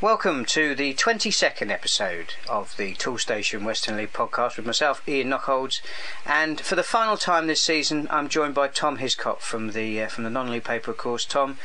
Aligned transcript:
Welcome 0.00 0.44
to 0.44 0.76
the 0.76 0.94
22nd 0.94 1.72
episode 1.72 2.34
of 2.48 2.76
the 2.76 2.94
Toolstation 2.94 3.64
Western 3.64 3.96
League 3.96 4.12
podcast 4.12 4.56
with 4.56 4.64
myself, 4.64 5.02
Ian 5.08 5.30
Knockholds, 5.30 5.82
and 6.24 6.60
for 6.60 6.76
the 6.76 6.84
final 6.84 7.16
time 7.16 7.48
this 7.48 7.60
season, 7.60 8.06
I'm 8.08 8.28
joined 8.28 8.54
by 8.54 8.68
Tom 8.68 8.98
Hiscock 8.98 9.40
from 9.40 9.72
the 9.72 10.04
uh, 10.04 10.06
from 10.06 10.22
the 10.22 10.30
non-league 10.30 10.62
paper, 10.62 10.92
of 10.92 10.98
course. 10.98 11.24
Tom, 11.24 11.58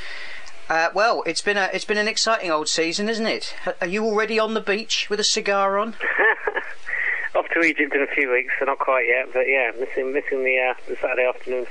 uh, 0.68 0.90
well, 0.96 1.22
it's 1.28 1.44
been 1.44 1.58
a 1.58 1.70
it's 1.76 1.86
been 1.86 2.00
an 2.00 2.08
exciting 2.08 2.50
old 2.50 2.68
season, 2.70 3.08
isn't 3.08 3.28
it? 3.28 3.54
Are 3.80 3.86
you 3.86 4.04
already 4.04 4.40
on 4.40 4.56
the 4.56 4.62
beach 4.62 5.12
with 5.12 5.20
a 5.20 5.24
cigar 5.24 5.78
on? 5.78 5.94
Off 7.36 7.46
to 7.54 7.62
Egypt 7.62 7.94
in 7.94 8.02
a 8.02 8.08
few 8.08 8.32
weeks, 8.32 8.52
so 8.58 8.66
not 8.66 8.80
quite 8.80 9.06
yet, 9.08 9.32
but 9.32 9.44
yeah, 9.48 9.70
missing 9.80 10.12
missing 10.12 10.44
the 10.44 10.58
uh, 10.58 10.74
the 10.88 10.96
Saturday 10.96 11.28
afternoon. 11.28 11.68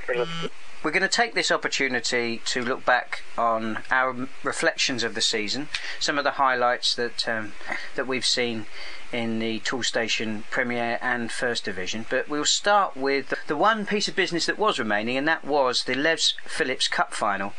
We're 0.83 0.91
going 0.91 1.01
to 1.03 1.07
take 1.07 1.33
this 1.33 1.49
opportunity 1.49 2.41
to 2.43 2.61
look 2.61 2.83
back 2.83 3.23
on 3.37 3.83
our 3.89 4.27
reflections 4.43 5.03
of 5.03 5.15
the 5.15 5.21
season, 5.21 5.69
some 5.97 6.17
of 6.17 6.25
the 6.25 6.31
highlights 6.31 6.93
that 6.95 7.25
um, 7.25 7.53
that 7.95 8.05
we've 8.05 8.25
seen 8.25 8.65
in 9.13 9.39
the 9.39 9.59
Toolstation 9.59 10.43
Premier 10.49 10.99
and 11.01 11.31
First 11.31 11.63
Division. 11.63 12.05
But 12.09 12.27
we'll 12.27 12.43
start 12.43 12.97
with 12.97 13.33
the 13.47 13.55
one 13.55 13.85
piece 13.85 14.09
of 14.09 14.15
business 14.17 14.45
that 14.47 14.59
was 14.59 14.77
remaining, 14.77 15.15
and 15.15 15.25
that 15.25 15.45
was 15.45 15.85
the 15.85 15.95
Les 15.95 16.33
Phillips 16.43 16.89
Cup 16.89 17.13
final. 17.13 17.53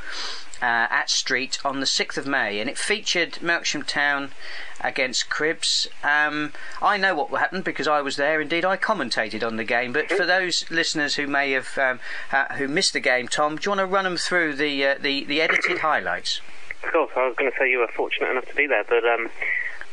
Uh, 0.62 0.86
at 0.90 1.10
Street 1.10 1.58
on 1.64 1.80
the 1.80 1.86
6th 1.86 2.16
of 2.16 2.26
May, 2.26 2.60
and 2.60 2.70
it 2.70 2.78
featured 2.78 3.32
Melksham 3.34 3.86
Town 3.86 4.30
against 4.80 5.30
Cribbs. 5.30 5.88
Um, 6.02 6.52
I 6.82 6.96
know 6.96 7.14
what 7.14 7.30
happened 7.40 7.64
because 7.64 7.88
I 7.88 8.02
was 8.02 8.16
there. 8.16 8.40
Indeed, 8.40 8.64
I 8.64 8.76
commentated 8.76 9.44
on 9.44 9.56
the 9.56 9.64
game. 9.64 9.92
But 9.92 10.10
for 10.10 10.26
those 10.26 10.70
listeners 10.70 11.16
who 11.16 11.26
may 11.26 11.52
have 11.52 11.76
um, 11.78 12.00
uh, 12.32 12.54
who 12.54 12.68
missed 12.68 12.92
the 12.92 13.00
game, 13.00 13.28
Tom, 13.28 13.56
do 13.56 13.62
you 13.64 13.70
want 13.70 13.80
to 13.80 13.86
run 13.86 14.04
them 14.04 14.16
through 14.16 14.54
the 14.54 14.84
uh, 14.84 14.94
the, 15.00 15.24
the 15.24 15.40
edited 15.40 15.78
highlights? 15.78 16.40
Of 16.84 16.92
course, 16.92 17.10
I 17.16 17.26
was 17.26 17.36
going 17.36 17.50
to 17.50 17.56
say 17.58 17.70
you 17.70 17.78
were 17.78 17.88
fortunate 17.88 18.30
enough 18.30 18.46
to 18.46 18.54
be 18.54 18.66
there, 18.66 18.84
but 18.84 19.04
um, 19.04 19.30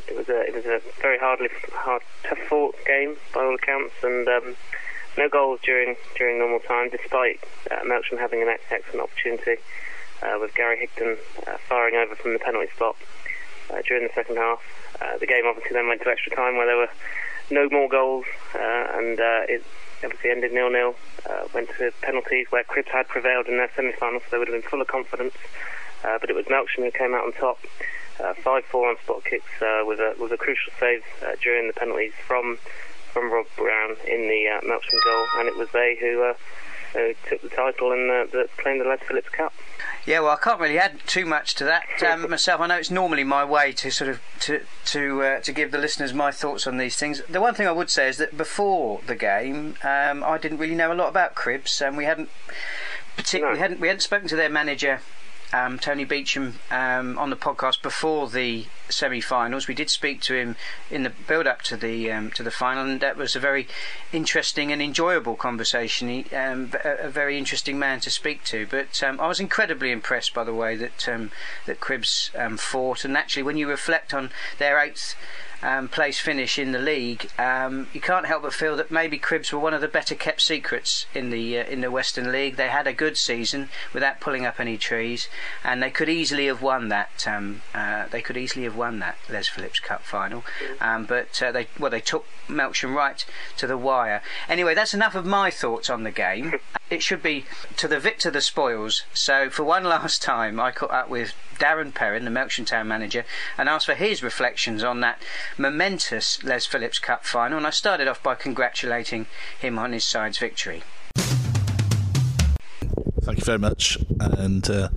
it 0.07 0.15
was 0.15 0.29
a 0.29 0.41
it 0.41 0.53
was 0.53 0.65
a 0.65 0.81
very 1.01 1.17
hardly 1.17 1.49
hard 1.73 2.01
tough 2.23 2.39
fought 2.49 2.75
game 2.85 3.15
by 3.33 3.41
all 3.43 3.55
accounts, 3.55 3.93
and 4.03 4.27
um, 4.27 4.55
no 5.17 5.29
goals 5.29 5.59
during 5.63 5.95
during 6.17 6.39
normal 6.39 6.59
time, 6.59 6.89
despite 6.89 7.39
uh, 7.69 7.79
Melksham 7.85 8.19
having 8.19 8.41
an 8.41 8.55
excellent 8.69 9.01
opportunity 9.01 9.61
uh, 10.21 10.37
with 10.39 10.53
Gary 10.55 10.77
Higdon 10.87 11.17
uh, 11.47 11.57
firing 11.67 11.95
over 11.95 12.15
from 12.15 12.33
the 12.33 12.39
penalty 12.39 12.69
spot 12.75 12.95
uh, 13.69 13.81
during 13.87 14.07
the 14.07 14.13
second 14.13 14.37
half. 14.37 14.61
Uh, 15.01 15.17
the 15.17 15.27
game 15.27 15.43
obviously 15.45 15.73
then 15.73 15.87
went 15.87 16.01
to 16.01 16.09
extra 16.09 16.35
time 16.35 16.57
where 16.57 16.65
there 16.65 16.77
were 16.77 16.89
no 17.49 17.67
more 17.69 17.89
goals, 17.89 18.25
uh, 18.55 18.87
and 18.97 19.19
uh, 19.19 19.41
it 19.49 19.63
obviously 20.03 20.31
ended 20.31 20.53
nil-nil. 20.53 20.95
Uh, 21.29 21.47
went 21.53 21.69
to 21.77 21.91
penalties 22.01 22.47
where 22.49 22.63
Cribbs 22.63 22.89
had 22.89 23.07
prevailed 23.07 23.47
in 23.47 23.57
their 23.57 23.69
semi-final, 23.75 24.19
so 24.19 24.25
they 24.31 24.37
would 24.37 24.47
have 24.47 24.61
been 24.61 24.69
full 24.69 24.81
of 24.81 24.87
confidence. 24.87 25.35
Uh, 26.03 26.17
but 26.19 26.29
it 26.29 26.35
was 26.35 26.45
Melksham 26.45 26.83
who 26.83 26.91
came 26.91 27.13
out 27.13 27.25
on 27.25 27.33
top, 27.33 27.59
five-four 28.43 28.89
on 28.89 28.97
spot 29.03 29.23
kicks 29.25 29.51
with 29.85 29.99
a 29.99 30.15
with 30.19 30.31
a 30.31 30.37
crucial 30.37 30.73
save 30.79 31.03
during 31.41 31.67
the 31.67 31.73
penalties 31.73 32.13
from 32.27 32.57
from 33.11 33.31
Rob 33.31 33.45
Brown 33.57 33.97
in 34.07 34.29
the 34.29 34.47
uh, 34.47 34.61
Melksham 34.61 35.03
goal, 35.03 35.25
and 35.37 35.47
it 35.47 35.57
was 35.57 35.69
they 35.73 35.97
who 35.99 36.33
who 36.93 37.13
took 37.29 37.41
the 37.41 37.49
title 37.49 37.91
and 37.91 38.09
uh, 38.09 38.43
claimed 38.57 38.81
the 38.81 38.85
Les 38.85 38.99
Phillips 39.07 39.29
Cup. 39.29 39.53
Yeah, 40.05 40.21
well, 40.21 40.31
I 40.31 40.43
can't 40.43 40.59
really 40.59 40.79
add 40.79 40.99
too 41.05 41.25
much 41.25 41.53
to 41.55 41.63
that 41.65 41.85
um, 42.03 42.29
myself. 42.29 42.59
I 42.59 42.67
know 42.67 42.77
it's 42.77 42.89
normally 42.89 43.23
my 43.23 43.45
way 43.45 43.71
to 43.73 43.91
sort 43.91 44.09
of 44.09 44.19
to 44.41 44.61
to 44.85 45.21
uh, 45.21 45.39
to 45.41 45.51
give 45.51 45.71
the 45.71 45.77
listeners 45.77 46.11
my 46.13 46.31
thoughts 46.31 46.65
on 46.65 46.77
these 46.77 46.95
things. 46.95 47.21
The 47.29 47.39
one 47.39 47.53
thing 47.53 47.67
I 47.67 47.71
would 47.71 47.91
say 47.91 48.09
is 48.09 48.17
that 48.17 48.35
before 48.35 49.01
the 49.05 49.15
game, 49.15 49.75
um, 49.83 50.23
I 50.23 50.39
didn't 50.39 50.57
really 50.57 50.75
know 50.75 50.91
a 50.91 50.95
lot 50.95 51.09
about 51.09 51.35
Cribbs, 51.35 51.85
and 51.85 51.97
we 51.97 52.05
hadn't 52.05 52.29
particularly 53.15 53.59
no. 53.59 53.61
hadn't 53.61 53.79
we 53.79 53.87
hadn't 53.89 54.01
spoken 54.01 54.27
to 54.29 54.35
their 54.35 54.49
manager 54.49 55.01
um, 55.53 55.79
Tony 55.79 56.05
Beecham 56.05 56.59
um, 56.69 57.17
on 57.17 57.29
the 57.29 57.35
podcast 57.35 57.81
before 57.81 58.29
the 58.29 58.65
semi-finals. 58.89 59.67
We 59.67 59.73
did 59.73 59.89
speak 59.89 60.21
to 60.21 60.35
him 60.35 60.55
in 60.89 61.03
the 61.03 61.09
build-up 61.09 61.61
to 61.63 61.77
the 61.77 62.11
um, 62.11 62.31
to 62.31 62.43
the 62.43 62.51
final, 62.51 62.85
and 62.85 62.99
that 63.01 63.17
was 63.17 63.35
a 63.35 63.39
very 63.39 63.67
interesting 64.11 64.71
and 64.71 64.81
enjoyable 64.81 65.35
conversation. 65.35 66.09
He, 66.09 66.35
um, 66.35 66.71
a, 66.83 67.07
a, 67.07 67.09
very 67.09 67.37
interesting 67.37 67.77
man 67.77 67.99
to 68.01 68.09
speak 68.09 68.43
to. 68.45 68.65
But 68.65 69.01
um, 69.03 69.19
I 69.19 69.27
was 69.27 69.39
incredibly 69.39 69.91
impressed 69.91 70.33
by 70.33 70.43
the 70.43 70.53
way 70.53 70.75
that 70.75 71.07
um, 71.07 71.31
that 71.65 71.79
Cribbs 71.79 72.29
fought, 72.59 73.05
and 73.05 73.17
actually, 73.17 73.43
when 73.43 73.57
you 73.57 73.67
reflect 73.67 74.13
on 74.13 74.31
their 74.57 74.79
eighth 74.79 75.15
um, 75.63 75.87
place 75.87 76.19
finish 76.19 76.57
in 76.57 76.71
the 76.71 76.79
league, 76.79 77.29
um, 77.37 77.87
you 77.93 78.01
can't 78.01 78.25
help 78.25 78.43
but 78.43 78.53
feel 78.53 78.75
that 78.77 78.91
maybe 78.91 79.19
Cribbs 79.19 79.51
were 79.51 79.59
one 79.59 79.73
of 79.73 79.81
the 79.81 79.87
better 79.87 80.15
kept 80.15 80.41
secrets 80.41 81.05
in 81.13 81.29
the 81.29 81.59
uh, 81.59 81.63
in 81.65 81.81
the 81.81 81.91
Western 81.91 82.31
League. 82.31 82.55
They 82.55 82.67
had 82.69 82.87
a 82.87 82.93
good 82.93 83.17
season 83.17 83.69
without 83.93 84.19
pulling 84.19 84.45
up 84.45 84.59
any 84.59 84.77
trees, 84.77 85.27
and 85.63 85.81
they 85.81 85.91
could 85.91 86.09
easily 86.09 86.47
have 86.47 86.61
won 86.61 86.89
that. 86.89 87.27
Um, 87.27 87.61
uh, 87.73 88.07
they 88.09 88.21
could 88.21 88.37
easily 88.37 88.63
have 88.65 88.75
won 88.75 88.99
that 88.99 89.17
Les 89.29 89.47
Phillips 89.47 89.79
Cup 89.79 90.03
final, 90.03 90.43
um, 90.79 91.05
but 91.05 91.41
uh, 91.41 91.51
they 91.51 91.67
well 91.79 91.91
they 91.91 92.01
took 92.01 92.25
Melksham 92.47 92.95
right 92.95 93.23
to 93.57 93.67
the 93.67 93.77
wire. 93.77 94.21
Anyway, 94.49 94.73
that's 94.73 94.93
enough 94.93 95.15
of 95.15 95.25
my 95.25 95.49
thoughts 95.51 95.89
on 95.89 96.03
the 96.03 96.11
game. 96.11 96.55
It 96.91 97.01
should 97.01 97.23
be 97.23 97.45
to 97.77 97.87
the 97.87 98.01
victor 98.01 98.29
the 98.29 98.41
spoils. 98.41 99.03
So 99.13 99.49
for 99.49 99.63
one 99.63 99.85
last 99.85 100.21
time, 100.21 100.59
I 100.59 100.71
caught 100.71 100.91
up 100.91 101.09
with 101.09 101.33
Darren 101.57 101.93
Perrin, 101.93 102.25
the 102.25 102.31
Melksham 102.31 102.67
Town 102.67 102.89
manager, 102.89 103.23
and 103.57 103.69
asked 103.69 103.85
for 103.85 103.95
his 103.95 104.21
reflections 104.21 104.83
on 104.83 104.99
that 104.99 105.21
momentous 105.57 106.43
Les 106.43 106.65
Phillips 106.65 106.99
Cup 106.99 107.23
final. 107.23 107.57
And 107.57 107.65
I 107.65 107.69
started 107.69 108.09
off 108.09 108.21
by 108.21 108.35
congratulating 108.35 109.27
him 109.57 109.79
on 109.79 109.93
his 109.93 110.03
side's 110.03 110.37
victory. 110.37 110.83
Thank 113.21 113.37
you 113.37 113.45
very 113.45 113.59
much, 113.59 113.97
and 114.19 114.69
uh, 114.69 114.89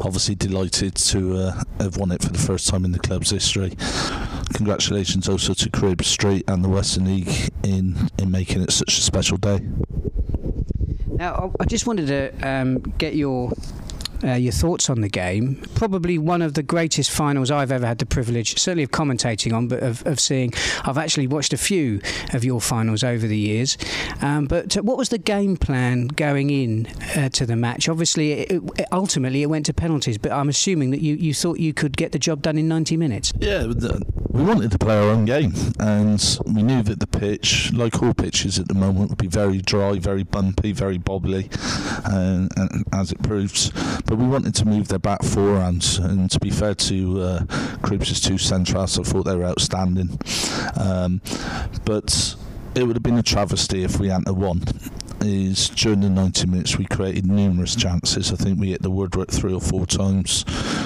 obviously 0.00 0.34
delighted 0.34 0.94
to 0.94 1.36
uh, 1.36 1.62
have 1.80 1.98
won 1.98 2.12
it 2.12 2.22
for 2.22 2.30
the 2.30 2.38
first 2.38 2.68
time 2.68 2.86
in 2.86 2.92
the 2.92 2.98
club's 2.98 3.28
history. 3.28 3.74
Congratulations 4.54 5.28
also 5.28 5.52
to 5.52 5.68
Crib 5.68 6.02
Street 6.02 6.44
and 6.48 6.64
the 6.64 6.70
Western 6.70 7.04
League 7.04 7.50
in 7.62 8.08
in 8.18 8.30
making 8.30 8.62
it 8.62 8.70
such 8.72 8.96
a 8.96 9.02
special 9.02 9.36
day. 9.36 9.60
Now, 11.22 11.52
I 11.60 11.66
just 11.66 11.86
wanted 11.86 12.08
to 12.08 12.32
um, 12.42 12.78
get 12.98 13.14
your 13.14 13.52
uh, 14.24 14.32
your 14.32 14.50
thoughts 14.50 14.90
on 14.90 15.02
the 15.02 15.08
game. 15.08 15.62
Probably 15.76 16.18
one 16.18 16.42
of 16.42 16.54
the 16.54 16.64
greatest 16.64 17.12
finals 17.12 17.48
I've 17.48 17.70
ever 17.70 17.86
had 17.86 17.98
the 17.98 18.06
privilege, 18.06 18.58
certainly 18.58 18.82
of 18.82 18.90
commentating 18.90 19.52
on, 19.52 19.68
but 19.68 19.84
of, 19.84 20.04
of 20.04 20.18
seeing. 20.18 20.52
I've 20.84 20.98
actually 20.98 21.28
watched 21.28 21.52
a 21.52 21.56
few 21.56 22.00
of 22.32 22.44
your 22.44 22.60
finals 22.60 23.04
over 23.04 23.24
the 23.24 23.38
years. 23.38 23.78
Um, 24.20 24.46
but 24.46 24.76
uh, 24.76 24.82
what 24.82 24.96
was 24.96 25.10
the 25.10 25.18
game 25.18 25.56
plan 25.56 26.08
going 26.08 26.50
in 26.50 26.86
uh, 27.16 27.28
to 27.28 27.46
the 27.46 27.54
match? 27.54 27.88
Obviously, 27.88 28.32
it, 28.32 28.62
it, 28.76 28.86
ultimately 28.90 29.42
it 29.42 29.46
went 29.46 29.66
to 29.66 29.74
penalties, 29.74 30.18
but 30.18 30.32
I'm 30.32 30.48
assuming 30.48 30.90
that 30.90 31.02
you, 31.02 31.14
you 31.14 31.34
thought 31.34 31.60
you 31.60 31.72
could 31.72 31.96
get 31.96 32.10
the 32.10 32.18
job 32.18 32.42
done 32.42 32.58
in 32.58 32.66
90 32.66 32.96
minutes. 32.96 33.32
Yeah, 33.38 33.66
we 34.32 34.42
wanted 34.42 34.70
to 34.70 34.78
play 34.78 34.96
our 34.96 35.10
own 35.10 35.26
game, 35.26 35.52
and 35.78 36.38
we 36.46 36.62
knew 36.62 36.82
that 36.82 37.00
the 37.00 37.06
pitch, 37.06 37.72
like 37.72 38.02
all 38.02 38.14
pitches 38.14 38.58
at 38.58 38.66
the 38.66 38.74
moment, 38.74 39.10
would 39.10 39.18
be 39.18 39.28
very 39.28 39.58
dry, 39.58 39.98
very 39.98 40.22
bumpy, 40.22 40.72
very 40.72 40.98
bobbly, 40.98 41.50
and, 42.06 42.50
as 42.92 43.12
it 43.12 43.22
proves 43.22 43.70
but 44.06 44.18
we 44.18 44.26
wanted 44.26 44.54
to 44.54 44.66
move 44.66 44.88
their 44.88 44.98
back 44.98 45.22
four 45.22 45.56
and, 45.56 45.80
to 46.30 46.38
be 46.38 46.50
fair 46.50 46.74
to 46.74 47.20
uh, 47.22 47.40
Cribbs' 47.82 48.22
two 48.22 48.36
centrals, 48.36 48.98
I 48.98 49.02
thought 49.04 49.22
they 49.22 49.36
were 49.36 49.46
outstanding. 49.46 50.18
Um, 50.76 51.22
but 51.84 52.36
it 52.74 52.84
would 52.84 52.96
have 52.96 53.02
been 53.02 53.18
a 53.18 53.22
travesty 53.22 53.84
if 53.84 53.98
we 53.98 54.08
hadn't 54.08 54.36
won 54.36 54.62
is 55.22 55.68
during 55.70 56.00
the 56.00 56.10
90 56.10 56.46
minutes 56.46 56.78
we 56.78 56.84
created 56.84 57.26
numerous 57.26 57.74
chances. 57.74 58.32
I 58.32 58.36
think 58.36 58.58
we 58.58 58.70
hit 58.70 58.82
the 58.82 58.90
woodwork 58.90 59.30
three 59.30 59.52
or 59.52 59.60
four 59.60 59.86
times. 59.86 60.44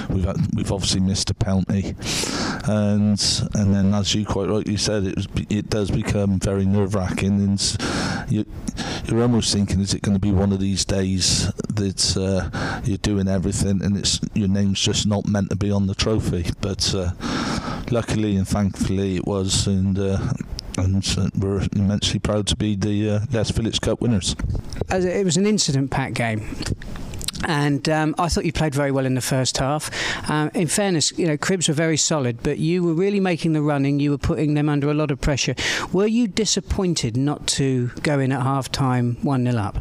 We've 0.09 0.23
had, 0.23 0.37
we've 0.55 0.71
obviously 0.71 1.01
missed 1.01 1.29
a 1.29 1.33
penalty, 1.33 1.95
and 2.65 3.19
and 3.53 3.73
then 3.73 3.93
as 3.93 4.13
you 4.15 4.25
quite 4.25 4.49
rightly 4.49 4.77
said, 4.77 5.03
it 5.05 5.15
was 5.15 5.27
it 5.49 5.69
does 5.69 5.91
become 5.91 6.39
very 6.39 6.65
nerve 6.65 6.95
wracking, 6.95 7.39
and 7.39 7.77
you 8.29 8.45
you're 9.07 9.21
almost 9.21 9.53
thinking, 9.53 9.79
is 9.79 9.93
it 9.93 10.01
going 10.01 10.15
to 10.15 10.19
be 10.19 10.31
one 10.31 10.51
of 10.51 10.59
these 10.59 10.83
days 10.85 11.51
that 11.69 12.17
uh, 12.17 12.81
you're 12.83 12.97
doing 12.97 13.27
everything 13.27 13.81
and 13.83 13.97
it's 13.97 14.19
your 14.33 14.49
name's 14.49 14.81
just 14.81 15.07
not 15.07 15.25
meant 15.25 15.49
to 15.49 15.55
be 15.55 15.71
on 15.71 15.87
the 15.87 15.95
trophy? 15.95 16.45
But 16.59 16.93
uh, 16.93 17.11
luckily 17.89 18.35
and 18.35 18.47
thankfully 18.47 19.15
it 19.15 19.25
was, 19.25 19.67
and 19.67 19.97
uh, 19.97 20.33
and 20.77 21.33
we're 21.37 21.67
immensely 21.75 22.19
proud 22.19 22.47
to 22.47 22.55
be 22.55 22.75
the 22.75 23.09
uh, 23.09 23.19
Les 23.31 23.51
Phillips 23.51 23.79
Cup 23.79 24.01
winners. 24.01 24.35
It 24.89 25.25
was 25.25 25.37
an 25.37 25.45
incident-packed 25.45 26.13
game. 26.13 26.47
And 27.45 27.87
um, 27.89 28.15
I 28.17 28.29
thought 28.29 28.45
you 28.45 28.51
played 28.51 28.73
very 28.73 28.91
well 28.91 29.05
in 29.05 29.15
the 29.15 29.21
first 29.21 29.57
half. 29.57 29.89
Um, 30.29 30.49
in 30.53 30.67
fairness, 30.67 31.17
you 31.17 31.27
know, 31.27 31.37
Cribbs 31.37 31.67
were 31.67 31.73
very 31.73 31.97
solid, 31.97 32.41
but 32.41 32.57
you 32.57 32.83
were 32.83 32.93
really 32.93 33.19
making 33.19 33.53
the 33.53 33.61
running. 33.61 33.99
You 33.99 34.11
were 34.11 34.17
putting 34.17 34.53
them 34.53 34.69
under 34.69 34.89
a 34.89 34.93
lot 34.93 35.11
of 35.11 35.21
pressure. 35.21 35.55
Were 35.93 36.07
you 36.07 36.27
disappointed 36.27 37.15
not 37.15 37.47
to 37.47 37.87
go 38.01 38.19
in 38.19 38.31
at 38.31 38.41
half 38.41 38.71
time 38.71 39.17
1 39.21 39.45
0 39.45 39.57
up? 39.57 39.77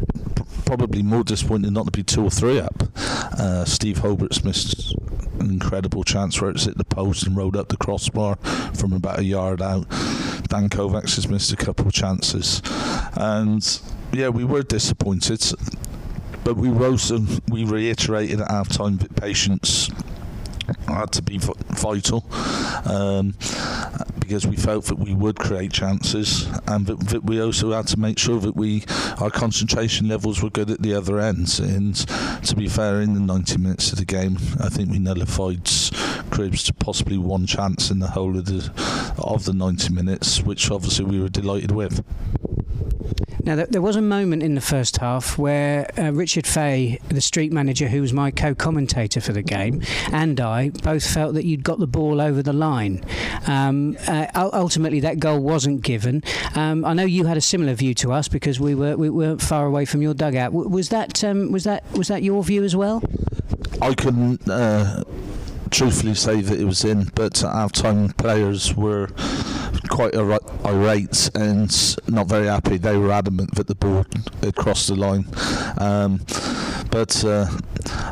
Probably 0.66 1.02
more 1.02 1.24
disappointed 1.24 1.72
not 1.72 1.86
to 1.86 1.92
be 1.92 2.02
2 2.02 2.24
or 2.24 2.30
3 2.30 2.60
up. 2.60 2.82
Uh, 2.96 3.64
Steve 3.64 3.98
Hobart's 3.98 4.44
missed 4.44 4.94
an 5.40 5.50
incredible 5.50 6.04
chance 6.04 6.40
where 6.40 6.50
it's 6.50 6.64
hit 6.64 6.76
the 6.76 6.84
post 6.84 7.26
and 7.26 7.36
rolled 7.36 7.56
up 7.56 7.68
the 7.68 7.76
crossbar 7.76 8.36
from 8.74 8.92
about 8.92 9.18
a 9.18 9.24
yard 9.24 9.62
out. 9.62 9.86
Dan 10.48 10.68
Kovacs 10.68 11.16
has 11.16 11.28
missed 11.28 11.52
a 11.52 11.56
couple 11.56 11.86
of 11.86 11.92
chances. 11.92 12.62
And 13.14 13.80
yeah, 14.12 14.28
we 14.28 14.44
were 14.44 14.62
disappointed, 14.62 15.44
but 16.44 16.56
we 16.56 16.68
rose 16.68 17.10
and 17.10 17.40
we 17.48 17.64
reiterated 17.64 18.40
at 18.40 18.50
half 18.50 18.68
time 18.68 18.98
that 18.98 19.14
patience 19.16 19.90
had 20.86 21.12
to 21.12 21.22
be 21.22 21.38
vital 21.38 22.26
um, 22.86 23.34
because 24.26 24.44
we 24.44 24.56
felt 24.56 24.86
that 24.86 24.98
we 24.98 25.14
would 25.14 25.38
create 25.38 25.72
chances 25.72 26.48
and 26.66 26.86
that, 26.86 26.98
that, 27.08 27.24
we 27.24 27.40
also 27.40 27.70
had 27.70 27.86
to 27.86 27.96
make 27.96 28.18
sure 28.18 28.40
that 28.40 28.56
we 28.56 28.82
our 29.20 29.30
concentration 29.30 30.08
levels 30.08 30.42
were 30.42 30.50
good 30.50 30.68
at 30.68 30.82
the 30.82 30.92
other 30.92 31.20
end. 31.20 31.60
and 31.60 31.94
to 32.44 32.56
be 32.56 32.68
fair 32.68 33.00
in 33.00 33.14
the 33.14 33.20
90 33.20 33.58
minutes 33.58 33.92
of 33.92 33.98
the 33.98 34.04
game 34.04 34.36
I 34.60 34.68
think 34.68 34.90
we 34.90 34.98
nullified 34.98 35.64
Cribbs 36.30 36.64
to 36.66 36.74
possibly 36.74 37.18
one 37.18 37.46
chance 37.46 37.88
in 37.90 38.00
the 38.00 38.08
whole 38.08 38.36
of 38.36 38.46
the 38.46 38.68
of 39.16 39.44
the 39.44 39.52
90 39.52 39.92
minutes 39.92 40.42
which 40.42 40.72
obviously 40.72 41.04
we 41.04 41.20
were 41.20 41.28
delighted 41.28 41.70
with 41.70 42.04
now, 43.46 43.64
there 43.64 43.80
was 43.80 43.94
a 43.94 44.02
moment 44.02 44.42
in 44.42 44.56
the 44.56 44.60
first 44.60 44.96
half 44.96 45.38
where 45.38 45.88
uh, 45.96 46.10
Richard 46.12 46.48
Fay, 46.48 46.98
the 47.10 47.20
street 47.20 47.52
manager, 47.52 47.86
who 47.86 48.00
was 48.00 48.12
my 48.12 48.32
co 48.32 48.56
commentator 48.56 49.20
for 49.20 49.32
the 49.32 49.42
game, 49.42 49.82
and 50.10 50.40
I 50.40 50.70
both 50.70 51.08
felt 51.08 51.34
that 51.34 51.44
you'd 51.44 51.62
got 51.62 51.78
the 51.78 51.86
ball 51.86 52.20
over 52.20 52.42
the 52.42 52.52
line. 52.52 53.04
Um, 53.46 53.96
uh, 54.08 54.15
ultimately, 54.34 55.00
that 55.00 55.18
goal 55.18 55.40
wasn't 55.40 55.82
given. 55.82 56.22
Um, 56.54 56.84
I 56.84 56.92
know 56.94 57.04
you 57.04 57.26
had 57.26 57.36
a 57.36 57.40
similar 57.40 57.74
view 57.74 57.94
to 57.94 58.12
us 58.12 58.28
because 58.28 58.60
we, 58.60 58.74
were, 58.74 58.96
we 58.96 59.10
weren't 59.10 59.42
far 59.42 59.66
away 59.66 59.84
from 59.84 60.02
your 60.02 60.14
dugout. 60.14 60.52
was, 60.52 60.88
that, 60.90 61.22
um, 61.24 61.52
was, 61.52 61.64
that, 61.64 61.90
was 61.92 62.08
that 62.08 62.22
your 62.22 62.42
view 62.44 62.64
as 62.64 62.74
well? 62.74 63.02
I 63.82 63.94
couldn't. 63.94 64.48
Uh 64.48 65.04
truthfully 65.70 66.14
say 66.14 66.40
that 66.40 66.58
it 66.58 66.64
was 66.64 66.84
in, 66.84 67.04
but 67.14 67.42
our 67.44 67.68
time 67.68 68.08
players 68.10 68.74
were 68.74 69.08
quite 69.88 70.14
irate 70.14 71.30
and 71.34 71.96
not 72.08 72.26
very 72.26 72.46
happy. 72.46 72.76
They 72.76 72.96
were 72.96 73.12
adamant 73.12 73.54
that 73.56 73.66
the 73.66 73.74
ball 73.74 74.06
had 74.42 74.54
crossed 74.54 74.88
the 74.88 74.96
line. 74.96 75.26
Um, 75.78 76.20
but 76.90 77.24
uh, 77.24 77.46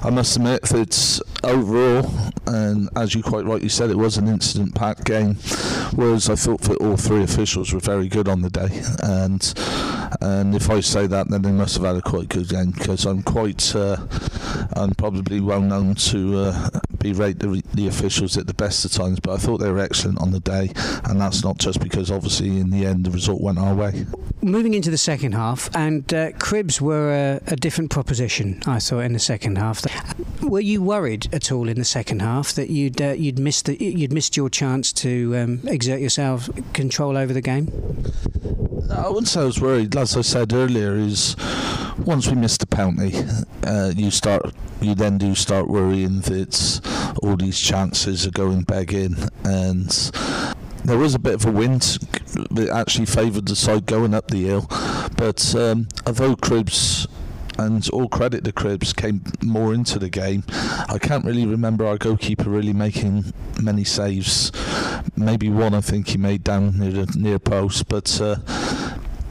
I 0.04 0.10
must 0.10 0.36
admit 0.36 0.70
it's 0.72 1.22
overall, 1.42 2.06
and 2.46 2.90
as 2.94 3.14
you 3.14 3.22
quite 3.22 3.46
rightly 3.46 3.70
said, 3.70 3.90
it 3.90 3.96
was 3.96 4.18
an 4.18 4.28
incident-packed 4.28 5.04
game. 5.06 5.36
Whereas 5.94 6.28
I 6.28 6.34
thought 6.34 6.60
that 6.62 6.76
all 6.76 6.98
three 6.98 7.22
officials 7.22 7.72
were 7.72 7.80
very 7.80 8.08
good 8.08 8.28
on 8.28 8.42
the 8.42 8.50
day, 8.50 8.82
and 9.02 9.54
and 10.20 10.54
if 10.54 10.68
I 10.68 10.80
say 10.80 11.06
that, 11.06 11.30
then 11.30 11.40
they 11.40 11.52
must 11.52 11.76
have 11.76 11.86
had 11.86 11.96
a 11.96 12.02
quite 12.02 12.28
good 12.28 12.50
game 12.50 12.72
because 12.72 13.06
I'm 13.06 13.22
quite, 13.22 13.74
uh, 13.74 13.96
I'm 14.76 14.94
probably 14.94 15.40
well 15.40 15.62
known 15.62 15.94
to 15.94 16.38
uh, 16.38 16.70
berate 17.12 17.38
the, 17.38 17.62
the 17.74 17.86
officials 17.88 18.36
at 18.36 18.46
the 18.46 18.54
best 18.54 18.84
of 18.84 18.92
times, 18.92 19.20
but 19.20 19.32
I 19.32 19.36
thought 19.36 19.58
they 19.58 19.70
were 19.70 19.78
excellent 19.78 20.20
on 20.20 20.30
the 20.30 20.40
day, 20.40 20.70
and 21.04 21.20
that's 21.20 21.44
not 21.44 21.58
just 21.58 21.80
because 21.80 22.10
obviously 22.10 22.60
in 22.60 22.70
the 22.70 22.86
end 22.86 23.04
the 23.04 23.10
result 23.10 23.40
went 23.40 23.58
our 23.58 23.74
way. 23.74 24.06
Moving 24.42 24.74
into 24.74 24.90
the 24.90 24.98
second 24.98 25.32
half, 25.32 25.74
and 25.74 26.12
uh, 26.12 26.32
Cribbs 26.32 26.80
were 26.80 27.40
a, 27.46 27.52
a, 27.52 27.56
different 27.56 27.90
proposition. 27.90 28.62
I 28.66 28.78
thought 28.78 29.00
in 29.00 29.12
the 29.12 29.18
second 29.18 29.56
half. 29.56 29.84
Were 30.42 30.60
you 30.60 30.82
worried 30.82 31.32
at 31.32 31.50
all 31.50 31.68
in 31.68 31.78
the 31.78 31.84
second 31.84 32.20
half 32.20 32.52
that 32.52 32.68
you'd 32.68 33.00
uh, 33.00 33.14
you'd 33.16 33.38
missed 33.38 33.66
the, 33.66 33.82
you'd 33.82 34.12
missed 34.12 34.36
your 34.36 34.50
chance 34.50 34.92
to 34.94 35.34
um, 35.36 35.60
exert 35.66 36.00
yourself 36.00 36.50
control 36.74 37.16
over 37.16 37.32
the 37.32 37.40
game? 37.40 37.68
I 38.90 39.08
wouldn't 39.08 39.28
say 39.28 39.40
I 39.40 39.44
was 39.44 39.60
worried. 39.60 39.96
As 39.96 40.16
I 40.16 40.20
said 40.20 40.52
earlier, 40.52 40.94
is 40.94 41.36
once 41.98 42.28
we 42.28 42.34
missed 42.34 42.60
the 42.60 42.66
penalty, 42.66 43.16
uh, 43.64 43.92
you 43.96 44.10
start, 44.10 44.54
you 44.80 44.94
then 44.94 45.18
do 45.18 45.34
start 45.34 45.68
worrying 45.68 46.20
that 46.20 46.80
all 47.22 47.36
these 47.36 47.58
chances 47.58 48.26
are 48.26 48.30
going 48.30 48.64
in, 48.92 49.16
and 49.44 49.88
there 50.84 50.98
was 50.98 51.14
a 51.14 51.18
bit 51.18 51.34
of 51.34 51.46
a 51.46 51.50
wind 51.50 51.82
that 52.50 52.68
actually 52.72 53.06
favoured 53.06 53.46
the 53.46 53.56
side 53.56 53.86
going 53.86 54.14
up 54.14 54.28
the 54.28 54.44
hill. 54.44 54.66
But 55.16 55.54
um, 55.54 55.88
although 56.06 56.36
Cribbs 56.36 57.06
and 57.58 57.88
all 57.90 58.08
credit 58.08 58.44
to 58.44 58.52
Cribbs 58.52 58.94
came 58.94 59.22
more 59.42 59.74
into 59.74 59.98
the 59.98 60.08
game. 60.08 60.44
I 60.88 60.98
can't 61.00 61.24
really 61.24 61.46
remember 61.46 61.86
our 61.86 61.96
goalkeeper 61.98 62.50
really 62.50 62.72
making 62.72 63.32
many 63.62 63.84
saves. 63.84 64.50
Maybe 65.16 65.48
one 65.48 65.74
I 65.74 65.80
think 65.80 66.08
he 66.08 66.18
made 66.18 66.42
down 66.44 66.78
near 66.78 66.90
the 66.90 67.18
near 67.18 67.38
post, 67.38 67.88
but 67.88 68.20
uh, 68.20 68.36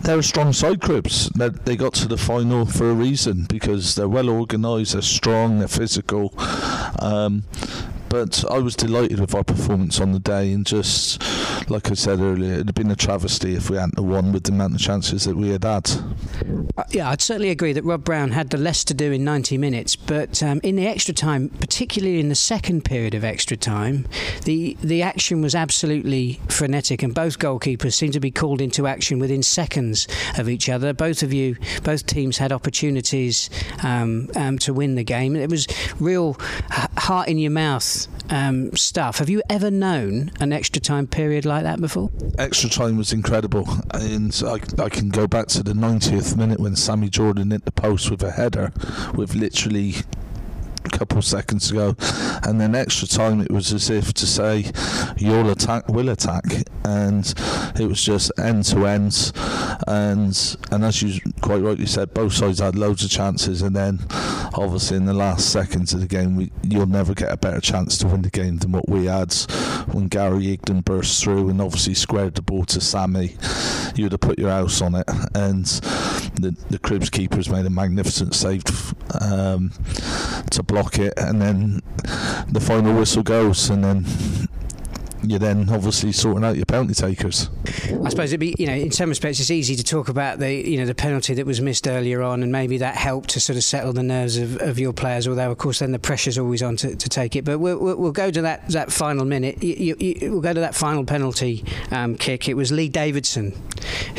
they're 0.04 0.20
a 0.20 0.24
strong 0.24 0.54
side. 0.54 0.82
They're, 0.82 1.50
they 1.50 1.76
got 1.76 1.94
to 1.96 2.08
the 2.08 2.18
final 2.18 2.66
for 2.66 2.90
a 2.90 2.94
reason 2.94 3.46
because 3.50 3.96
they're 3.96 4.10
well 4.10 4.30
organised, 4.30 4.94
they're 4.94 5.02
strong, 5.02 5.60
they're 5.60 5.68
physical. 5.68 6.34
Um, 7.00 7.44
but 8.14 8.46
I 8.52 8.60
was 8.60 8.76
delighted 8.76 9.20
with 9.20 9.34
our 9.34 9.44
performance 9.44 10.00
on 10.00 10.12
the 10.12 10.20
day, 10.20 10.54
and 10.54 10.64
just 10.64 11.20
like 11.68 11.90
I 11.90 11.96
said 11.96 12.20
earlier, 12.20 12.54
it'd 12.54 12.68
have 12.68 12.76
been 12.76 12.92
a 12.92 12.96
travesty 12.96 13.56
if 13.56 13.72
we 13.72 13.78
hadn't 13.78 14.00
won 14.00 14.32
with 14.32 14.44
the 14.44 14.52
amount 14.52 14.76
of 14.76 14.82
chances 14.82 15.24
that 15.24 15.36
we 15.36 15.50
had 15.50 15.64
had. 15.64 15.90
Uh, 16.78 16.84
yeah, 16.92 17.10
I'd 17.10 17.22
certainly 17.22 17.50
agree 17.50 17.74
that 17.74 17.84
Rob 17.84 18.04
Brown 18.04 18.30
had 18.30 18.52
the 18.52 18.58
less 18.58 18.84
to 18.84 18.94
do 18.94 19.12
in 19.12 19.24
90 19.24 19.58
minutes, 19.58 19.96
but 19.96 20.44
um, 20.44 20.60
in 20.62 20.76
the 20.76 20.86
extra 20.86 21.12
time, 21.12 21.50
particularly 21.50 22.20
in 22.20 22.30
the 22.30 22.36
second 22.36 22.86
period 22.86 23.16
of 23.16 23.24
extra 23.24 23.58
time, 23.58 24.08
the 24.46 24.78
the 24.84 25.02
action 25.02 25.42
was 25.42 25.56
absolutely 25.56 26.40
frenetic, 26.50 27.02
and 27.02 27.16
both 27.16 27.40
goalkeepers 27.40 27.94
seemed 27.94 28.14
to 28.14 28.20
be 28.20 28.30
called 28.30 28.62
into 28.62 28.86
action 28.86 29.18
within 29.18 29.42
seconds 29.42 30.08
of 30.38 30.48
each 30.48 30.70
other. 30.70 30.94
Both 30.94 31.24
of 31.24 31.34
you, 31.34 31.56
both 31.82 32.06
teams 32.06 32.38
had 32.38 32.52
opportunities 32.52 33.50
um, 33.82 34.30
um, 34.36 34.60
to 34.60 34.72
win 34.72 34.94
the 34.94 35.04
game. 35.04 35.36
It 35.36 35.50
was 35.50 35.66
real 36.00 36.38
heart 36.96 37.28
in 37.28 37.40
your 37.40 37.50
mouth 37.50 38.03
um, 38.30 38.76
stuff. 38.76 39.18
Have 39.20 39.30
you 39.30 39.42
ever 39.50 39.70
known 39.72 40.32
an 40.40 40.54
extra 40.54 40.82
time 40.82 41.08
period 41.08 41.46
like 41.46 41.64
that 41.64 41.80
before? 41.82 42.10
Extra 42.38 42.70
time 42.70 42.98
was 42.98 43.14
incredible, 43.14 43.68
and 43.92 44.42
I, 44.46 44.60
I 44.84 44.90
can 44.90 45.10
go 45.10 45.28
back 45.28 45.48
to 45.50 45.64
the 45.64 45.74
90th 45.74 46.38
minute 46.38 46.60
when 46.60 46.76
Sammy 46.76 47.10
Jordan 47.10 47.52
hit 47.52 47.66
the 47.66 47.72
post 47.72 48.10
with 48.10 48.24
a 48.24 48.32
header, 48.32 48.72
with 49.14 49.36
literally 49.36 49.96
a 50.86 50.90
couple 50.90 51.22
seconds 51.22 51.72
ago, 51.72 51.96
and 52.44 52.60
then 52.60 52.76
extra 52.76 53.08
time 53.08 53.42
it 53.42 53.52
was 53.52 53.72
as 53.72 53.90
if 53.90 54.14
to 54.14 54.26
say, 54.26 54.72
"You'll 55.18 55.50
attack, 55.50 55.88
we'll 55.88 56.10
attack," 56.10 56.44
and 56.84 57.34
it 57.80 57.88
was 57.88 58.02
just 58.04 58.32
end 58.38 58.66
to 58.66 58.86
end, 58.86 59.32
and 59.88 60.58
and 60.72 60.84
as 60.84 61.02
you 61.02 61.22
quite 61.42 61.62
rightly 61.62 61.86
said, 61.86 62.14
both 62.14 62.34
sides 62.34 62.60
had 62.60 62.76
loads 62.76 63.04
of 63.04 63.10
chances, 63.10 63.62
and 63.62 63.76
then 63.76 64.00
obviously 64.54 64.98
in 64.98 65.06
the 65.06 65.14
last 65.14 65.52
seconds 65.52 65.94
of 65.94 66.02
the 66.02 66.08
game, 66.08 66.36
we, 66.36 66.52
you'll 66.64 66.86
never 66.86 67.14
get 67.14 67.32
a 67.32 67.38
better 67.38 67.62
chance 67.62 67.98
to 68.00 68.08
win 68.08 68.22
the 68.22 68.30
game 68.30 68.58
than 68.58 68.72
what 68.72 68.88
we 68.88 69.06
had 69.06 69.34
when 69.92 70.08
Gary 70.08 70.58
Higdon 70.58 70.84
burst 70.84 71.24
through 71.24 71.50
and 71.50 71.62
obviously 71.62 71.94
squared 71.94 72.36
the 72.36 72.42
ball 72.42 72.66
to 72.66 72.82
Sammy. 72.82 73.36
You'd 73.96 74.12
have 74.12 74.22
put 74.22 74.40
your 74.40 74.50
house 74.50 74.82
on 74.82 74.96
it, 74.96 75.08
and 75.36 75.66
the 76.36 76.56
the 76.70 76.80
Cribbs 76.80 77.12
keepers 77.12 77.50
made 77.50 77.66
a 77.66 77.70
magnificent 77.70 78.34
save 78.34 78.64
um, 79.22 79.72
to 80.52 80.64
block 80.64 80.98
it, 80.98 81.14
and 81.18 81.42
then 81.42 81.82
the 82.48 82.60
final 82.60 82.96
whistle 82.96 83.24
goes, 83.24 83.70
and 83.70 83.84
then 83.84 84.06
you're 85.26 85.40
then 85.40 85.70
obviously 85.70 86.12
sorting 86.12 86.44
out 86.44 86.56
your 86.56 86.66
penalty 86.66 86.94
takers. 86.94 87.50
I 87.66 88.10
suppose 88.10 88.32
it'd 88.32 88.40
be, 88.40 88.56
you 88.58 88.68
know, 88.68 88.74
in 88.74 88.92
some 88.92 89.10
respects, 89.10 89.40
it's 89.40 89.52
easy 89.52 89.76
to 89.76 89.84
talk 89.84 90.10
about 90.10 90.40
the, 90.40 90.54
you 90.54 90.78
know, 90.78 90.86
the 90.86 90.96
penalty 90.96 91.34
that 91.36 91.46
was 91.46 91.62
missed 91.62 91.88
earlier 91.88 92.22
on, 92.22 92.44
and 92.44 92.52
maybe 92.52 92.78
that 92.78 92.96
helped 92.96 93.30
to 93.30 93.40
sort 93.40 93.58
of 93.58 93.64
settle 93.64 93.94
the 93.94 94.04
nerves 94.04 94.38
of, 94.38 94.62
of 94.62 94.80
your 94.80 94.94
players. 94.94 95.28
Although, 95.28 95.52
of 95.52 95.58
course, 95.58 95.80
then 95.80 95.92
the 95.92 96.00
pressure's 96.00 96.38
always 96.38 96.62
on 96.62 96.76
to, 96.78 96.96
to 96.96 97.10
take 97.10 97.36
it. 97.36 97.46
But 97.46 97.60
we'll, 97.60 97.78
we'll, 97.78 98.12
go 98.12 98.30
to 98.30 98.42
that, 98.44 98.68
that 98.70 98.92
final 98.92 99.26
minute. 99.26 99.64
You, 99.64 99.76
you, 99.76 99.96
you, 100.00 100.32
we'll 100.32 100.42
go 100.42 100.54
to 100.54 100.60
that 100.60 100.76
final 100.76 101.06
penalty 101.06 101.64
um, 101.92 102.16
kick. 102.16 102.48
It 102.48 102.56
was 102.56 102.72
Lee 102.72 102.90
Davidson 102.90 103.54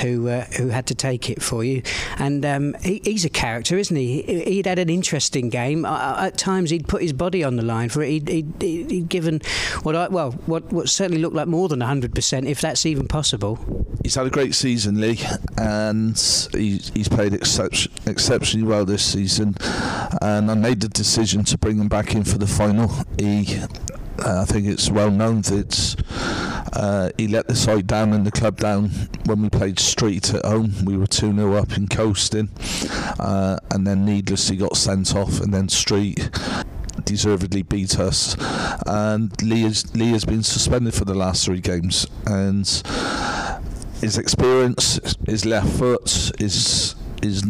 who 0.01 0.29
uh, 0.29 0.45
who 0.57 0.69
had 0.69 0.87
to 0.87 0.95
take 0.95 1.31
it 1.31 1.43
for 1.43 1.65
you, 1.65 1.83
and 2.19 2.45
um, 2.45 2.75
he, 2.83 3.01
he's 3.05 3.25
a 3.25 3.31
character, 3.31 3.77
isn't 3.79 3.97
he? 3.97 4.23
He'd 4.23 4.67
had 4.67 4.79
an 4.79 4.91
interesting 4.91 5.49
game. 5.49 5.85
at 5.85 6.37
times, 6.37 6.71
he'd 6.71 6.89
put 6.89 7.03
his 7.03 7.13
body 7.13 7.45
on 7.45 7.57
the 7.57 7.63
line 7.63 7.89
for 7.89 8.03
it. 8.03 8.11
He'd, 8.11 8.29
he'd, 8.29 8.55
he'd 8.61 9.09
given 9.09 9.41
what 9.83 9.97
I 9.97 10.09
well 10.09 10.33
what 10.47 10.73
what 10.73 10.89
certainly 10.95 11.21
looked 11.21 11.35
like 11.35 11.49
more 11.49 11.69
than 11.69 11.81
100%, 11.81 12.49
if 12.49 12.61
that's 12.61 12.87
even 12.87 13.07
possible. 13.09 13.59
He's 14.03 14.15
had 14.15 14.27
a 14.27 14.31
great 14.31 14.55
season, 14.55 15.01
Lee, 15.01 15.21
and 15.59 16.17
he, 16.53 16.79
he's 16.95 17.09
played 17.09 17.35
exceptionally 17.35 18.67
well 18.67 18.85
this 18.85 19.05
season. 19.05 19.57
And 20.23 20.51
I 20.51 20.55
made 20.55 20.81
the 20.81 20.89
decision 20.89 21.45
to 21.45 21.59
bring 21.59 21.79
him 21.79 21.89
back 21.89 22.15
in 22.15 22.25
for 22.25 22.39
the 22.39 22.47
final. 22.47 22.91
He 23.19 23.61
uh, 24.19 24.43
I 24.43 24.45
think 24.45 24.67
it's 24.67 24.91
well 24.91 25.11
known 25.11 25.43
that 25.43 25.97
uh, 26.73 27.11
he 27.19 27.27
let 27.29 27.49
the 27.49 27.55
side 27.55 27.87
down 27.87 28.13
and 28.13 28.27
the 28.27 28.31
club 28.31 28.59
down 28.59 28.91
when 29.25 29.43
we 29.43 29.51
played 29.51 29.79
Street 29.81 30.33
at 30.33 30.45
home. 30.45 30.73
We 30.85 30.97
were 30.97 31.07
2 31.07 31.35
0 31.35 31.55
up 31.55 31.77
in 31.77 31.89
Coasting, 31.89 32.49
uh, 33.19 33.59
and 33.71 33.87
then 33.87 34.05
needlessly 34.05 34.57
got 34.57 34.77
sent 34.77 35.15
off, 35.17 35.41
and 35.41 35.53
then 35.53 35.69
Street 35.69 36.31
deservedly 37.05 37.63
beat 37.63 37.99
us. 37.99 38.37
And 38.87 39.31
Lee 39.43 39.63
has, 39.63 39.95
Lee 39.95 40.11
has 40.11 40.25
been 40.25 40.43
suspended 40.43 40.95
for 40.95 41.05
the 41.05 41.15
last 41.15 41.45
three 41.45 41.61
games, 41.61 42.07
and 42.27 42.67
his 44.01 44.19
experience, 44.19 45.17
his 45.27 45.45
left 45.45 45.69
foot, 45.79 46.33
his 46.39 46.95
his 47.23 47.43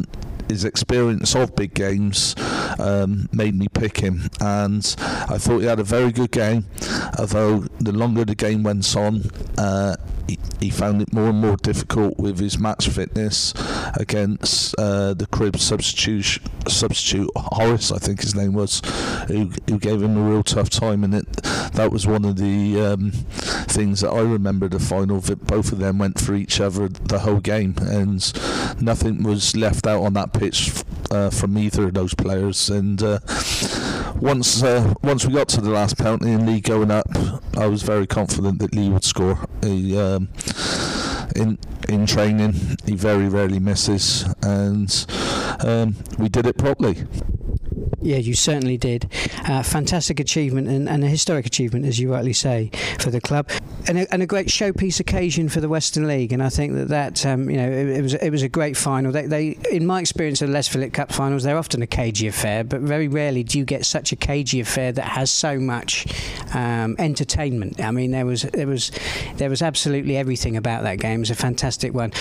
his 0.49 0.65
experience 0.65 1.35
of 1.35 1.57
big 1.57 1.75
games 1.75 2.35
um, 2.79 3.29
made 3.33 3.55
me 3.55 3.67
pick 3.69 3.99
him. 3.99 4.29
And 4.41 4.95
I 5.01 5.39
thought 5.39 5.61
he 5.61 5.67
had 5.67 5.81
a 5.81 5.85
very 5.85 6.13
good 6.13 6.31
game, 6.31 6.67
although 7.19 7.61
the 7.81 7.93
longer 7.93 8.25
the 8.25 8.35
game 8.35 8.63
went 8.63 8.97
on, 8.97 9.23
uh, 9.57 9.97
he, 10.61 10.71
found 10.71 11.03
it 11.03 11.13
more 11.13 11.29
and 11.29 11.39
more 11.39 11.57
difficult 11.57 12.19
with 12.19 12.39
his 12.39 12.59
match 12.59 12.89
fitness 12.89 13.55
against 13.95 14.75
uh, 14.79 15.15
the 15.15 15.27
crib 15.27 15.59
substitute, 15.59 16.39
substitute 16.67 17.31
Horace, 17.37 17.93
I 17.93 17.99
think 17.99 18.23
his 18.23 18.35
name 18.35 18.55
was, 18.55 18.81
who, 19.29 19.51
who 19.69 19.79
gave 19.79 20.03
him 20.03 20.17
a 20.17 20.31
real 20.31 20.43
tough 20.43 20.71
time. 20.71 21.05
And 21.05 21.15
it, 21.15 21.33
that 21.75 21.91
was 21.93 22.07
one 22.07 22.25
of 22.25 22.37
the 22.37 22.81
um, 22.81 23.11
things 23.11 24.01
that 24.01 24.11
I 24.11 24.21
remember 24.21 24.69
the 24.69 24.81
final. 24.81 25.21
That 25.21 25.47
both 25.47 25.73
of 25.73 25.79
them 25.79 25.99
went 25.99 26.21
for 26.21 26.35
each 26.35 26.61
other 26.61 26.89
the 26.89 27.21
whole 27.21 27.41
game, 27.41 27.75
and 27.81 28.33
nothing 28.81 29.23
was 29.23 29.57
left 29.57 29.87
out 29.87 30.03
on 30.03 30.15
that 30.15 30.33
pitch 30.33 30.85
uh, 31.11 31.31
from 31.31 31.59
either 31.59 31.85
of 31.85 31.95
those 31.95 32.15
players. 32.15 32.71
And 32.71 33.03
uh, 33.03 33.19
once 34.21 34.63
uh, 34.63 34.95
once 35.03 35.25
we 35.25 35.35
got 35.35 35.49
to 35.51 35.61
the 35.61 35.71
last 35.71 35.99
penalty 35.99 36.33
and 36.33 36.47
Lee 36.47 36.61
going 36.61 36.91
up, 36.91 37.07
I 37.57 37.67
was 37.67 37.83
very 37.83 38.07
confident 38.07 38.59
that 38.61 38.75
Lee 38.75 38.89
would 38.89 39.05
score. 39.05 39.39
He, 39.63 39.99
um, 40.15 40.29
in 41.37 41.59
in 41.89 42.07
training, 42.07 42.55
he 42.87 42.95
very 42.95 43.29
rarely 43.29 43.59
misses, 43.59 44.25
and 44.43 45.07
um, 45.61 45.97
we 46.19 46.29
did 46.29 46.47
it 46.47 46.57
properly. 46.57 47.07
Yeah, 48.05 48.19
you 48.19 48.35
certainly 48.35 48.77
did. 48.77 49.11
Uh, 49.49 49.63
fantastic 49.63 50.21
achievement 50.21 50.69
and, 50.69 50.91
and, 50.91 51.03
a 51.03 51.09
historic 51.09 51.47
achievement, 51.47 51.87
as 51.87 51.99
you 51.99 52.13
rightly 52.13 52.35
say, 52.35 52.71
for 52.99 53.11
the 53.11 53.19
club, 53.19 53.49
and 53.89 54.01
a, 54.01 54.13
and 54.13 54.23
a 54.23 54.27
great 54.27 54.49
showpiece 54.49 55.01
occasion 55.01 55.49
for 55.49 55.63
the 55.63 55.71
Western 55.71 56.07
League. 56.07 56.31
And 56.31 56.43
I 56.43 56.51
think 56.51 56.75
that 56.75 56.89
that 56.89 57.25
um, 57.25 57.49
you 57.49 57.57
know 57.57 57.67
it, 57.67 57.89
it, 57.89 58.03
was 58.03 58.13
it 58.13 58.29
was 58.29 58.43
a 58.43 58.49
great 58.51 58.77
final. 58.77 59.11
They, 59.11 59.27
they, 59.27 59.59
in 59.71 59.87
my 59.87 60.01
experience 60.01 60.43
of 60.43 60.51
Les 60.51 60.69
Phillips 60.69 60.93
Cup 60.93 61.13
finals, 61.13 61.45
they're 61.45 61.57
often 61.57 61.81
a 61.81 61.87
cagey 61.87 62.27
affair, 62.27 62.63
but 62.63 62.83
very 62.83 63.09
rarely 63.09 63.43
do 63.43 63.59
you 63.59 63.65
get 63.65 63.87
such 63.87 64.13
a 64.13 64.17
cagey 64.17 64.61
affair 64.61 64.93
that 64.93 65.05
has 65.05 65.31
so 65.31 65.59
much 65.59 66.07
um, 66.55 66.97
entertainment. 66.99 67.81
I 67.81 67.91
mean, 67.91 68.11
there 68.11 68.27
was 68.27 68.43
there 68.43 68.67
was 68.67 68.91
there 69.37 69.49
was 69.49 69.63
absolutely 69.63 70.19
everything 70.19 70.59
about 70.59 70.83
that 70.83 70.99
game. 70.99 71.21
It 71.21 71.21
was 71.21 71.31
a 71.31 71.37
fantastic 71.37 71.95
one. 71.95 72.13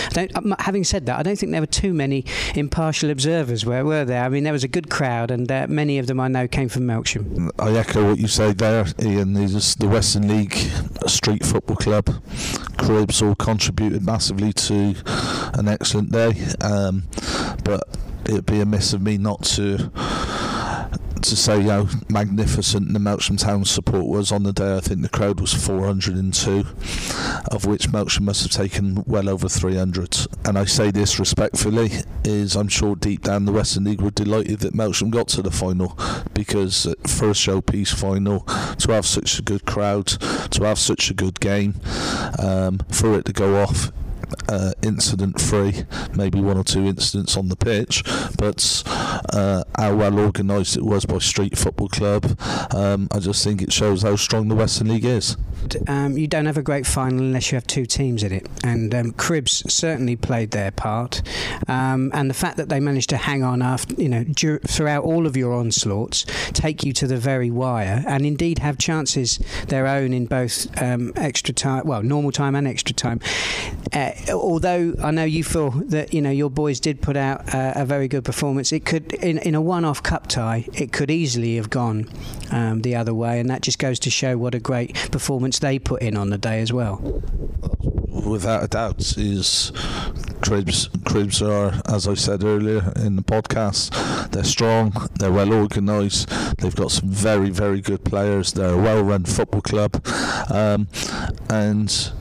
Having 0.60 0.84
said 0.84 1.04
that, 1.06 1.18
I 1.18 1.22
don't 1.22 1.38
think 1.38 1.52
there 1.52 1.60
were 1.60 1.66
too 1.66 1.92
many 1.92 2.24
impartial 2.54 3.10
observers. 3.10 3.66
Where 3.66 3.84
were 3.84 4.06
there? 4.06 4.24
I 4.24 4.30
mean, 4.30 4.44
there 4.44 4.52
was 4.54 4.64
a 4.64 4.68
good 4.68 4.88
crowd 4.88 5.30
and. 5.30 5.52
Uh, 5.52 5.66
many 5.74 5.98
of 5.98 6.06
them 6.06 6.20
I 6.20 6.28
know 6.28 6.46
came 6.48 6.68
from 6.68 6.84
Melksham. 6.84 7.50
I 7.58 7.72
echo 7.72 8.10
what 8.10 8.18
you 8.18 8.28
say 8.28 8.52
there, 8.52 8.86
Ian. 9.02 9.34
These 9.34 9.74
the 9.74 9.88
Western 9.88 10.28
League 10.28 10.54
Street 11.06 11.44
Football 11.44 11.76
Club, 11.76 12.06
Cribbs 12.78 13.22
all 13.22 13.34
contributed 13.34 14.04
massively 14.04 14.52
to 14.52 14.94
an 15.54 15.68
excellent 15.68 16.12
day. 16.12 16.34
Um, 16.60 17.04
but 17.64 17.82
it'd 18.26 18.46
be 18.46 18.60
amiss 18.60 18.92
of 18.92 19.02
me 19.02 19.18
not 19.18 19.42
to 19.44 19.90
to 21.24 21.36
say 21.36 21.62
how 21.62 21.88
magnificent 22.08 22.92
the 22.92 22.98
Melksham 22.98 23.38
Town 23.38 23.64
support 23.64 24.06
was 24.06 24.30
on 24.30 24.42
the 24.42 24.52
day. 24.52 24.76
I 24.76 24.80
think 24.80 25.02
the 25.02 25.08
crowd 25.08 25.40
was 25.40 25.54
402, 25.54 26.58
of 27.50 27.64
which 27.64 27.88
Melksham 27.88 28.22
must 28.22 28.42
have 28.42 28.52
taken 28.52 29.02
well 29.06 29.28
over 29.28 29.48
300. 29.48 30.26
And 30.44 30.58
I 30.58 30.66
say 30.66 30.90
this 30.90 31.18
respectfully, 31.18 31.90
is 32.24 32.56
I'm 32.56 32.68
sure 32.68 32.94
deep 32.94 33.22
down 33.22 33.46
the 33.46 33.52
Western 33.52 33.84
League 33.84 34.02
were 34.02 34.10
delighted 34.10 34.60
that 34.60 34.74
Melksham 34.74 35.10
got 35.10 35.28
to 35.28 35.42
the 35.42 35.50
final 35.50 35.98
because 36.34 36.86
first 37.06 37.46
showpiece 37.46 37.94
final 37.94 38.40
to 38.78 38.92
have 38.92 39.06
such 39.06 39.38
a 39.38 39.42
good 39.42 39.64
crowd, 39.64 40.06
to 40.06 40.64
have 40.64 40.78
such 40.78 41.10
a 41.10 41.14
good 41.14 41.40
game, 41.40 41.74
um, 42.38 42.80
for 42.90 43.18
it 43.18 43.24
to 43.24 43.32
go 43.32 43.62
off 43.62 43.90
uh, 44.48 44.72
incident 44.82 45.40
free, 45.40 45.84
maybe 46.14 46.40
one 46.40 46.58
or 46.58 46.64
two 46.64 46.86
incidents 46.86 47.36
on 47.36 47.48
the 47.48 47.56
pitch, 47.56 48.02
but 48.36 48.82
uh, 49.32 49.64
how 49.76 49.94
well 49.94 50.18
organised 50.18 50.76
it 50.76 50.84
was 50.84 51.04
by 51.04 51.18
Street 51.18 51.56
Football 51.56 51.88
Club, 51.88 52.38
um, 52.74 53.08
I 53.10 53.18
just 53.18 53.44
think 53.44 53.62
it 53.62 53.72
shows 53.72 54.02
how 54.02 54.16
strong 54.16 54.48
the 54.48 54.54
Western 54.54 54.88
League 54.88 55.04
is. 55.04 55.36
Um, 55.88 56.18
you 56.18 56.26
don't 56.26 56.46
have 56.46 56.58
a 56.58 56.62
great 56.62 56.86
final 56.86 57.18
unless 57.18 57.50
you 57.50 57.56
have 57.56 57.66
two 57.66 57.86
teams 57.86 58.22
in 58.22 58.32
it, 58.32 58.46
and 58.62 58.94
um, 58.94 59.12
Cribbs 59.12 59.70
certainly 59.70 60.16
played 60.16 60.50
their 60.50 60.70
part. 60.70 61.22
Um, 61.68 62.10
and 62.12 62.28
the 62.28 62.34
fact 62.34 62.56
that 62.58 62.68
they 62.68 62.80
managed 62.80 63.10
to 63.10 63.16
hang 63.16 63.42
on 63.42 63.62
after, 63.62 63.94
you 63.94 64.08
know, 64.08 64.24
dur- 64.24 64.60
throughout 64.66 65.04
all 65.04 65.26
of 65.26 65.36
your 65.36 65.54
onslaughts, 65.54 66.26
take 66.52 66.84
you 66.84 66.92
to 66.94 67.06
the 67.06 67.16
very 67.16 67.50
wire, 67.50 68.04
and 68.06 68.26
indeed 68.26 68.58
have 68.58 68.78
chances 68.78 69.38
their 69.68 69.86
own 69.86 70.12
in 70.12 70.26
both 70.26 70.66
um, 70.82 71.12
extra 71.16 71.54
time, 71.54 71.86
well, 71.86 72.02
normal 72.02 72.32
time 72.32 72.54
and 72.54 72.68
extra 72.68 72.94
time. 72.94 73.20
Uh, 73.92 74.12
although 74.32 74.94
I 75.02 75.10
know 75.10 75.24
you 75.24 75.44
feel 75.44 75.70
that 75.70 76.12
you 76.12 76.20
know 76.20 76.30
your 76.30 76.50
boys 76.50 76.80
did 76.80 77.00
put 77.00 77.16
out 77.16 77.54
uh, 77.54 77.72
a 77.76 77.86
very 77.86 78.08
good 78.08 78.24
performance, 78.24 78.72
it 78.72 78.84
could 78.84 79.03
in, 79.12 79.38
in 79.38 79.54
a 79.54 79.60
one-off 79.60 80.02
cup 80.02 80.26
tie, 80.26 80.66
it 80.72 80.92
could 80.92 81.10
easily 81.10 81.56
have 81.56 81.70
gone 81.70 82.08
um, 82.50 82.82
the 82.82 82.96
other 82.96 83.14
way, 83.14 83.40
and 83.40 83.50
that 83.50 83.62
just 83.62 83.78
goes 83.78 83.98
to 84.00 84.10
show 84.10 84.36
what 84.36 84.54
a 84.54 84.60
great 84.60 84.94
performance 85.10 85.58
they 85.58 85.78
put 85.78 86.02
in 86.02 86.16
on 86.16 86.30
the 86.30 86.38
day 86.38 86.60
as 86.60 86.72
well. 86.72 87.00
Without 88.08 88.64
a 88.64 88.68
doubt, 88.68 89.00
is 89.18 89.72
Cribbs. 90.40 90.88
Cribbs 91.04 91.42
are, 91.42 91.80
as 91.92 92.08
I 92.08 92.14
said 92.14 92.44
earlier 92.44 92.92
in 92.96 93.16
the 93.16 93.22
podcast, 93.22 94.30
they're 94.30 94.44
strong, 94.44 94.92
they're 95.18 95.32
well 95.32 95.52
organised, 95.52 96.28
they've 96.58 96.74
got 96.74 96.90
some 96.90 97.10
very, 97.10 97.50
very 97.50 97.80
good 97.80 98.04
players. 98.04 98.52
They're 98.52 98.74
a 98.74 98.80
well-run 98.80 99.24
football 99.24 99.62
club, 99.62 100.06
um, 100.50 100.88
and 101.50 102.12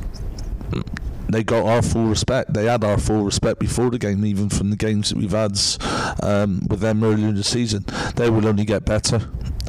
they 1.34 1.44
got 1.44 1.66
our 1.66 1.82
full 1.82 2.06
respect. 2.06 2.54
They 2.54 2.66
had 2.66 2.84
our 2.84 2.98
full 2.98 3.24
respect 3.24 3.60
before 3.60 3.90
the 3.90 4.00
game, 4.00 4.26
even 4.26 4.50
from 4.50 4.70
the 4.70 4.76
games 4.76 5.10
that 5.10 5.18
we've 5.18 5.32
had 5.32 5.60
um, 6.22 6.66
with 6.70 6.80
them 6.80 7.04
earlier 7.04 7.28
in 7.28 7.36
the 7.36 7.44
season. 7.44 7.86
They 8.16 8.30
will 8.30 8.48
only 8.48 8.66
get 8.66 8.86
better. 8.86 9.22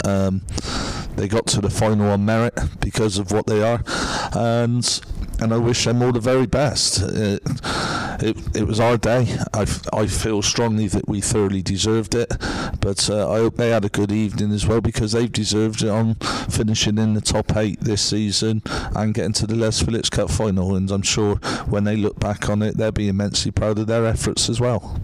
Um, 0.05 0.43
they 1.17 1.29
got 1.29 1.47
to 1.49 1.61
the 1.61 1.71
final 1.71 2.11
on 2.11 2.25
merit 2.25 2.59
because 2.81 3.19
of 3.19 3.31
what 3.33 3.47
they 3.47 3.63
are, 3.63 3.83
and 4.35 5.01
and 5.41 5.53
I 5.53 5.57
wish 5.57 5.85
them 5.85 6.03
all 6.03 6.13
the 6.13 6.21
very 6.21 6.47
best. 6.47 7.03
It, 7.03 7.43
it, 8.21 8.57
it 8.57 8.67
was 8.67 8.81
our 8.81 8.97
day. 8.97 9.37
I, 9.53 9.67
I 9.93 10.07
feel 10.07 10.43
strongly 10.43 10.89
that 10.89 11.09
we 11.09 11.21
thoroughly 11.21 11.63
deserved 11.63 12.15
it, 12.15 12.29
but 12.81 13.09
uh, 13.11 13.31
I 13.31 13.39
hope 13.39 13.57
they 13.57 13.71
had 13.71 13.85
a 13.85 13.89
good 13.89 14.13
evening 14.13 14.53
as 14.53 14.67
well 14.67 14.81
because 14.81 15.13
they've 15.13 15.31
deserved 15.31 15.83
it 15.83 15.89
on 15.89 16.15
finishing 16.49 16.99
in 16.99 17.15
the 17.15 17.21
top 17.21 17.57
eight 17.57 17.81
this 17.81 18.03
season 18.03 18.63
and 18.95 19.15
getting 19.15 19.33
to 19.35 19.47
the 19.47 19.57
Les 19.57 19.83
Phillips 19.83 20.11
Cup 20.11 20.31
final. 20.31 20.75
And 20.75 20.91
I'm 20.91 21.03
sure 21.03 21.37
when 21.67 21.85
they 21.85 21.97
look 21.97 22.19
back 22.19 22.49
on 22.49 22.63
it, 22.63 22.77
they'll 22.77 22.93
be 22.93 23.09
immensely 23.09 23.51
proud 23.51 23.79
of 23.79 23.87
their 23.87 24.07
efforts 24.07 24.49
as 24.49 24.61
well. 24.61 25.01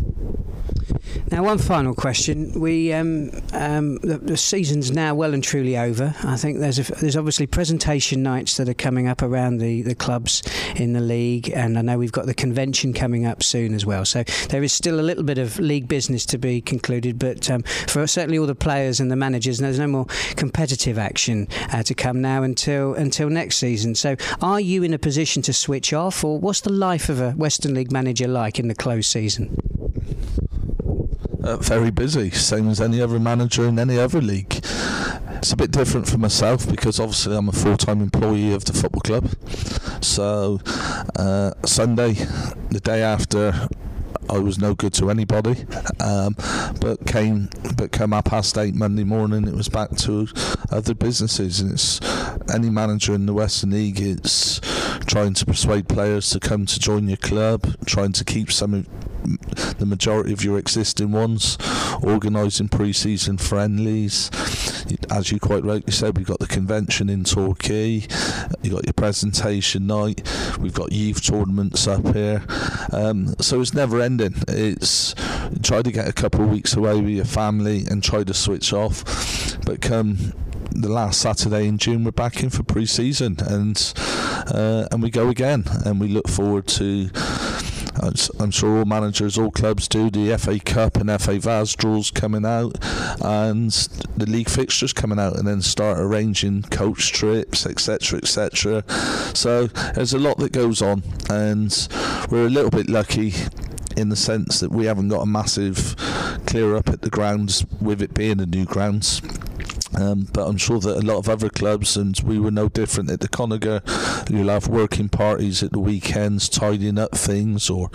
Now, 1.31 1.45
one 1.45 1.59
final 1.59 1.95
question. 1.95 2.59
We 2.61 2.93
um, 2.93 3.31
um, 3.53 3.97
the, 3.99 4.19
the, 4.19 4.37
season's 4.37 4.91
now 4.91 5.15
well 5.15 5.33
and 5.33 5.45
truly 5.45 5.77
over. 5.77 6.15
I 6.25 6.37
think 6.37 6.59
there's 6.59 6.79
a, 6.79 6.93
there's 6.95 7.17
obviously 7.17 7.47
presentation 7.47 8.23
nights 8.23 8.57
that 8.57 8.69
are 8.69 8.75
coming 8.75 9.07
up 9.07 9.23
around 9.23 9.59
the, 9.59 9.83
the 9.83 9.95
clubs 9.95 10.43
in 10.75 10.93
the 10.93 11.01
league, 11.01 11.51
and 11.51 11.79
I 11.79 11.83
know 11.83 11.99
we've 11.99 12.11
got 12.11 12.27
the 12.27 12.35
convention 12.35 12.93
coming 12.93 13.27
up 13.27 13.43
soon 13.43 13.75
as 13.75 13.87
well. 13.87 14.05
So 14.05 14.25
there 14.49 14.63
is 14.63 14.73
still 14.73 14.99
a 14.99 15.03
little 15.03 15.23
bit 15.23 15.39
of 15.39 15.59
league 15.59 15.89
business 15.89 16.27
to 16.27 16.39
be 16.39 16.61
concluded, 16.61 17.19
but 17.19 17.49
um, 17.51 17.63
for 17.63 18.07
certainly 18.07 18.39
all 18.39 18.47
the 18.47 18.55
players 18.55 18.99
and 18.99 19.11
the 19.11 19.17
managers, 19.17 19.59
there's 19.59 19.79
no 19.79 19.87
more 19.87 20.07
competitive 20.37 20.99
action 20.99 21.47
uh, 21.73 21.83
to 21.85 21.95
come 21.95 22.21
now 22.21 22.43
until 22.43 22.95
until 22.95 23.29
next 23.31 23.57
season. 23.57 23.95
So, 23.95 24.17
are 24.41 24.61
you 24.61 24.83
in 24.83 24.93
a 24.95 24.99
position 24.99 25.43
to 25.43 25.53
switch 25.53 25.93
off, 25.93 26.25
or 26.25 26.39
what's 26.39 26.63
the 26.63 26.73
life 26.73 27.09
of 27.09 27.21
a 27.21 27.33
Western 27.33 27.75
League 27.75 27.93
manager 27.93 28.27
like 28.27 28.59
in 28.59 28.69
the 28.69 28.75
close 28.75 29.07
season? 29.07 29.57
Uh, 31.43 31.57
very 31.59 31.91
busy, 31.91 32.31
same 32.31 32.69
as 32.69 32.81
any 32.81 33.01
other 33.01 33.19
manager 33.19 33.67
in 33.67 33.79
any 33.79 33.99
other 33.99 34.21
league. 34.21 34.61
It's 35.41 35.53
a 35.53 35.57
bit 35.57 35.71
different 35.71 36.09
for 36.09 36.19
myself 36.19 36.69
because 36.69 37.01
obviously 37.01 37.37
I'm 37.37 37.49
a 37.49 37.53
full 37.53 37.77
time 37.77 38.03
employee 38.03 38.53
of 38.53 38.65
the 38.67 38.73
football 38.73 39.01
club. 39.01 39.31
So, 40.03 40.61
uh, 41.17 41.53
Sunday, 41.65 42.13
the 42.71 42.81
day 42.81 43.03
after 43.03 43.69
I 44.31 44.39
was 44.39 44.59
no 44.59 44.75
good 44.75 44.95
to 44.95 45.11
anybody. 45.11 45.65
Um, 45.99 46.37
but 46.81 47.05
came, 47.07 47.49
but 47.77 47.91
come 47.91 48.13
up 48.13 48.27
past 48.27 48.57
eight 48.59 48.75
Monday 48.75 49.03
morning, 49.03 49.49
it 49.49 49.55
was 49.55 49.69
back 49.69 49.97
to 49.99 50.29
other 50.71 50.95
businesses, 50.95 51.61
and 51.61 51.73
it's 51.73 52.01
any 52.53 52.71
manager 52.71 53.13
in 53.13 53.27
the 53.27 53.35
Western 53.35 53.71
League. 53.71 54.01
It's 54.01 54.61
trying 55.07 55.35
to 55.35 55.47
persuade 55.47 55.89
players 55.89 56.31
to 56.31 56.39
come 56.39 56.65
to 56.67 56.79
join 56.79 57.09
your 57.09 57.17
club, 57.17 57.75
trying 57.87 58.13
to 58.13 58.25
keep 58.25 58.53
some 58.53 58.87
the 59.79 59.87
majority 59.87 60.33
of 60.33 60.45
your 60.45 60.59
existing 60.59 61.13
ones, 61.13 61.59
organising 62.03 62.69
pre-season 62.69 63.39
friendlies. 63.39 64.31
As 65.11 65.31
you 65.31 65.39
quite 65.39 65.65
rightly 65.65 65.93
said, 65.93 66.17
we've 66.17 66.27
got 66.27 66.41
the 66.41 66.47
convention 66.47 67.09
in 67.09 67.25
Torquay, 67.25 68.07
you've 68.63 68.75
got 68.75 68.85
your 68.85 68.93
presentation 68.95 69.87
night, 69.87 70.23
we've 70.59 70.75
got 70.75 70.93
youth 70.93 71.25
tournaments 71.25 71.87
up 71.87 72.15
here. 72.15 72.45
Um, 72.93 73.35
so 73.41 73.61
it's 73.61 73.75
never 73.75 74.01
ending. 74.01 74.35
It's 74.49 75.15
try 75.63 75.83
to 75.83 75.93
get 75.93 76.09
a 76.09 76.13
couple 76.13 76.43
of 76.43 76.51
weeks 76.51 76.75
away 76.75 77.01
with 77.01 77.11
your 77.11 77.25
family 77.25 77.85
and 77.89 78.03
try 78.03 78.25
to 78.25 78.35
switch 78.35 78.73
off. 78.73 79.05
But 79.65 79.81
come 79.81 80.33
the 80.73 80.89
last 80.89 81.21
Saturday 81.21 81.67
in 81.67 81.79
June, 81.79 82.05
we're 82.05 82.13
back 82.13 82.43
in 82.43 82.51
for 82.51 82.63
pre-season, 82.63 83.37
and 83.41 83.93
uh, 84.47 84.87
and 84.91 85.03
we 85.03 85.11
go 85.11 85.29
again, 85.29 85.65
and 85.85 86.01
we 86.01 86.09
look 86.09 86.29
forward 86.29 86.67
to 86.69 87.11
I'm 88.03 88.51
sure 88.51 88.79
all 88.79 88.85
managers, 88.85 89.37
all 89.37 89.51
clubs 89.51 89.87
do. 89.87 90.11
The 90.11 90.37
FA 90.39 90.59
Cup 90.59 90.97
and 90.97 91.11
FA 91.21 91.39
Vase 91.39 91.75
draws 91.75 92.11
coming 92.11 92.47
out, 92.47 92.77
and 93.23 93.71
the 94.17 94.27
league 94.27 94.49
fixtures 94.49 94.93
coming 94.93 95.19
out, 95.19 95.37
and 95.37 95.47
then 95.47 95.61
start 95.61 95.99
arranging 95.99 96.63
coach 96.63 97.13
trips, 97.13 97.67
etc., 97.67 98.19
etc. 98.19 98.85
So 99.35 99.67
there's 99.67 100.15
a 100.15 100.19
lot 100.19 100.39
that 100.39 100.53
goes 100.53 100.81
on, 100.81 101.03
and 101.29 101.89
we're 102.31 102.47
a 102.47 102.51
little 102.51 102.71
bit 102.71 102.89
lucky 102.89 103.35
in 103.97 104.09
the 104.09 104.17
sense 104.17 104.61
that 104.61 104.71
we 104.71 104.87
haven't 104.87 105.09
got 105.09 105.21
a 105.21 105.27
massive 105.27 105.95
clear 106.47 106.77
up 106.77 106.89
at 106.89 107.03
the 107.03 107.11
grounds 107.11 107.67
with 107.81 108.01
it 108.01 108.15
being 108.15 108.41
a 108.41 108.47
new 108.47 108.65
grounds. 108.65 109.21
Um, 109.99 110.29
but 110.33 110.47
I'm 110.47 110.57
sure 110.57 110.79
that 110.81 110.97
a 110.97 111.07
lot 111.07 111.19
of 111.19 111.29
other 111.29 111.49
clubs, 111.49 111.97
and 111.97 112.19
we 112.21 112.39
were 112.39 112.51
no 112.51 112.69
different 112.69 113.11
at 113.11 113.21
the 113.21 113.29
Conigre, 113.29 113.83
you'll 114.31 114.49
have 114.49 114.69
working 114.69 115.09
parties 115.09 115.63
at 115.63 115.73
the 115.73 115.81
weekends, 115.81 116.49
tidying 116.49 116.99
up 116.99 117.17
things 117.17 117.69
or 117.69 117.89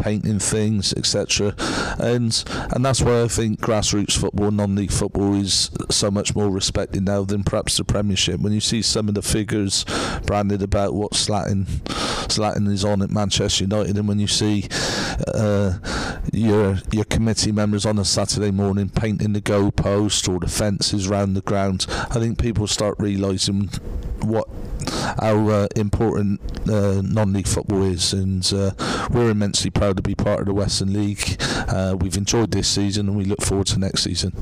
painting 0.00 0.38
things, 0.38 0.92
etc. 0.94 1.54
And 1.98 2.42
and 2.70 2.84
that's 2.84 3.02
why 3.02 3.22
I 3.22 3.28
think 3.28 3.60
grassroots 3.60 4.16
football, 4.16 4.50
non-league 4.50 4.92
football, 4.92 5.34
is 5.34 5.70
so 5.90 6.10
much 6.10 6.34
more 6.34 6.50
respected 6.50 7.04
now 7.04 7.24
than 7.24 7.44
perhaps 7.44 7.76
the 7.76 7.84
Premiership. 7.84 8.40
When 8.40 8.52
you 8.52 8.60
see 8.60 8.82
some 8.82 9.08
of 9.08 9.14
the 9.14 9.22
figures 9.22 9.84
branded 10.24 10.62
about 10.62 10.94
what's 10.94 11.26
Zlatan 11.26 11.66
Zlatan 12.36 12.70
is 12.70 12.84
on 12.84 13.02
at 13.02 13.10
Manchester 13.10 13.64
United, 13.64 13.96
and 13.96 14.08
when 14.08 14.18
you 14.18 14.26
see 14.26 14.68
uh, 15.34 15.78
your 16.32 16.78
your 16.90 17.04
committee 17.04 17.52
members 17.52 17.84
on 17.86 17.98
a 17.98 18.04
Saturday 18.04 18.50
morning 18.50 18.88
painting 18.88 19.32
the 19.32 19.40
goalpost 19.40 20.28
or 20.28 20.40
the 20.40 20.48
fences 20.48 21.08
round 21.08 21.36
the 21.36 21.42
ground, 21.42 21.86
I 21.88 22.18
think 22.18 22.38
people 22.38 22.66
start 22.66 22.96
realising 22.98 23.70
what 24.24 24.48
how 25.18 25.48
uh, 25.48 25.68
important 25.76 26.40
uh, 26.68 27.02
non-league 27.02 27.46
football 27.46 27.82
is, 27.82 28.12
and 28.12 28.52
uh, 28.54 28.72
we're 29.10 29.30
immensely 29.30 29.70
proud 29.70 29.96
to 29.96 30.02
be 30.02 30.14
part 30.14 30.40
of 30.40 30.46
the 30.46 30.54
Western 30.54 30.92
League. 30.92 31.36
Uh, 31.68 31.96
we've 31.98 32.16
enjoyed 32.16 32.50
this 32.50 32.68
season, 32.68 33.08
and 33.08 33.16
we 33.16 33.24
look 33.24 33.42
forward 33.42 33.66
to 33.68 33.78
next 33.78 34.02
season. 34.02 34.32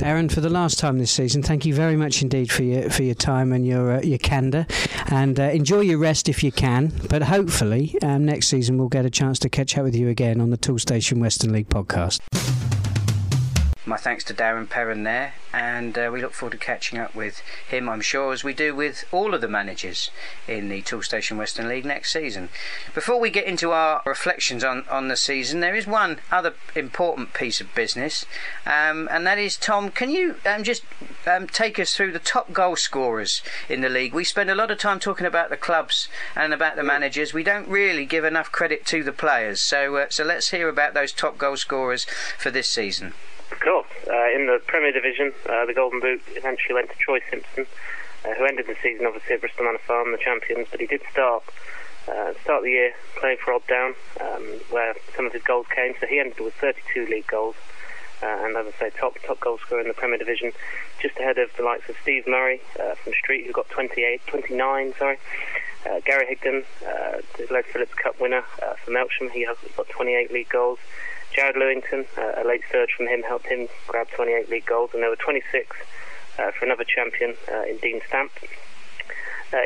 Aaron, 0.00 0.28
for 0.28 0.40
the 0.40 0.50
last 0.50 0.78
time 0.78 0.98
this 0.98 1.10
season, 1.10 1.42
thank 1.42 1.64
you 1.64 1.74
very 1.74 1.96
much 1.96 2.22
indeed 2.22 2.50
for 2.50 2.62
your 2.62 2.90
for 2.90 3.02
your 3.02 3.14
time 3.14 3.52
and 3.52 3.66
your 3.66 3.96
uh, 3.96 4.02
your 4.02 4.18
candour, 4.18 4.66
and 5.06 5.38
uh, 5.38 5.44
enjoy 5.44 5.80
your 5.80 5.98
rest 5.98 6.28
if 6.28 6.42
you 6.42 6.52
can. 6.52 6.92
But 7.08 7.22
hopefully, 7.22 7.96
um, 8.02 8.24
next 8.24 8.48
season 8.48 8.78
we'll 8.78 8.88
get 8.88 9.04
a 9.04 9.10
chance 9.10 9.38
to 9.40 9.48
catch 9.48 9.76
up 9.76 9.84
with 9.84 9.94
you 9.94 10.08
again 10.08 10.40
on 10.40 10.50
the 10.50 10.58
Toolstation 10.58 11.20
Western 11.20 11.52
League 11.52 11.68
podcast. 11.68 12.20
My 13.86 13.98
thanks 13.98 14.24
to 14.24 14.34
Darren 14.34 14.66
Perrin 14.66 15.02
there, 15.02 15.34
and 15.52 15.98
uh, 15.98 16.08
we 16.10 16.22
look 16.22 16.32
forward 16.32 16.52
to 16.52 16.64
catching 16.64 16.98
up 16.98 17.14
with 17.14 17.42
him, 17.68 17.86
I'm 17.86 18.00
sure, 18.00 18.32
as 18.32 18.42
we 18.42 18.54
do 18.54 18.74
with 18.74 19.04
all 19.12 19.34
of 19.34 19.42
the 19.42 19.48
managers 19.48 20.10
in 20.48 20.70
the 20.70 20.80
Toolstation 20.80 21.36
Western 21.36 21.68
League 21.68 21.84
next 21.84 22.10
season. 22.10 22.48
Before 22.94 23.20
we 23.20 23.28
get 23.28 23.44
into 23.44 23.72
our 23.72 24.00
reflections 24.06 24.64
on, 24.64 24.86
on 24.88 25.08
the 25.08 25.18
season, 25.18 25.60
there 25.60 25.74
is 25.74 25.86
one 25.86 26.20
other 26.32 26.54
important 26.74 27.34
piece 27.34 27.60
of 27.60 27.74
business, 27.74 28.24
um, 28.64 29.06
and 29.12 29.26
that 29.26 29.36
is 29.36 29.54
Tom. 29.54 29.90
Can 29.90 30.08
you 30.08 30.36
um, 30.46 30.64
just 30.64 30.84
um, 31.26 31.46
take 31.46 31.78
us 31.78 31.94
through 31.94 32.12
the 32.12 32.18
top 32.18 32.54
goal 32.54 32.76
scorers 32.76 33.42
in 33.68 33.82
the 33.82 33.90
league? 33.90 34.14
We 34.14 34.24
spend 34.24 34.48
a 34.48 34.54
lot 34.54 34.70
of 34.70 34.78
time 34.78 34.98
talking 34.98 35.26
about 35.26 35.50
the 35.50 35.58
clubs 35.58 36.08
and 36.34 36.54
about 36.54 36.76
the 36.76 36.82
managers. 36.82 37.34
We 37.34 37.42
don't 37.42 37.68
really 37.68 38.06
give 38.06 38.24
enough 38.24 38.50
credit 38.50 38.86
to 38.86 39.04
the 39.04 39.12
players, 39.12 39.60
so 39.60 39.96
uh, 39.96 40.06
so 40.08 40.24
let's 40.24 40.52
hear 40.52 40.70
about 40.70 40.94
those 40.94 41.12
top 41.12 41.36
goal 41.36 41.58
scorers 41.58 42.06
for 42.38 42.50
this 42.50 42.70
season. 42.70 43.12
Of 43.50 43.60
course. 43.60 43.86
Uh, 44.06 44.30
in 44.34 44.46
the 44.46 44.60
Premier 44.66 44.92
Division, 44.92 45.32
uh, 45.48 45.66
the 45.66 45.74
Golden 45.74 46.00
Boot 46.00 46.22
eventually 46.34 46.74
went 46.74 46.90
to 46.90 46.96
Troy 46.96 47.20
Simpson, 47.30 47.66
uh, 48.24 48.34
who 48.34 48.44
ended 48.44 48.66
the 48.66 48.76
season 48.82 49.06
obviously 49.06 49.34
at 49.34 49.40
Bristol 49.40 49.64
Manor 49.64 49.78
Farm, 49.86 50.12
the 50.12 50.18
champions, 50.18 50.68
but 50.70 50.80
he 50.80 50.86
did 50.86 51.02
start 51.10 51.44
uh, 52.08 52.34
start 52.42 52.62
the 52.62 52.70
year 52.70 52.92
playing 53.16 53.38
for 53.42 53.54
Odd 53.54 53.66
Down, 53.66 53.94
um, 54.20 54.60
where 54.70 54.94
some 55.16 55.24
of 55.24 55.32
his 55.32 55.42
goals 55.42 55.66
came. 55.74 55.94
So 56.00 56.06
he 56.06 56.20
ended 56.20 56.38
with 56.38 56.52
32 56.54 57.06
league 57.06 57.26
goals. 57.26 57.56
Uh, 58.22 58.44
and 58.44 58.56
as 58.56 58.66
I 58.66 58.78
say, 58.78 58.90
top 58.90 59.16
top 59.26 59.40
goal 59.40 59.58
scorer 59.58 59.80
in 59.80 59.88
the 59.88 59.94
Premier 59.94 60.18
Division, 60.18 60.52
just 61.00 61.16
ahead 61.18 61.38
of 61.38 61.50
the 61.56 61.62
likes 61.62 61.88
of 61.88 61.96
Steve 62.02 62.26
Murray 62.26 62.60
uh, 62.78 62.94
from 62.94 63.12
Street, 63.14 63.46
who 63.46 63.52
got 63.52 63.68
28, 63.70 64.20
29, 64.26 64.94
sorry. 64.98 65.18
Gary 66.06 66.24
Higdon, 66.34 66.64
the 67.36 67.46
Les 67.52 67.62
Phillips 67.62 67.92
Cup 67.94 68.18
winner 68.18 68.42
uh, 68.62 68.72
for 68.82 68.90
Melksham, 68.90 69.30
he 69.30 69.44
has 69.44 69.56
got 69.76 69.86
28 69.90 70.32
league 70.32 70.48
goals. 70.48 70.78
Jared 71.34 71.56
Lewington, 71.56 72.06
uh, 72.16 72.42
a 72.42 72.46
late 72.46 72.62
surge 72.70 72.92
from 72.96 73.08
him, 73.08 73.22
helped 73.22 73.46
him 73.46 73.68
grab 73.88 74.08
28 74.14 74.48
league 74.48 74.66
goals, 74.66 74.90
and 74.94 75.02
there 75.02 75.10
were 75.10 75.16
26 75.16 75.76
uh, 76.38 76.52
for 76.52 76.64
another 76.64 76.84
champion 76.84 77.34
uh, 77.52 77.62
in 77.62 77.76
Dean 77.78 78.00
Stamp. 78.06 78.30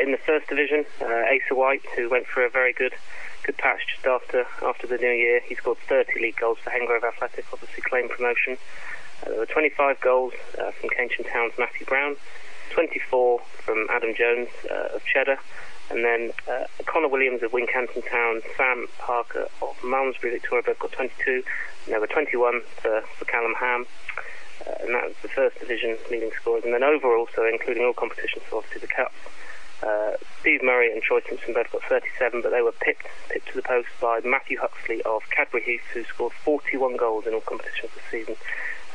In 0.02 0.12
the 0.12 0.18
first 0.18 0.46
division, 0.48 0.84
Asa 1.00 1.54
White, 1.54 1.80
who 1.96 2.10
went 2.10 2.26
for 2.26 2.44
a 2.44 2.50
very 2.50 2.74
good 2.74 2.92
good 3.42 3.56
patch 3.56 3.80
just 3.86 4.06
after 4.06 4.46
after 4.62 4.86
the 4.86 4.98
new 4.98 5.10
year, 5.10 5.40
he 5.40 5.54
scored 5.54 5.78
30 5.88 6.20
league 6.20 6.36
goals 6.36 6.58
for 6.62 6.68
Hengrove 6.68 7.04
Athletic, 7.04 7.46
obviously 7.54 7.80
claimed 7.80 8.10
promotion. 8.10 8.58
There 9.24 9.38
were 9.38 9.46
25 9.46 9.98
goals 10.02 10.34
from 10.54 10.90
Keynsham 10.90 11.32
Town's 11.32 11.54
Matthew 11.58 11.86
Brown, 11.86 12.16
24 12.72 13.40
from 13.64 13.86
Adam 13.88 14.14
Jones 14.14 14.50
of 14.68 15.02
Cheddar, 15.06 15.38
and 15.90 16.04
then 16.04 16.32
uh, 16.48 16.64
Connor 16.84 17.08
Williams 17.08 17.42
of 17.42 17.52
Wincanton 17.52 18.08
Town, 18.08 18.42
Sam 18.56 18.86
Parker 18.98 19.48
of 19.62 19.76
Malmesbury, 19.82 20.32
Victoria 20.32 20.62
both 20.66 20.78
got 20.78 20.92
22. 20.92 21.42
And 21.84 21.92
there 21.92 22.00
were 22.00 22.06
21 22.06 22.60
for, 22.76 23.02
for 23.16 23.24
Callum 23.24 23.54
Ham. 23.58 23.86
Uh, 24.66 24.74
and 24.80 24.94
that 24.94 25.04
was 25.04 25.14
the 25.22 25.28
first 25.28 25.58
division 25.60 25.96
leading 26.10 26.30
scorers. 26.40 26.64
And 26.64 26.74
then 26.74 26.82
overall, 26.82 27.28
so 27.34 27.46
including 27.46 27.84
all 27.84 27.94
competitions, 27.94 28.44
so 28.50 28.58
obviously 28.58 28.80
the 28.82 28.88
Cup, 28.88 29.12
uh, 29.82 30.16
Steve 30.40 30.62
Murray 30.62 30.92
and 30.92 31.02
Troy 31.02 31.20
Simpson 31.26 31.54
both 31.54 31.70
got 31.72 31.82
37, 31.84 32.42
but 32.42 32.50
they 32.50 32.60
were 32.60 32.72
pipped, 32.72 33.06
pipped 33.30 33.48
to 33.48 33.54
the 33.54 33.62
post 33.62 33.88
by 34.00 34.20
Matthew 34.24 34.58
Huxley 34.58 35.00
of 35.02 35.22
Cadbury 35.30 35.62
Heath, 35.62 35.82
who 35.94 36.04
scored 36.04 36.32
41 36.44 36.96
goals 36.96 37.26
in 37.26 37.32
all 37.32 37.40
competitions 37.40 37.92
this 37.94 38.04
season. 38.10 38.36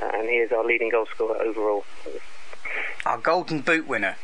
Uh, 0.01 0.11
and 0.13 0.29
he 0.29 0.35
is 0.35 0.51
our 0.51 0.65
leading 0.65 0.89
goal 0.89 1.07
scorer 1.07 1.41
overall. 1.41 1.85
Our 3.05 3.17
Golden 3.17 3.61
Boot 3.61 3.87
winner. 3.87 4.15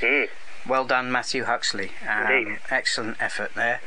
Mm. 0.00 0.28
Well 0.66 0.86
done, 0.86 1.12
Matthew 1.12 1.44
Huxley. 1.44 1.90
Um, 2.08 2.58
excellent 2.70 3.20
effort 3.20 3.52
there. 3.54 3.80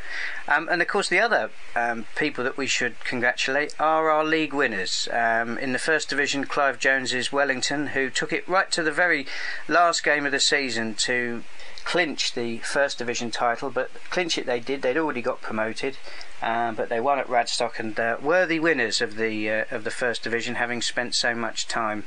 Um, 0.47 0.69
and 0.69 0.79
of 0.79 0.87
course, 0.87 1.09
the 1.09 1.19
other 1.19 1.49
um, 1.75 2.05
people 2.15 2.43
that 2.43 2.55
we 2.55 2.67
should 2.67 3.03
congratulate 3.03 3.73
are 3.79 4.11
our 4.11 4.23
league 4.23 4.53
winners. 4.53 5.07
Um, 5.11 5.57
in 5.57 5.73
the 5.73 5.79
first 5.79 6.09
division, 6.09 6.45
Clive 6.45 6.77
Jones's 6.77 7.31
Wellington, 7.31 7.87
who 7.87 8.11
took 8.11 8.31
it 8.31 8.47
right 8.47 8.71
to 8.71 8.83
the 8.83 8.91
very 8.91 9.25
last 9.67 10.03
game 10.03 10.25
of 10.27 10.31
the 10.31 10.39
season 10.39 10.93
to 10.95 11.43
clinch 11.87 12.33
the 12.33 12.57
first 12.57 12.97
division 12.97 13.31
title, 13.31 13.69
but 13.69 13.89
clinch 14.09 14.37
it 14.37 14.45
they 14.45 14.59
did. 14.59 14.81
They'd 14.81 14.97
already 14.97 15.21
got 15.21 15.41
promoted, 15.41 15.97
um, 16.41 16.75
but 16.75 16.89
they 16.89 16.99
won 16.99 17.17
at 17.17 17.29
Radstock 17.29 17.79
and 17.79 17.97
uh, 17.97 18.17
worthy 18.21 18.59
winners 18.59 18.99
of 18.99 19.15
the 19.15 19.49
uh, 19.49 19.65
of 19.71 19.85
the 19.85 19.89
first 19.89 20.21
division, 20.21 20.55
having 20.55 20.81
spent 20.81 21.15
so 21.15 21.33
much 21.33 21.65
time 21.65 22.03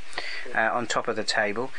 uh, 0.55 0.69
on 0.71 0.87
top 0.87 1.09
of 1.09 1.17
the 1.17 1.25
table. 1.25 1.71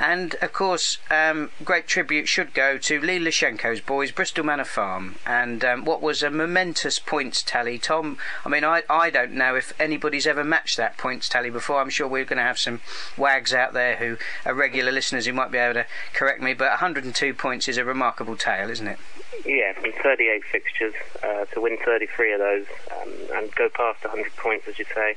And 0.00 0.34
of 0.40 0.54
course, 0.54 0.96
um, 1.10 1.50
great 1.62 1.86
tribute 1.86 2.26
should 2.26 2.54
go 2.54 2.78
to 2.78 3.00
Lee 3.00 3.18
Lashenko's 3.18 3.82
boys, 3.82 4.10
Bristol 4.10 4.44
Manor 4.44 4.64
Farm, 4.64 5.16
and 5.26 5.62
um, 5.62 5.84
what 5.84 6.00
was 6.00 6.22
a 6.22 6.30
momentous 6.30 6.98
points 6.98 7.42
tally. 7.42 7.78
Tom, 7.78 8.16
I 8.42 8.48
mean, 8.48 8.64
I, 8.64 8.82
I 8.88 9.10
don't 9.10 9.32
know 9.32 9.56
if 9.56 9.74
anybody's 9.78 10.26
ever 10.26 10.42
matched 10.42 10.78
that 10.78 10.96
points 10.96 11.28
tally 11.28 11.50
before. 11.50 11.82
I'm 11.82 11.90
sure 11.90 12.08
we're 12.08 12.24
going 12.24 12.38
to 12.38 12.42
have 12.42 12.58
some 12.58 12.80
wags 13.18 13.52
out 13.52 13.74
there 13.74 13.96
who 13.96 14.16
are 14.46 14.54
regular 14.54 14.90
listeners 14.90 15.26
who 15.26 15.34
might 15.34 15.50
be 15.50 15.58
able 15.58 15.74
to 15.74 15.86
correct 16.14 16.40
me, 16.40 16.54
but 16.54 16.70
102 16.70 17.34
points 17.34 17.68
is 17.68 17.76
a 17.76 17.84
remarkable 17.84 18.36
tale, 18.38 18.70
isn't 18.70 18.88
it? 18.88 18.98
Yeah, 19.44 19.74
from 19.74 19.92
38 19.92 20.44
fixtures 20.50 20.94
uh, 21.22 21.44
to 21.44 21.60
win 21.60 21.76
33 21.84 22.32
of 22.32 22.38
those 22.38 22.66
um, 23.02 23.12
and 23.34 23.54
go 23.54 23.68
past 23.68 24.02
100 24.02 24.34
points, 24.36 24.66
as 24.66 24.78
you 24.78 24.86
say, 24.94 25.16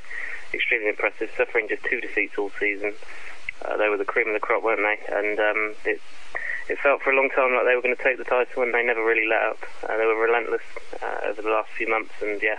extremely 0.54 0.90
impressive. 0.90 1.30
Suffering 1.38 1.70
just 1.70 1.86
two 1.86 2.02
defeats 2.02 2.38
all 2.38 2.52
season. 2.60 2.94
Uh, 3.66 3.78
they 3.78 3.90
were 3.90 3.98
the 3.98 4.06
cream 4.06 4.28
of 4.28 4.34
the 4.34 4.40
crop, 4.40 4.64
weren't 4.64 4.82
they? 4.82 5.00
And 5.14 5.40
um, 5.40 5.76
it 5.86 6.02
it 6.70 6.80
felt 6.80 7.02
for 7.02 7.12
a 7.12 7.16
long 7.16 7.30
time 7.30 7.54
like 7.54 7.66
they 7.66 7.76
were 7.76 7.82
going 7.82 7.96
to 7.96 8.04
take 8.04 8.18
the 8.18 8.24
title, 8.24 8.64
and 8.64 8.74
they 8.74 8.84
never 8.84 9.04
really 9.04 9.28
let 9.28 9.44
up. 9.44 9.60
Uh, 9.84 9.98
they 9.98 10.06
were 10.06 10.16
relentless 10.16 10.64
uh, 11.02 11.28
over 11.28 11.42
the 11.42 11.50
last 11.50 11.70
few 11.72 11.90
months, 11.90 12.14
and 12.22 12.42
yeah, 12.42 12.58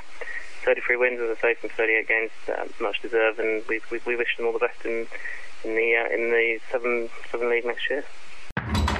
33 0.64 0.96
wins, 0.96 1.20
as 1.20 1.36
I 1.38 1.40
say, 1.40 1.54
from 1.54 1.70
38 1.70 2.08
games, 2.08 2.30
uh, 2.48 2.64
much 2.80 3.00
deserved, 3.00 3.38
and 3.38 3.62
we, 3.68 3.80
we, 3.90 4.00
we 4.06 4.16
wish 4.16 4.36
them 4.36 4.46
all 4.46 4.52
the 4.52 4.58
best 4.58 4.84
in 4.84 5.06
in 5.64 5.74
the 5.74 5.96
uh, 5.96 6.14
in 6.14 6.30
the 6.30 6.60
Southern 6.70 7.08
Southern 7.30 7.50
League 7.50 7.64
next 7.64 7.88
year. 7.88 8.04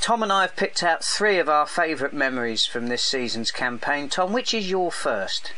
Tom 0.00 0.22
and 0.22 0.32
I 0.32 0.42
have 0.42 0.56
picked 0.56 0.82
out 0.82 1.04
three 1.04 1.38
of 1.38 1.50
our 1.50 1.66
favourite 1.66 2.14
memories 2.14 2.64
from 2.64 2.86
this 2.86 3.02
season's 3.02 3.50
campaign. 3.50 4.08
Tom, 4.08 4.32
which 4.32 4.54
is 4.54 4.70
your 4.70 4.90
first? 4.90 5.52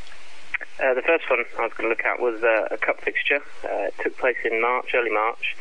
Uh, 0.82 0.94
the 0.94 1.02
first 1.02 1.30
one 1.30 1.44
I 1.60 1.62
was 1.62 1.72
going 1.74 1.84
to 1.84 1.88
look 1.88 2.04
at 2.04 2.20
was 2.20 2.42
uh, 2.42 2.74
a 2.74 2.76
cup 2.76 3.00
fixture. 3.00 3.40
Uh, 3.62 3.86
it 3.86 3.94
took 4.02 4.18
place 4.18 4.36
in 4.44 4.60
March, 4.60 4.90
early 4.94 5.12
March, 5.12 5.56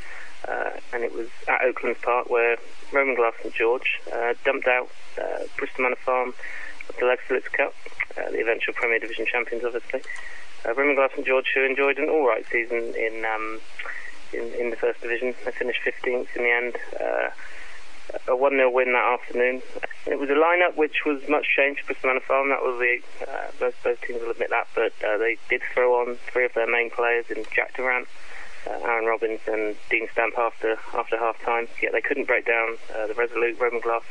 uh, 0.47 0.71
and 0.93 1.03
it 1.03 1.13
was 1.13 1.27
at 1.47 1.61
Oaklands 1.63 1.99
Park 2.01 2.31
where 2.31 2.57
Roman 2.91 3.13
Glass 3.13 3.35
and 3.43 3.53
George 3.53 4.01
uh, 4.11 4.33
dumped 4.43 4.67
out 4.67 4.89
uh, 5.21 5.43
Bristol 5.57 5.83
Manor 5.83 5.95
Farm 5.97 6.33
of 6.89 6.95
the 6.97 7.05
Legs 7.05 7.21
Cup, 7.53 7.75
the 8.15 8.41
eventual 8.41 8.73
Premier 8.73 8.97
Division 8.97 9.27
champions, 9.27 9.63
obviously. 9.63 10.01
Roman 10.65 10.95
Glass 10.95 11.11
and 11.15 11.25
George, 11.25 11.51
who 11.53 11.63
enjoyed 11.63 11.99
an 11.99 12.09
all 12.09 12.27
right 12.27 12.45
season 12.51 12.95
in, 12.97 13.25
um, 13.25 13.59
in, 14.33 14.51
in 14.59 14.69
the 14.71 14.75
first 14.75 15.01
division, 15.01 15.35
they 15.45 15.51
finished 15.51 15.81
15th 15.85 16.35
in 16.35 16.43
the 16.43 16.51
end 16.51 16.77
a 18.28 18.36
1 18.36 18.52
0 18.52 18.69
win 18.69 18.93
that 18.93 19.19
afternoon. 19.19 19.62
It 20.06 20.19
was 20.19 20.30
a 20.30 20.34
lineup 20.34 20.76
which 20.76 21.06
was 21.06 21.21
much 21.30 21.45
changed 21.56 21.82
for 21.82 21.95
Manor 22.06 22.21
Farm. 22.21 22.50
That 22.50 22.62
was 22.62 22.80
the 22.80 23.00
uh, 23.28 23.52
both 23.60 23.76
both 23.84 24.02
teams 24.02 24.21
will 24.21 24.32
admit 24.32 24.50
that, 24.50 24.67
but 24.76 24.93
uh, 25.06 25.17
they 25.17 25.38
did 25.50 25.62
throw 25.74 26.02
on 26.02 26.17
three 26.32 26.45
of 26.45 26.54
their 26.54 26.69
main 26.69 26.89
players 26.89 27.26
in 27.30 27.45
Jack 27.54 27.76
Durant, 27.76 28.08
uh, 28.67 28.71
Aaron 28.84 29.06
Robbins, 29.06 29.41
and 29.47 29.76
Dean 29.89 30.08
Stamp 30.12 30.38
after 30.38 30.80
after 30.93 31.17
half 31.17 31.39
time. 31.41 31.67
Yet 31.82 31.91
they 31.93 32.02
couldn't 32.02 32.26
break 32.26 32.45
down 32.45 32.78
uh, 32.95 33.08
the 33.08 33.13
resolute 33.13 33.60
Roman 33.60 33.82
Glass 33.82 34.04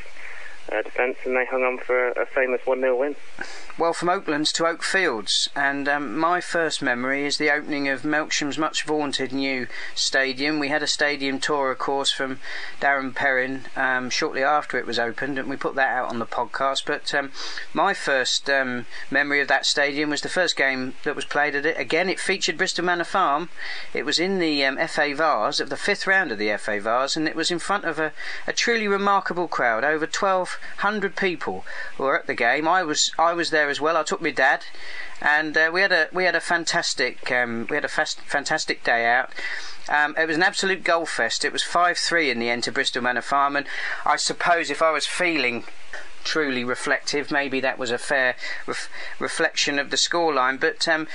uh, 0.73 0.83
defence, 0.83 1.19
and 1.25 1.37
they 1.37 1.45
hung 1.45 1.63
on 1.63 1.79
for 1.79 2.09
a, 2.09 2.23
a 2.23 2.27
famous 2.27 2.61
1 2.65 2.81
0 2.81 2.99
win. 2.99 3.17
Well, 3.79 3.93
from 3.93 4.11
Oaklands 4.11 4.53
to 4.53 4.67
Oakfields, 4.67 5.49
and 5.57 5.89
um, 5.89 6.19
my 6.19 6.41
first 6.41 6.83
memory 6.83 7.25
is 7.25 7.39
the 7.39 7.51
opening 7.51 7.89
of 7.89 8.03
Melksham's 8.03 8.59
much 8.59 8.83
vaunted 8.83 9.33
new 9.33 9.69
stadium. 9.95 10.59
We 10.59 10.69
had 10.69 10.83
a 10.83 10.87
stadium 10.87 11.41
tour, 11.41 11.71
of 11.71 11.79
course, 11.79 12.11
from 12.11 12.41
Darren 12.81 13.15
Perrin 13.15 13.63
um, 13.77 14.11
shortly 14.11 14.43
after 14.43 14.79
it 14.79 14.87
was 14.87 14.99
opened, 14.99 15.39
and 15.39 15.49
we 15.49 15.57
put 15.57 15.77
that 15.77 15.89
out 15.89 16.11
on 16.11 16.19
the 16.19 16.27
podcast. 16.27 16.85
But 16.85 17.15
um, 17.15 17.33
my 17.73 17.95
first 17.95 18.51
um, 18.51 18.87
memory 19.11 19.41
of 19.41 19.49
that 19.49 19.65
stadium 19.65 20.11
was 20.11 20.21
the 20.21 20.29
first 20.29 20.57
game 20.57 20.95
that 21.05 21.17
was 21.17 21.25
played 21.25 21.55
at 21.55 21.65
it. 21.65 21.79
Again, 21.79 22.11
it 22.11 22.21
featured 22.21 22.59
Bristol 22.59 22.85
Manor 22.85 23.05
Farm. 23.05 23.49
It 23.95 24.05
was 24.05 24.19
in 24.19 24.39
the 24.39 24.65
um, 24.65 24.77
FA 24.89 25.15
Vase 25.15 25.61
of 25.61 25.71
the 25.71 25.77
fifth 25.77 26.07
round 26.07 26.31
of 26.31 26.39
the 26.39 26.55
FA 26.59 26.81
Vase, 26.81 27.17
and 27.17 27.27
it 27.27 27.37
was 27.37 27.51
in 27.51 27.59
front 27.59 27.85
of 27.85 27.99
a, 27.99 28.13
a 28.47 28.53
truly 28.53 28.87
remarkable 28.87 29.49
crowd. 29.49 29.85
Over 29.85 30.07
1,200 30.81 31.17
people 31.17 31.65
were 31.99 32.19
at 32.19 32.27
the 32.27 32.35
game. 32.35 32.67
I 32.67 32.83
was 32.83 33.13
I 33.19 33.33
was 33.33 33.51
there 33.51 33.69
as 33.69 33.81
well. 33.81 33.97
I 33.97 34.03
took 34.03 34.23
my 34.23 34.31
dad, 34.31 34.65
and 35.21 35.57
uh, 35.57 35.71
we 35.73 35.81
had 35.81 35.93
a 35.93 36.09
we 36.13 36.25
had 36.25 36.35
a 36.35 36.41
fantastic 36.41 37.31
um, 37.31 37.67
we 37.69 37.77
had 37.77 37.85
a 37.85 37.89
fast, 37.89 38.21
fantastic 38.21 38.85
day 38.85 39.07
out. 39.07 39.31
Um, 39.89 40.15
it 40.17 40.27
was 40.27 40.37
an 40.37 40.43
absolute 40.43 40.85
goal 40.85 41.07
fest. 41.07 41.45
It 41.45 41.53
was 41.53 41.63
five 41.63 41.99
three 41.99 42.31
in 42.31 42.39
the 42.39 42.51
end 42.51 42.65
to 42.65 42.73
Bristol 42.73 43.03
Manor 43.03 43.23
Farm, 43.23 43.57
and 43.57 43.67
I 44.05 44.17
suppose 44.17 44.71
if 44.71 44.83
I 44.83 44.91
was 44.91 45.07
feeling 45.07 45.65
truly 46.25 46.65
reflective. 46.65 47.31
Maybe 47.31 47.61
that 47.61 47.79
was 47.79 47.91
a 47.91 47.99
fair 47.99 48.37
ref- 48.67 48.91
reflection 49.19 49.79
of 49.79 49.91
the 49.91 49.97
scoreline. 49.97 50.61
But 50.61 50.87
um, 50.89 51.09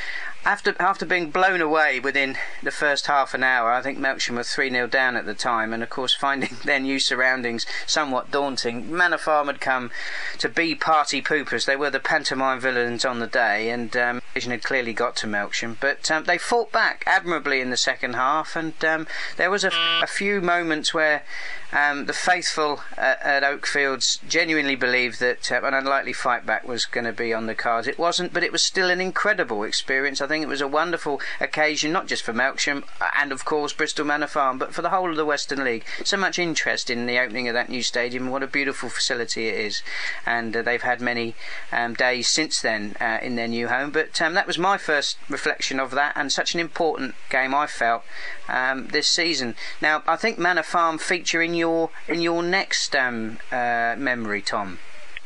after 0.45 0.75
after 0.79 1.05
being 1.05 1.31
blown 1.31 1.59
away 1.59 1.99
within 1.99 2.37
the 2.61 2.71
first 2.71 3.07
half 3.07 3.33
an 3.33 3.43
hour, 3.43 3.71
I 3.71 3.81
think 3.81 3.97
Melksham 3.97 4.35
were 4.35 4.43
3 4.43 4.69
0 4.69 4.87
down 4.87 5.15
at 5.17 5.25
the 5.25 5.33
time, 5.33 5.73
and 5.73 5.81
of 5.81 5.89
course, 5.89 6.13
finding 6.19 6.55
their 6.63 6.79
new 6.79 6.99
surroundings 6.99 7.65
somewhat 7.87 8.31
daunting. 8.31 8.95
Manor 8.95 9.17
Farm 9.17 9.47
had 9.47 9.59
come 9.59 9.89
to 10.37 10.47
be 10.47 10.75
party 10.75 11.21
poopers. 11.21 11.65
They 11.65 11.75
were 11.75 11.89
the 11.89 11.99
pantomime 11.99 12.59
villains 12.59 13.03
on 13.03 13.19
the 13.19 13.27
day, 13.27 13.69
and 13.69 13.95
um, 13.97 14.21
had 14.35 14.63
clearly 14.63 14.93
got 14.93 15.15
to 15.17 15.27
Melksham. 15.27 15.77
But 15.79 16.11
um, 16.11 16.25
they 16.25 16.37
fought 16.37 16.71
back 16.71 17.03
admirably 17.07 17.59
in 17.59 17.71
the 17.71 17.77
second 17.77 18.13
half, 18.13 18.55
and 18.55 18.73
um, 18.85 19.07
there 19.37 19.49
was 19.49 19.63
a, 19.63 19.71
few 20.07 20.39
moments 20.39 20.93
where 20.93 21.23
um, 21.71 22.05
the 22.05 22.13
faithful 22.13 22.81
at, 22.97 23.21
at 23.21 23.43
Oakfields 23.43 24.19
genuinely 24.27 24.75
believed 24.75 25.19
that 25.19 25.51
uh, 25.51 25.61
an 25.63 25.73
unlikely 25.73 26.13
fight 26.13 26.45
back 26.45 26.67
was 26.67 26.85
going 26.85 27.05
to 27.05 27.13
be 27.13 27.33
on 27.33 27.45
the 27.45 27.55
cards. 27.55 27.87
It 27.87 27.99
wasn't, 27.99 28.33
but 28.33 28.43
it 28.43 28.51
was 28.51 28.63
still 28.63 28.89
an 28.89 29.01
incredible 29.01 29.63
experience. 29.63 30.21
I 30.21 30.27
think 30.27 30.43
it 30.43 30.47
was 30.47 30.61
a 30.61 30.67
wonderful 30.67 31.21
occasion, 31.39 31.91
not 31.91 32.07
just 32.07 32.23
for 32.23 32.33
Melksham 32.33 32.83
uh, 33.01 33.09
and, 33.19 33.31
of 33.31 33.45
course, 33.45 33.73
Bristol 33.73 34.05
Manor 34.05 34.27
Farm, 34.27 34.57
but 34.57 34.73
for 34.73 34.81
the 34.81 34.89
whole 34.89 35.09
of 35.09 35.17
the 35.17 35.25
Western 35.25 35.63
League. 35.63 35.85
So 36.03 36.17
much 36.17 36.39
interest 36.39 36.89
in 36.89 37.05
the 37.05 37.19
opening 37.19 37.47
of 37.47 37.53
that 37.53 37.69
new 37.69 37.81
stadium. 37.81 38.29
What 38.29 38.43
a 38.43 38.47
beautiful 38.47 38.89
facility 38.89 39.47
it 39.47 39.59
is. 39.59 39.81
And 40.25 40.55
uh, 40.55 40.61
they've 40.61 40.81
had 40.81 41.01
many 41.01 41.35
um, 41.71 41.93
days 41.93 42.27
since 42.27 42.61
then 42.61 42.95
uh, 43.01 43.19
in 43.21 43.35
their 43.35 43.47
new 43.47 43.67
home. 43.67 43.91
But 43.91 44.21
um, 44.21 44.33
that 44.35 44.47
was 44.47 44.57
my 44.57 44.77
first 44.77 45.17
reflection 45.29 45.79
of 45.79 45.91
that, 45.91 46.13
and 46.15 46.31
such 46.31 46.53
an 46.53 46.59
important 46.59 47.15
game 47.29 47.53
I 47.53 47.67
felt 47.67 48.03
um, 48.47 48.87
this 48.87 49.07
season. 49.07 49.55
Now, 49.81 50.03
I 50.07 50.15
think 50.15 50.37
Manor 50.37 50.63
Farm 50.63 50.97
feature 50.97 51.41
in 51.41 51.53
your 51.53 51.64
in 52.07 52.21
your 52.21 52.43
next 52.43 52.95
um, 52.95 53.39
uh, 53.51 53.95
memory, 53.97 54.41
Tom. 54.41 54.79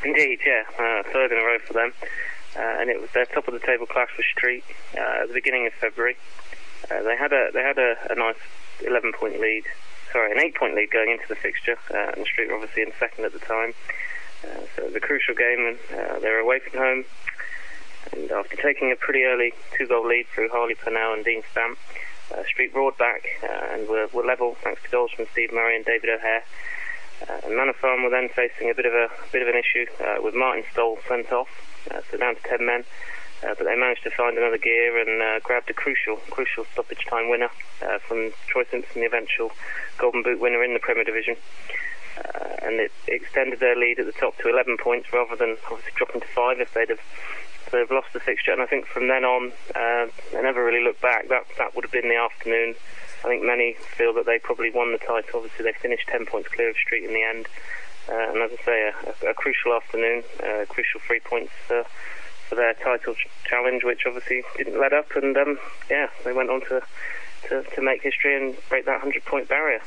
Indeed, 0.04 0.39
yeah, 0.45 0.63
uh, 0.80 1.04
third 1.12 1.32
in 1.32 1.38
a 1.38 1.43
row 1.43 1.60
for 1.60 1.73
them, 1.73 1.91
uh, 2.56 2.80
and 2.80 2.89
it 2.89 3.02
was 3.02 3.10
their 3.13 3.25
top 3.25 3.47
of 3.47 3.54
the 3.54 3.60
table 3.60 3.86
clash 3.86 4.10
for 4.15 4.23
Street 4.23 4.63
uh, 4.97 5.23
at 5.23 5.28
the 5.28 5.34
beginning 5.34 5.67
of 5.67 5.73
February. 5.73 6.15
Uh, 6.89 7.04
they 7.04 7.17
had 7.17 7.34
a 7.34 7.49
they 7.54 7.62
had 7.62 7.78
a, 7.78 7.95
a 8.10 8.15
nice 8.15 8.39
11 8.86 9.12
point 9.19 9.39
lead, 9.41 9.63
sorry, 10.13 10.32
an 10.32 10.39
eight 10.39 10.56
point 10.56 10.75
lead 10.75 10.91
going 10.91 11.12
into 11.12 11.28
the 11.28 11.36
fixture, 11.36 11.78
uh, 11.93 12.13
and 12.15 12.25
Street 12.25 12.47
were 12.47 12.56
obviously 12.56 12.84
in 12.84 12.91
second 12.97 13.25
at 13.25 13.34
the 13.34 13.39
time. 13.39 13.73
so 14.75 14.84
it 14.84 14.86
was 14.86 14.95
a 14.95 15.02
crucial 15.02 15.36
game, 15.36 15.78
and 15.91 16.21
they 16.23 16.30
were 16.30 16.39
away 16.39 16.60
from 16.60 16.80
home. 16.80 17.06
And 18.13 18.32
after 18.32 18.56
taking 18.56 18.91
a 18.91 18.95
pretty 18.95 19.23
early 19.23 19.54
two 19.78 19.86
goal 19.86 20.08
lead 20.08 20.28
through 20.34 20.49
Harley 20.49 20.75
Purnell 20.75 21.13
and 21.13 21.25
Dean 21.25 21.43
Stamp, 21.52 21.78
uh, 22.31 22.43
Street 22.45 22.73
roared 22.73 22.97
back 22.97 23.23
uh, 23.43 23.73
and 23.73 23.87
were, 23.87 24.07
were 24.13 24.25
level 24.25 24.55
thanks 24.63 24.81
to 24.83 24.89
goals 24.89 25.11
from 25.15 25.25
Steve 25.31 25.51
Murray 25.53 25.75
and 25.75 25.85
David 25.85 26.09
O'Hare. 26.09 26.43
Uh, 27.27 27.39
and 27.43 27.55
Manor 27.55 27.73
Farm 27.73 28.03
were 28.03 28.09
then 28.09 28.29
facing 28.29 28.69
a 28.69 28.73
bit 28.73 28.85
of 28.85 28.93
a 28.93 29.09
bit 29.31 29.41
of 29.41 29.47
an 29.47 29.55
issue 29.55 29.85
uh, 29.99 30.21
with 30.23 30.33
Martin 30.33 30.63
Stoll 30.71 30.97
sent 31.07 31.31
off, 31.31 31.49
so 32.09 32.17
down 32.17 32.35
to 32.35 32.41
ten 32.43 32.65
men. 32.65 32.85
But 33.41 33.59
they 33.59 33.75
managed 33.75 34.03
to 34.03 34.11
find 34.11 34.37
another 34.37 34.57
gear 34.57 34.99
and 34.99 35.43
grabbed 35.43 35.69
a 35.69 35.73
crucial 35.73 36.17
crucial 36.29 36.65
stoppage 36.71 37.05
time 37.05 37.29
winner 37.29 37.49
from 38.07 38.31
Troy 38.47 38.63
Simpson, 38.69 39.01
the 39.01 39.07
eventual 39.07 39.51
Golden 39.97 40.23
Boot 40.23 40.39
winner 40.39 40.63
in 40.63 40.73
the 40.73 40.79
Premier 40.79 41.03
Division. 41.03 41.35
Uh, 42.17 42.55
and 42.63 42.79
it 42.79 42.91
extended 43.07 43.59
their 43.59 43.75
lead 43.75 43.99
at 43.99 44.05
the 44.05 44.11
top 44.11 44.37
to 44.39 44.49
11 44.49 44.77
points 44.77 45.13
rather 45.13 45.35
than 45.35 45.55
obviously 45.71 45.93
dropping 45.95 46.21
to 46.21 46.27
five 46.27 46.59
if 46.59 46.73
they'd 46.73 46.89
have 46.89 46.99
they've 47.71 47.89
lost 47.91 48.13
the 48.13 48.19
fixture, 48.19 48.51
and 48.51 48.62
I 48.62 48.65
think 48.65 48.86
from 48.86 49.08
then 49.08 49.23
on, 49.23 49.51
uh, 49.75 50.08
they 50.32 50.41
never 50.41 50.63
really 50.63 50.84
looked 50.84 51.01
back. 51.01 51.29
That 51.29 51.45
that 51.58 51.75
would 51.75 51.84
have 51.84 51.91
been 51.91 52.10
the 52.10 52.15
afternoon. 52.15 52.75
I 53.23 53.27
think 53.27 53.43
many 53.43 53.75
feel 53.97 54.13
that 54.13 54.25
they 54.25 54.39
probably 54.39 54.71
won 54.71 54.91
the 54.91 54.97
title. 54.97 55.41
Obviously, 55.41 55.65
they 55.65 55.73
finished 55.73 56.08
10 56.08 56.25
points 56.25 56.47
clear 56.49 56.69
of 56.69 56.77
Street 56.77 57.03
in 57.03 57.13
the 57.13 57.23
end. 57.23 57.47
Uh, 58.08 58.32
and 58.32 58.38
as 58.38 58.51
I 58.62 58.65
say, 58.65 58.91
a, 59.25 59.29
a, 59.29 59.34
crucial 59.34 59.73
afternoon, 59.73 60.23
uh, 60.41 60.65
crucial 60.69 61.01
three 61.05 61.19
points 61.19 61.51
uh, 61.69 61.84
for 62.47 62.55
their 62.55 62.73
title 62.75 63.13
ch- 63.13 63.27
challenge, 63.45 63.84
which 63.84 64.03
obviously 64.08 64.43
didn't 64.58 64.79
let 64.79 64.93
up. 64.93 65.15
And 65.15 65.38
um, 65.38 65.60
yeah, 65.89 66.08
they 66.23 66.32
went 66.32 66.49
on 66.49 66.62
to, 66.62 66.82
to, 67.49 67.63
to 67.63 67.82
make 67.82 68.01
history 68.01 68.36
and 68.36 68.55
break 68.69 68.86
that 68.86 69.03
100 69.03 69.25
point 69.25 69.49
barrier. 69.49 69.82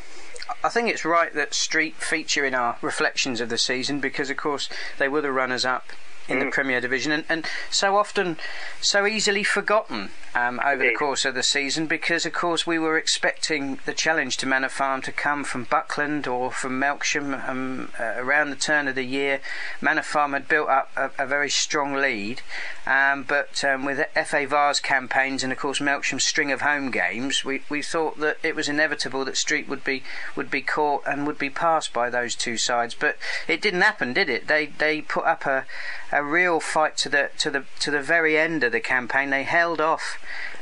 I 0.62 0.68
think 0.68 0.88
it's 0.88 1.04
right 1.04 1.32
that 1.34 1.54
Street 1.54 1.96
feature 1.96 2.44
in 2.44 2.54
our 2.54 2.76
reflections 2.82 3.40
of 3.40 3.48
the 3.48 3.58
season 3.58 3.98
because, 3.98 4.28
of 4.28 4.36
course, 4.36 4.68
they 4.98 5.08
were 5.08 5.22
the 5.22 5.32
runners 5.32 5.64
up 5.64 5.86
in 6.28 6.38
mm. 6.38 6.44
the 6.44 6.50
Premier 6.50 6.80
Division, 6.80 7.12
and, 7.12 7.24
and 7.28 7.46
so 7.70 7.96
often 7.96 8.36
so 8.80 9.06
easily 9.06 9.42
forgotten 9.42 10.10
um, 10.34 10.60
over 10.64 10.82
the 10.82 10.94
course 10.94 11.24
of 11.24 11.34
the 11.34 11.42
season 11.42 11.86
because, 11.86 12.24
of 12.24 12.32
course, 12.32 12.66
we 12.66 12.78
were 12.78 12.96
expecting 12.96 13.78
the 13.84 13.92
challenge 13.92 14.36
to 14.38 14.46
Manor 14.46 14.68
Farm 14.68 15.02
to 15.02 15.12
come 15.12 15.44
from 15.44 15.64
Buckland 15.64 16.26
or 16.26 16.50
from 16.50 16.80
Melksham 16.80 17.48
um, 17.48 17.90
uh, 17.98 18.14
around 18.16 18.50
the 18.50 18.56
turn 18.56 18.88
of 18.88 18.94
the 18.94 19.04
year. 19.04 19.40
Manor 19.80 20.02
Farm 20.02 20.32
had 20.32 20.48
built 20.48 20.68
up 20.68 20.90
a, 20.96 21.10
a 21.18 21.26
very 21.26 21.50
strong 21.50 21.94
lead, 21.94 22.40
um, 22.86 23.24
but 23.24 23.62
um, 23.64 23.84
with 23.84 24.06
FA 24.26 24.46
Vase 24.46 24.80
campaigns 24.80 25.42
and, 25.42 25.52
of 25.52 25.58
course, 25.58 25.80
Melksham's 25.80 26.24
string 26.24 26.50
of 26.50 26.62
home 26.62 26.90
games, 26.90 27.44
we, 27.44 27.62
we 27.68 27.82
thought 27.82 28.18
that 28.20 28.38
it 28.42 28.56
was 28.56 28.68
inevitable 28.68 29.24
that 29.24 29.36
Street 29.36 29.68
would 29.68 29.84
be 29.84 30.02
would 30.36 30.50
be 30.50 30.62
caught 30.62 31.02
and 31.06 31.26
would 31.26 31.38
be 31.38 31.50
passed 31.50 31.92
by 31.92 32.08
those 32.08 32.34
two 32.34 32.56
sides. 32.56 32.94
But 32.94 33.16
it 33.46 33.60
didn't 33.60 33.82
happen, 33.82 34.12
did 34.12 34.28
it? 34.28 34.48
They 34.48 34.66
they 34.66 35.02
put 35.02 35.24
up 35.24 35.46
a 35.46 35.66
a 36.12 36.22
real 36.22 36.60
fight 36.60 36.96
to 36.98 37.08
the 37.08 37.30
to 37.38 37.50
the 37.50 37.64
to 37.80 37.90
the 37.90 38.02
very 38.02 38.38
end 38.38 38.62
of 38.62 38.72
the 38.72 38.80
campaign. 38.80 39.30
They 39.30 39.44
held 39.44 39.80
off 39.80 40.18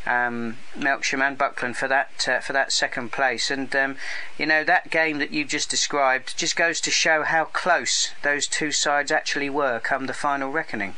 um, 0.06 0.58
Melksham 0.76 1.20
and 1.20 1.36
Buckland 1.36 1.76
for 1.76 1.88
that 1.88 2.28
uh, 2.28 2.40
for 2.40 2.52
that 2.52 2.72
second 2.72 3.12
place, 3.12 3.50
and 3.50 3.74
um, 3.74 3.96
you 4.38 4.46
know 4.46 4.64
that 4.64 4.90
game 4.90 5.18
that 5.18 5.32
you 5.32 5.44
just 5.44 5.68
described 5.68 6.36
just 6.38 6.56
goes 6.56 6.80
to 6.82 6.90
show 6.90 7.24
how 7.24 7.44
close 7.44 8.12
those 8.22 8.46
two 8.46 8.70
sides 8.70 9.10
actually 9.10 9.50
were 9.50 9.80
come 9.80 10.06
the 10.06 10.14
final 10.14 10.50
reckoning. 10.50 10.94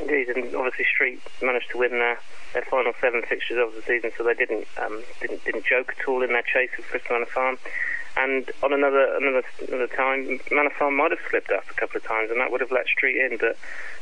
Indeed, 0.00 0.28
and 0.28 0.54
obviously 0.54 0.84
Street 0.84 1.20
managed 1.42 1.70
to 1.70 1.78
win 1.78 1.90
their, 1.90 2.20
their 2.54 2.62
final 2.62 2.92
seven 3.00 3.22
fixtures 3.22 3.58
of 3.58 3.74
the 3.74 3.82
season, 3.82 4.12
so 4.16 4.22
they 4.22 4.34
didn't 4.34 4.66
um, 4.80 5.02
didn't 5.20 5.44
didn't 5.44 5.66
joke 5.66 5.94
at 5.98 6.08
all 6.08 6.22
in 6.22 6.30
their 6.30 6.42
chase 6.42 6.70
with 6.76 6.88
Bristol 6.88 7.16
Manor 7.16 7.26
Farm. 7.26 7.58
And 8.18 8.50
on 8.64 8.72
another 8.72 9.16
another 9.16 9.42
another 9.68 9.86
time, 9.86 10.40
Manor 10.50 10.70
Farm 10.70 10.96
might 10.96 11.12
have 11.12 11.20
slipped 11.30 11.50
up 11.52 11.64
a 11.70 11.74
couple 11.74 11.98
of 11.98 12.04
times, 12.04 12.30
and 12.30 12.40
that 12.40 12.50
would 12.50 12.60
have 12.60 12.72
let 12.72 12.86
Street 12.86 13.16
in. 13.16 13.38
But 13.38 13.56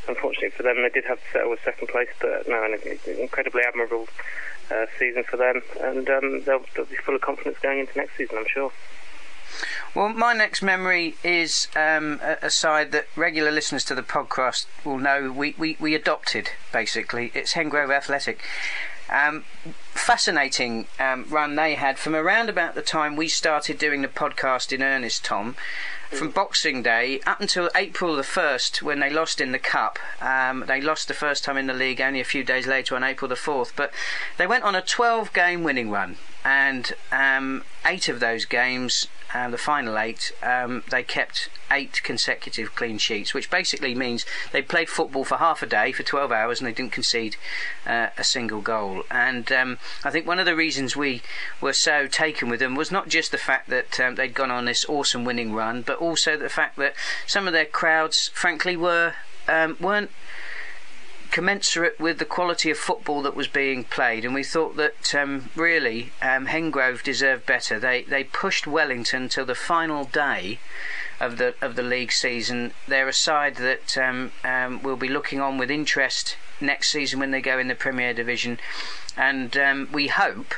unfortunately 0.09 0.51
for 0.51 0.63
them, 0.63 0.77
they 0.83 0.89
did 0.89 1.05
have 1.05 1.19
to 1.19 1.25
settle 1.33 1.51
with 1.51 1.61
second 1.65 1.89
place. 1.89 2.09
But 2.21 2.49
no, 2.49 2.65
an 2.65 2.99
incredibly 3.21 3.63
admirable 3.63 4.09
uh, 4.71 4.87
season 4.99 5.25
for 5.25 5.37
them, 5.37 5.61
and 5.81 6.09
um, 6.09 6.43
they'll, 6.45 6.65
they'll 6.75 6.87
be 6.87 6.97
full 6.97 7.15
of 7.15 7.21
confidence 7.21 7.59
going 7.63 7.81
into 7.81 7.97
next 7.97 8.17
season, 8.17 8.39
I'm 8.39 8.47
sure. 8.49 8.73
Well, 9.95 10.09
my 10.11 10.35
next 10.35 10.63
memory 10.63 11.15
is 11.23 11.69
um, 11.77 12.21
a 12.43 12.51
side 12.51 12.93
that 12.93 13.07
regular 13.17 13.51
listeners 13.51 13.85
to 13.85 13.95
the 13.95 14.03
podcast 14.03 14.67
will 14.85 14.99
know 14.99 15.33
we, 15.33 15.55
we, 15.57 15.77
we 15.79 15.95
adopted, 15.95 16.51
basically. 16.73 17.31
It's 17.35 17.55
Hengrove 17.55 17.95
Athletic. 17.95 18.43
Um, 19.09 19.45
fascinating 19.97 20.87
um, 21.01 21.27
run 21.29 21.57
they 21.57 21.75
had 21.75 21.99
from 21.99 22.15
around 22.15 22.49
about 22.49 22.75
the 22.75 22.83
time 22.83 23.17
we 23.17 23.29
started 23.29 23.79
doing 23.79 24.03
the 24.03 24.09
podcast 24.09 24.73
in 24.73 24.83
earnest, 24.83 25.25
Tom. 25.25 25.57
From 26.11 26.31
Boxing 26.31 26.85
Day 26.85 27.21
up 27.27 27.41
until 27.41 27.69
April 27.75 28.15
the 28.15 28.23
1st, 28.23 28.81
when 28.81 29.01
they 29.01 29.11
lost 29.11 29.41
in 29.41 29.51
the 29.51 29.59
Cup. 29.59 29.99
Um, 30.21 30.65
they 30.69 30.81
lost 30.81 31.09
the 31.09 31.15
first 31.15 31.43
time 31.43 31.57
in 31.57 31.67
the 31.67 31.75
league 31.75 32.01
only 32.01 32.21
a 32.21 32.25
few 32.25 32.45
days 32.45 32.67
later 32.69 32.95
on 32.95 33.03
April 33.03 33.29
the 33.29 33.35
4th. 33.35 33.73
But 33.75 33.91
they 34.37 34.47
went 34.47 34.63
on 34.63 34.77
a 34.77 34.83
12 34.83 35.33
game 35.33 35.65
winning 35.65 35.91
run, 35.91 36.17
and 36.45 36.93
um, 37.11 37.65
eight 37.85 38.09
of 38.09 38.21
those 38.21 38.45
games 38.45 39.09
um, 39.35 39.51
the 39.51 39.59
final 39.59 39.99
eight, 39.99 40.33
um, 40.43 40.83
they 40.91 41.03
kept 41.03 41.49
eight 41.71 42.01
consecutive 42.03 42.75
clean 42.75 42.99
sheets, 42.99 43.35
which 43.35 43.51
basically 43.51 43.95
means 43.95 44.25
they 44.53 44.63
played 44.63 44.89
football 44.89 45.25
for 45.25 45.39
half 45.39 45.63
a 45.63 45.67
day, 45.67 45.93
for 45.93 46.03
12 46.03 46.31
hours, 46.31 46.61
and 46.61 46.69
they 46.69 46.73
didn't 46.73 46.93
concede 46.93 47.37
uh, 47.87 48.09
a 48.17 48.25
single 48.25 48.61
goal. 48.61 49.03
And 49.11 49.51
um, 49.51 49.79
I 50.05 50.11
think 50.11 50.27
one 50.27 50.39
of 50.39 50.47
the 50.47 50.57
reasons 50.57 50.97
we 50.97 51.23
were 51.61 51.73
so 51.73 52.07
taken 52.07 52.49
with 52.49 52.61
them 52.61 52.75
was 52.75 52.91
not 52.91 53.09
just 53.09 53.33
the 53.33 53.39
fact 53.39 53.69
that 53.71 53.99
um, 54.01 54.15
they'd 54.15 54.35
gone 54.35 54.51
on 54.51 54.65
this 54.65 54.85
awesome 54.89 55.25
winning 55.25 55.53
run, 55.53 55.83
but 55.83 55.99
also 55.99 56.37
the 56.37 56.49
fact 56.49 56.77
that 56.77 56.95
some 57.27 57.47
of 57.47 57.53
their 57.53 57.67
crowds, 57.67 58.31
frankly, 58.35 58.77
were 58.77 59.15
um, 59.49 59.77
weren't 59.81 60.11
commensurate 61.37 62.01
with 62.01 62.19
the 62.19 62.25
quality 62.25 62.71
of 62.71 62.79
football 62.79 63.21
that 63.21 63.37
was 63.37 63.47
being 63.47 63.85
played, 63.85 64.25
and 64.25 64.33
we 64.33 64.43
thought 64.43 64.75
that 64.77 65.15
um, 65.15 65.51
really 65.55 66.11
um, 66.23 66.47
Hengrove 66.47 67.03
deserved 67.03 67.45
better. 67.45 67.79
They 67.79 68.05
they 68.05 68.25
pushed 68.25 68.67
Wellington 68.67 69.29
till 69.29 69.45
the 69.45 69.55
final 69.55 70.05
day 70.05 70.61
of 71.21 71.37
the 71.37 71.55
of 71.61 71.77
the 71.77 71.83
league 71.83 72.11
season. 72.11 72.73
They're 72.89 73.07
a 73.07 73.13
side 73.13 73.57
that 73.57 73.99
um, 73.99 74.33
um 74.45 74.83
will 74.83 74.97
be 74.97 75.11
looking 75.11 75.39
on 75.39 75.59
with 75.59 75.71
interest 75.71 76.39
next 76.59 76.89
season 76.89 77.21
when 77.21 77.33
they 77.33 77.43
go 77.43 77.59
in 77.59 77.69
the 77.69 77.75
Premier 77.75 78.15
Division, 78.15 78.59
and 79.15 79.55
um, 79.59 79.91
we 79.93 80.07
hope 80.07 80.55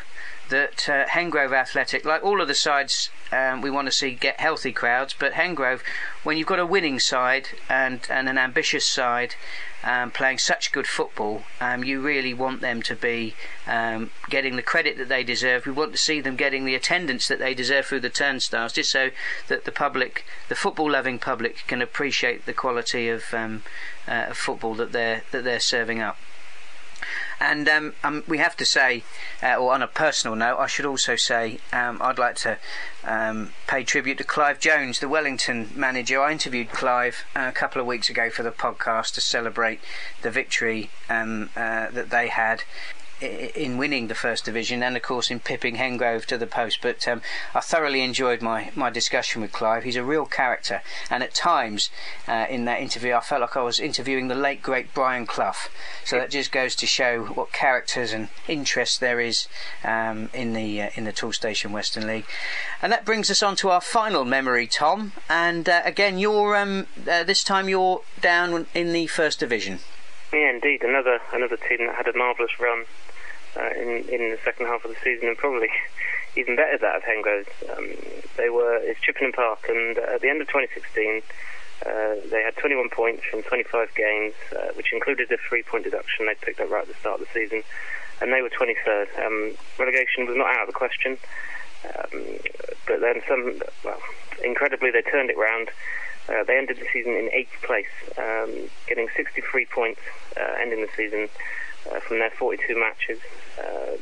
that 0.48 0.88
uh, 0.88 1.06
Hengrove 1.06 1.52
Athletic, 1.52 2.04
like 2.04 2.24
all 2.24 2.40
of 2.40 2.48
the 2.48 2.54
sides 2.54 3.10
um, 3.30 3.60
we 3.60 3.70
want 3.70 3.86
to 3.86 3.92
see 3.92 4.12
get 4.12 4.40
healthy 4.40 4.72
crowds, 4.72 5.14
but 5.18 5.32
Hengrove, 5.32 5.80
when 6.22 6.36
you've 6.36 6.46
got 6.46 6.58
a 6.58 6.66
winning 6.66 6.98
side 6.98 7.48
and, 7.68 8.00
and 8.10 8.28
an 8.28 8.38
ambitious 8.38 8.88
side 8.88 9.34
um, 9.84 10.10
playing 10.10 10.38
such 10.38 10.72
good 10.72 10.86
football, 10.86 11.42
um, 11.60 11.84
you 11.84 12.00
really 12.00 12.34
want 12.34 12.60
them 12.60 12.82
to 12.82 12.96
be 12.96 13.34
um, 13.66 14.10
getting 14.30 14.56
the 14.56 14.62
credit 14.62 14.96
that 14.98 15.08
they 15.08 15.22
deserve. 15.22 15.66
We 15.66 15.72
want 15.72 15.92
to 15.92 15.98
see 15.98 16.20
them 16.20 16.36
getting 16.36 16.64
the 16.64 16.74
attendance 16.74 17.28
that 17.28 17.38
they 17.38 17.54
deserve 17.54 17.86
through 17.86 18.00
the 18.00 18.10
turnstiles, 18.10 18.72
just 18.72 18.90
so 18.90 19.10
that 19.48 19.64
the 19.64 19.72
public, 19.72 20.24
the 20.48 20.54
football-loving 20.54 21.18
public, 21.18 21.64
can 21.66 21.82
appreciate 21.82 22.46
the 22.46 22.54
quality 22.54 23.08
of, 23.08 23.34
um, 23.34 23.62
uh, 24.06 24.26
of 24.30 24.38
football 24.38 24.74
that 24.74 24.92
they're 24.92 25.22
that 25.30 25.44
they're 25.44 25.60
serving 25.60 26.00
up. 26.00 26.16
And 27.40 27.68
um, 27.68 27.94
um, 28.02 28.24
we 28.26 28.38
have 28.38 28.56
to 28.56 28.64
say, 28.64 29.04
uh, 29.42 29.56
or 29.56 29.72
on 29.72 29.82
a 29.82 29.86
personal 29.86 30.34
note, 30.36 30.58
I 30.58 30.66
should 30.66 30.86
also 30.86 31.16
say 31.16 31.58
um, 31.72 32.00
I'd 32.02 32.18
like 32.18 32.36
to 32.36 32.58
um, 33.04 33.52
pay 33.66 33.84
tribute 33.84 34.18
to 34.18 34.24
Clive 34.24 34.58
Jones, 34.58 34.98
the 34.98 35.08
Wellington 35.08 35.70
manager. 35.74 36.20
I 36.20 36.32
interviewed 36.32 36.70
Clive 36.70 37.24
uh, 37.36 37.46
a 37.48 37.52
couple 37.52 37.80
of 37.80 37.86
weeks 37.86 38.08
ago 38.08 38.28
for 38.30 38.42
the 38.42 38.50
podcast 38.50 39.14
to 39.14 39.20
celebrate 39.20 39.80
the 40.22 40.30
victory 40.30 40.90
um, 41.08 41.50
uh, 41.56 41.90
that 41.90 42.10
they 42.10 42.28
had 42.28 42.64
in 43.20 43.78
winning 43.78 44.06
the 44.06 44.14
first 44.14 44.44
division 44.44 44.82
and 44.82 44.96
of 44.96 45.02
course 45.02 45.30
in 45.30 45.40
pipping 45.40 45.76
Hengrove 45.76 46.26
to 46.26 46.38
the 46.38 46.46
post. 46.46 46.78
But 46.82 47.06
um, 47.08 47.22
I 47.54 47.60
thoroughly 47.60 48.02
enjoyed 48.02 48.42
my, 48.42 48.70
my 48.74 48.90
discussion 48.90 49.42
with 49.42 49.52
Clive. 49.52 49.84
He's 49.84 49.96
a 49.96 50.04
real 50.04 50.26
character. 50.26 50.82
And 51.10 51.22
at 51.22 51.34
times 51.34 51.90
uh, 52.26 52.46
in 52.48 52.64
that 52.66 52.80
interview 52.80 53.14
I 53.14 53.20
felt 53.20 53.40
like 53.40 53.56
I 53.56 53.62
was 53.62 53.80
interviewing 53.80 54.28
the 54.28 54.34
late 54.34 54.62
great 54.62 54.94
Brian 54.94 55.26
Clough. 55.26 55.68
So 56.04 56.16
that 56.16 56.30
just 56.30 56.52
goes 56.52 56.74
to 56.76 56.86
show 56.86 57.24
what 57.24 57.52
characters 57.52 58.12
and 58.12 58.28
interest 58.46 59.00
there 59.00 59.20
is 59.20 59.48
um, 59.84 60.30
in 60.32 60.52
the 60.52 60.82
uh, 60.82 60.90
in 60.94 61.04
the 61.04 61.12
Toolstation 61.12 61.72
Western 61.72 62.06
League. 62.06 62.26
And 62.80 62.92
that 62.92 63.04
brings 63.04 63.30
us 63.30 63.42
on 63.42 63.56
to 63.56 63.70
our 63.70 63.80
final 63.80 64.24
memory 64.24 64.66
Tom. 64.66 65.12
And 65.28 65.68
uh, 65.68 65.82
again 65.84 66.18
you're 66.18 66.56
um, 66.56 66.86
uh, 67.10 67.24
this 67.24 67.42
time 67.42 67.68
you're 67.68 68.02
down 68.20 68.66
in 68.74 68.92
the 68.92 69.06
first 69.06 69.40
division. 69.40 69.80
Yeah, 70.32 70.50
indeed. 70.50 70.82
Another 70.82 71.20
another 71.32 71.56
team 71.56 71.86
that 71.86 71.96
had 71.96 72.06
a 72.06 72.16
marvellous 72.16 72.60
run 72.60 72.84
uh, 73.58 73.70
in 73.76 74.08
in 74.08 74.30
the 74.30 74.38
second 74.44 74.66
half 74.66 74.84
of 74.84 74.90
the 74.90 74.96
season, 75.02 75.28
and 75.28 75.36
probably 75.36 75.68
even 76.36 76.56
better 76.56 76.78
that 76.78 76.96
of 76.96 77.02
Hengrove. 77.02 77.48
Um, 77.76 77.90
they 78.36 78.48
were 78.50 78.76
it's 78.78 79.00
Chippenham 79.00 79.32
Park, 79.32 79.66
and 79.68 79.98
at 79.98 80.20
the 80.20 80.28
end 80.28 80.40
of 80.40 80.48
2016. 80.48 81.22
Uh, 81.86 82.16
they 82.28 82.42
had 82.42 82.56
21 82.56 82.88
points 82.90 83.22
from 83.30 83.40
25 83.44 83.94
games, 83.94 84.34
uh, 84.50 84.72
which 84.74 84.92
included 84.92 85.30
a 85.30 85.36
three-point 85.48 85.84
deduction 85.84 86.26
they 86.26 86.34
picked 86.34 86.58
up 86.58 86.68
right 86.68 86.82
at 86.82 86.88
the 86.88 86.94
start 86.94 87.20
of 87.20 87.26
the 87.28 87.32
season, 87.32 87.62
and 88.20 88.32
they 88.32 88.42
were 88.42 88.50
23rd. 88.50 89.06
Um, 89.24 89.54
relegation 89.78 90.26
was 90.26 90.36
not 90.36 90.48
out 90.48 90.62
of 90.62 90.66
the 90.66 90.72
question, 90.72 91.16
um, 91.86 92.38
but 92.84 93.00
then 93.00 93.22
some, 93.28 93.62
well, 93.84 94.00
incredibly, 94.42 94.90
they 94.90 95.02
turned 95.02 95.30
it 95.30 95.38
round. 95.38 95.70
Uh, 96.28 96.42
they 96.42 96.58
ended 96.58 96.78
the 96.78 96.86
season 96.92 97.12
in 97.12 97.30
eighth 97.32 97.54
place, 97.62 97.86
um, 98.18 98.68
getting 98.88 99.08
63 99.16 99.66
points, 99.66 100.00
uh, 100.36 100.54
ending 100.60 100.80
the 100.80 100.90
season 100.96 101.28
from 102.06 102.18
their 102.18 102.30
42 102.30 102.78
matches, 102.78 103.20
uh, 103.58 103.96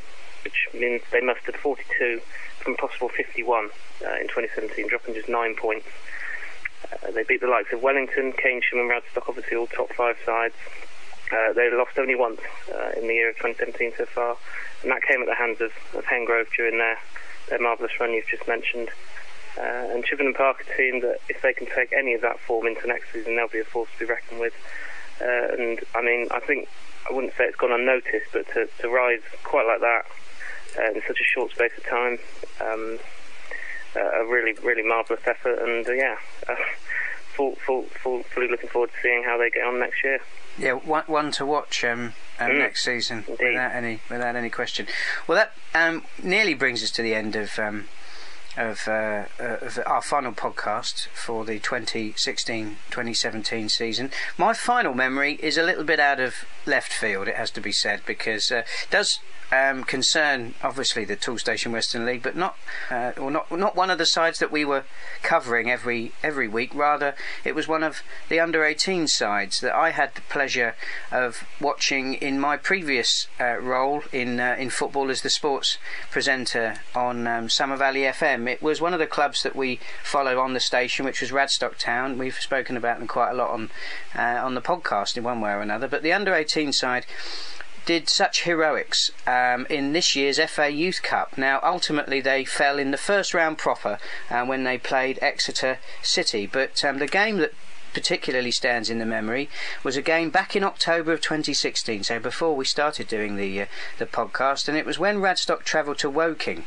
which 0.44 0.68
means 0.74 1.02
they 1.12 1.20
mustered 1.20 1.56
42 1.56 2.20
from 2.60 2.76
possible 2.76 3.08
51 3.08 3.70
uh, 4.04 4.14
in 4.20 4.28
2017, 4.28 4.88
dropping 4.88 5.14
just 5.14 5.28
nine 5.28 5.54
points. 5.54 5.86
Uh, 6.84 7.10
they 7.10 7.24
beat 7.24 7.40
the 7.40 7.46
likes 7.46 7.72
of 7.72 7.82
Wellington, 7.82 8.32
Keynsham, 8.32 8.80
and 8.80 8.90
Radstock, 8.90 9.28
obviously 9.28 9.56
all 9.56 9.66
top 9.66 9.92
five 9.92 10.16
sides. 10.24 10.54
Uh, 11.32 11.52
they 11.54 11.70
lost 11.72 11.98
only 11.98 12.14
once 12.14 12.40
uh, 12.72 12.90
in 12.96 13.08
the 13.08 13.14
year 13.14 13.30
of 13.30 13.36
2017 13.36 13.92
so 13.98 14.06
far, 14.06 14.36
and 14.82 14.90
that 14.90 15.02
came 15.02 15.20
at 15.20 15.26
the 15.26 15.34
hands 15.34 15.60
of, 15.60 15.72
of 15.94 16.04
Hengrove 16.04 16.46
during 16.56 16.78
their, 16.78 16.98
their 17.48 17.60
marvellous 17.60 17.92
run 17.98 18.12
you've 18.12 18.28
just 18.28 18.46
mentioned. 18.46 18.90
Uh, 19.58 19.88
and 19.90 20.04
Chippenham 20.04 20.34
Park, 20.34 20.64
a 20.68 20.76
team 20.76 21.00
that, 21.00 21.18
if 21.28 21.40
they 21.42 21.52
can 21.52 21.66
take 21.66 21.92
any 21.92 22.14
of 22.14 22.20
that 22.20 22.38
form 22.40 22.66
into 22.66 22.86
next 22.86 23.12
season, 23.12 23.36
they'll 23.36 23.48
be 23.48 23.60
a 23.60 23.64
force 23.64 23.88
to 23.94 24.04
be 24.04 24.04
reckoned 24.04 24.38
with. 24.38 24.52
Uh, 25.20 25.54
and 25.56 25.80
I 25.94 26.02
mean, 26.02 26.28
I 26.30 26.40
think 26.40 26.68
I 27.08 27.12
wouldn't 27.12 27.34
say 27.36 27.44
it's 27.44 27.56
gone 27.56 27.72
unnoticed, 27.72 28.28
but 28.32 28.46
to, 28.48 28.68
to 28.80 28.88
rise 28.88 29.20
quite 29.44 29.66
like 29.66 29.80
that 29.80 30.06
uh, 30.78 30.92
in 30.92 31.02
such 31.06 31.20
a 31.20 31.24
short 31.24 31.50
space 31.52 31.72
of 31.76 31.84
time, 31.84 32.18
um, 32.60 32.98
uh, 33.94 34.22
a 34.22 34.26
really, 34.26 34.54
really 34.62 34.82
marvellous 34.82 35.20
effort. 35.26 35.58
And 35.58 35.86
uh, 35.86 35.92
yeah, 35.92 36.16
uh, 36.48 36.54
full, 37.34 37.56
full, 37.56 37.84
full, 38.02 38.22
fully 38.24 38.48
looking 38.48 38.68
forward 38.68 38.90
to 38.90 38.96
seeing 39.02 39.22
how 39.24 39.38
they 39.38 39.50
get 39.50 39.64
on 39.64 39.78
next 39.78 40.02
year. 40.02 40.20
Yeah, 40.58 40.72
one, 40.72 41.04
one 41.06 41.30
to 41.32 41.46
watch 41.46 41.84
um, 41.84 42.14
um, 42.40 42.50
mm, 42.52 42.58
next 42.58 42.82
season 42.82 43.24
indeed. 43.28 43.48
without 43.48 43.72
any 43.72 44.00
without 44.08 44.36
any 44.36 44.48
question. 44.48 44.86
Well, 45.26 45.36
that 45.36 45.52
um, 45.74 46.04
nearly 46.22 46.54
brings 46.54 46.82
us 46.82 46.90
to 46.92 47.02
the 47.02 47.14
end 47.14 47.36
of 47.36 47.58
um, 47.58 47.88
of, 48.56 48.88
uh, 48.88 49.26
of, 49.38 49.78
our 49.86 50.02
final 50.02 50.32
podcast 50.32 51.06
for 51.08 51.44
the 51.44 51.60
2016-2017 51.60 53.70
season. 53.70 54.10
My 54.38 54.54
final 54.54 54.94
memory 54.94 55.34
is 55.42 55.58
a 55.58 55.62
little 55.62 55.84
bit 55.84 56.00
out 56.00 56.20
of 56.20 56.46
left 56.64 56.90
field, 56.92 57.28
it 57.28 57.36
has 57.36 57.50
to 57.52 57.60
be 57.60 57.72
said, 57.72 58.00
because 58.06 58.50
uh, 58.50 58.64
it 58.82 58.90
does 58.90 59.20
um, 59.52 59.84
concern 59.84 60.54
obviously 60.62 61.04
the 61.04 61.16
Toolstation 61.16 61.72
Western 61.72 62.04
League, 62.04 62.22
but 62.22 62.36
not 62.36 62.56
uh, 62.90 63.12
or 63.16 63.30
not 63.30 63.50
not 63.50 63.76
one 63.76 63.90
of 63.90 63.98
the 63.98 64.06
sides 64.06 64.38
that 64.38 64.50
we 64.50 64.64
were 64.64 64.84
covering 65.22 65.70
every 65.70 66.12
every 66.22 66.48
week. 66.48 66.74
Rather, 66.74 67.14
it 67.44 67.54
was 67.54 67.68
one 67.68 67.82
of 67.82 68.02
the 68.28 68.40
under 68.40 68.64
18 68.64 69.06
sides 69.06 69.60
that 69.60 69.74
I 69.74 69.90
had 69.90 70.14
the 70.14 70.20
pleasure 70.22 70.74
of 71.12 71.44
watching 71.60 72.14
in 72.14 72.40
my 72.40 72.56
previous 72.56 73.28
uh, 73.40 73.58
role 73.58 74.02
in 74.12 74.40
uh, 74.40 74.56
in 74.58 74.70
football 74.70 75.10
as 75.10 75.22
the 75.22 75.30
sports 75.30 75.78
presenter 76.10 76.80
on 76.94 77.26
um, 77.26 77.48
Somer 77.48 77.76
Valley 77.76 78.00
FM. 78.00 78.45
It 78.48 78.62
was 78.62 78.80
one 78.80 78.92
of 78.92 78.98
the 78.98 79.06
clubs 79.06 79.42
that 79.42 79.56
we 79.56 79.80
follow 80.02 80.38
on 80.40 80.54
the 80.54 80.60
station, 80.60 81.04
which 81.04 81.20
was 81.20 81.30
Radstock 81.30 81.76
Town. 81.78 82.18
We've 82.18 82.34
spoken 82.34 82.76
about 82.76 82.98
them 82.98 83.08
quite 83.08 83.30
a 83.30 83.34
lot 83.34 83.50
on 83.50 83.70
uh, 84.14 84.40
on 84.42 84.54
the 84.54 84.62
podcast 84.62 85.16
in 85.16 85.24
one 85.24 85.40
way 85.40 85.50
or 85.50 85.60
another. 85.60 85.88
But 85.88 86.02
the 86.02 86.12
under 86.12 86.34
18 86.34 86.72
side 86.72 87.06
did 87.86 88.08
such 88.08 88.42
heroics 88.42 89.12
um, 89.26 89.64
in 89.70 89.92
this 89.92 90.16
year's 90.16 90.40
FA 90.50 90.68
Youth 90.68 91.02
Cup. 91.02 91.38
Now, 91.38 91.60
ultimately, 91.62 92.20
they 92.20 92.44
fell 92.44 92.78
in 92.78 92.90
the 92.90 92.96
first 92.98 93.32
round 93.32 93.58
proper 93.58 93.98
uh, 94.28 94.44
when 94.44 94.64
they 94.64 94.76
played 94.76 95.18
Exeter 95.22 95.78
City, 96.02 96.46
but 96.46 96.84
um, 96.84 96.98
the 96.98 97.06
game 97.06 97.38
that 97.38 97.52
particularly 97.96 98.50
stands 98.50 98.90
in 98.90 98.98
the 98.98 99.06
memory 99.06 99.48
was 99.82 99.96
a 99.96 100.02
game 100.02 100.28
back 100.28 100.54
in 100.54 100.62
October 100.62 101.14
of 101.14 101.22
2016, 101.22 102.04
so 102.04 102.20
before 102.20 102.54
we 102.54 102.66
started 102.66 103.08
doing 103.08 103.36
the 103.36 103.62
uh, 103.62 103.66
the 103.96 104.04
podcast, 104.04 104.68
and 104.68 104.76
it 104.76 104.84
was 104.84 104.98
when 104.98 105.16
Radstock 105.16 105.64
travelled 105.64 105.96
to 106.00 106.10
Woking 106.10 106.66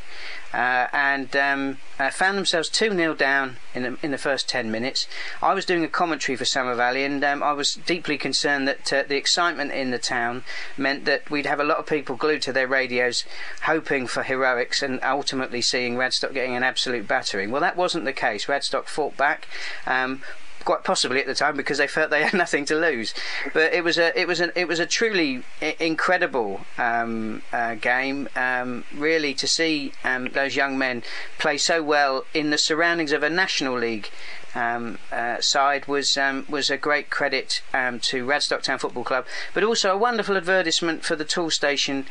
uh, 0.52 0.88
and 0.92 1.36
um, 1.36 1.78
uh, 2.00 2.10
found 2.10 2.36
themselves 2.36 2.68
2 2.68 2.96
0 2.96 3.14
down 3.14 3.58
in 3.76 3.84
the, 3.84 3.96
in 4.02 4.10
the 4.10 4.18
first 4.18 4.48
10 4.48 4.72
minutes. 4.72 5.06
I 5.40 5.54
was 5.54 5.64
doing 5.64 5.84
a 5.84 5.88
commentary 5.88 6.34
for 6.34 6.44
Somer 6.44 6.74
Valley, 6.74 7.04
and 7.04 7.22
um, 7.22 7.44
I 7.44 7.52
was 7.52 7.74
deeply 7.74 8.18
concerned 8.18 8.66
that 8.66 8.92
uh, 8.92 9.04
the 9.06 9.16
excitement 9.16 9.70
in 9.70 9.92
the 9.92 10.00
town 10.00 10.42
meant 10.76 11.04
that 11.04 11.30
we'd 11.30 11.46
have 11.46 11.60
a 11.60 11.64
lot 11.64 11.78
of 11.78 11.86
people 11.86 12.16
glued 12.16 12.42
to 12.42 12.52
their 12.52 12.66
radios 12.66 13.24
hoping 13.62 14.08
for 14.08 14.24
heroics 14.24 14.82
and 14.82 14.98
ultimately 15.04 15.62
seeing 15.62 15.94
Radstock 15.94 16.34
getting 16.34 16.56
an 16.56 16.64
absolute 16.64 17.06
battering. 17.06 17.52
Well, 17.52 17.60
that 17.60 17.76
wasn't 17.76 18.04
the 18.04 18.12
case. 18.12 18.46
Radstock 18.46 18.88
fought 18.88 19.16
back. 19.16 19.46
Um, 19.86 20.22
quite 20.64 20.84
possibly 20.84 21.20
at 21.20 21.26
the 21.26 21.34
time 21.34 21.56
because 21.56 21.78
they 21.78 21.86
felt 21.86 22.10
they 22.10 22.22
had 22.28 22.34
nothing 22.34 22.64
to 22.66 22.74
lose. 22.74 23.14
But 23.52 23.72
it 23.72 23.84
was 23.84 23.98
a 23.98 24.18
it 24.18 24.26
was 24.26 24.40
a 24.40 24.58
it 24.58 24.68
was 24.68 24.80
a 24.80 24.86
truly 24.86 25.42
incredible 25.78 26.60
um, 26.78 27.42
uh, 27.52 27.74
game. 27.74 28.28
Um, 28.36 28.84
really 28.94 29.34
to 29.34 29.46
see 29.46 29.92
um, 30.04 30.28
those 30.28 30.56
young 30.56 30.78
men 30.78 31.02
play 31.38 31.58
so 31.58 31.82
well 31.82 32.24
in 32.34 32.50
the 32.50 32.58
surroundings 32.58 33.12
of 33.12 33.22
a 33.22 33.30
national 33.30 33.78
league. 33.78 34.10
Um, 34.54 34.98
uh, 35.12 35.40
side 35.40 35.86
was 35.86 36.16
um, 36.16 36.44
was 36.48 36.70
a 36.70 36.76
great 36.76 37.08
credit 37.08 37.62
um, 37.72 38.00
to 38.00 38.26
Radstock 38.26 38.62
Town 38.62 38.78
Football 38.78 39.04
Club, 39.04 39.26
but 39.54 39.62
also 39.62 39.92
a 39.92 39.96
wonderful 39.96 40.36
advertisement 40.36 41.04
for 41.04 41.16
the 41.16 41.24
Toolstation 41.24 42.06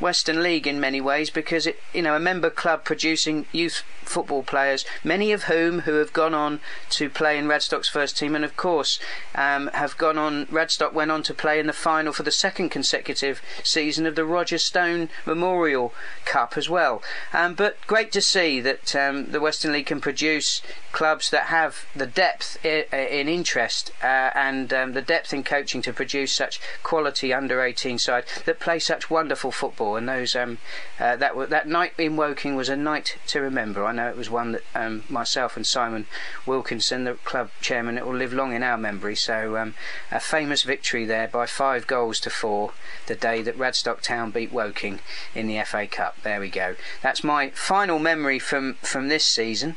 Western 0.00 0.42
League 0.42 0.66
in 0.66 0.80
many 0.80 1.00
ways 1.00 1.30
because 1.30 1.66
it 1.66 1.80
you 1.92 2.02
know 2.02 2.16
a 2.16 2.20
member 2.20 2.50
club 2.50 2.84
producing 2.84 3.46
youth 3.52 3.82
football 4.02 4.42
players, 4.42 4.84
many 5.02 5.32
of 5.32 5.44
whom 5.44 5.80
who 5.80 5.94
have 5.94 6.12
gone 6.12 6.34
on 6.34 6.60
to 6.90 7.08
play 7.08 7.38
in 7.38 7.46
Radstock's 7.46 7.88
first 7.88 8.16
team, 8.16 8.34
and 8.34 8.44
of 8.44 8.56
course 8.56 8.98
um, 9.34 9.68
have 9.74 9.96
gone 9.96 10.18
on. 10.18 10.46
Radstock 10.46 10.92
went 10.92 11.10
on 11.10 11.22
to 11.24 11.34
play 11.34 11.58
in 11.58 11.66
the 11.66 11.72
final 11.72 12.12
for 12.12 12.22
the 12.22 12.30
second 12.30 12.70
consecutive 12.70 13.40
season 13.62 14.06
of 14.06 14.14
the 14.14 14.24
Roger 14.24 14.58
Stone 14.58 15.08
Memorial 15.26 15.94
Cup 16.24 16.56
as 16.56 16.68
well. 16.68 17.02
Um, 17.32 17.54
but 17.54 17.76
great 17.86 18.12
to 18.12 18.20
see 18.20 18.60
that 18.60 18.94
um, 18.94 19.30
the 19.30 19.40
Western 19.40 19.72
League 19.72 19.86
can 19.86 20.00
produce 20.00 20.62
clubs 20.92 21.30
that 21.30 21.44
have 21.44 21.86
the 21.94 22.06
depth 22.06 22.64
in 22.64 23.28
interest 23.28 23.92
uh, 24.02 24.30
and 24.34 24.72
um, 24.72 24.92
the 24.92 25.02
depth 25.02 25.32
in 25.32 25.44
coaching 25.44 25.80
to 25.82 25.92
produce 25.92 26.32
such 26.32 26.60
quality 26.82 27.32
under 27.32 27.62
18 27.62 27.98
side 27.98 28.24
that 28.44 28.58
play 28.60 28.78
such 28.78 29.10
wonderful 29.10 29.52
football. 29.52 29.96
And 29.96 30.08
those 30.08 30.34
um, 30.34 30.58
uh, 30.98 31.16
that 31.16 31.30
w- 31.30 31.46
that 31.46 31.68
night 31.68 31.92
in 31.98 32.16
Woking 32.16 32.56
was 32.56 32.68
a 32.68 32.76
night 32.76 33.18
to 33.28 33.40
remember. 33.40 33.84
I 33.84 33.92
know 33.92 34.08
it 34.08 34.16
was 34.16 34.30
one 34.30 34.52
that 34.52 34.62
um, 34.74 35.04
myself 35.08 35.56
and 35.56 35.66
Simon 35.66 36.06
Wilkinson, 36.46 37.04
the 37.04 37.14
club 37.14 37.50
chairman, 37.60 37.96
it 37.96 38.06
will 38.06 38.16
live 38.16 38.32
long 38.32 38.52
in 38.52 38.62
our 38.62 38.78
memory. 38.78 39.16
So 39.16 39.56
um, 39.56 39.74
a 40.10 40.20
famous 40.20 40.62
victory 40.62 41.04
there 41.04 41.28
by 41.28 41.46
five 41.46 41.86
goals 41.86 42.18
to 42.20 42.30
four 42.30 42.72
the 43.06 43.14
day 43.14 43.42
that 43.42 43.58
Radstock 43.58 44.00
Town 44.00 44.30
beat 44.30 44.52
Woking 44.52 45.00
in 45.34 45.46
the 45.46 45.62
FA 45.64 45.86
Cup. 45.86 46.20
There 46.22 46.40
we 46.40 46.50
go. 46.50 46.74
That's 47.02 47.22
my 47.22 47.50
final 47.50 47.98
memory 47.98 48.38
from 48.38 48.74
from 48.82 49.08
this 49.08 49.24
season. 49.24 49.76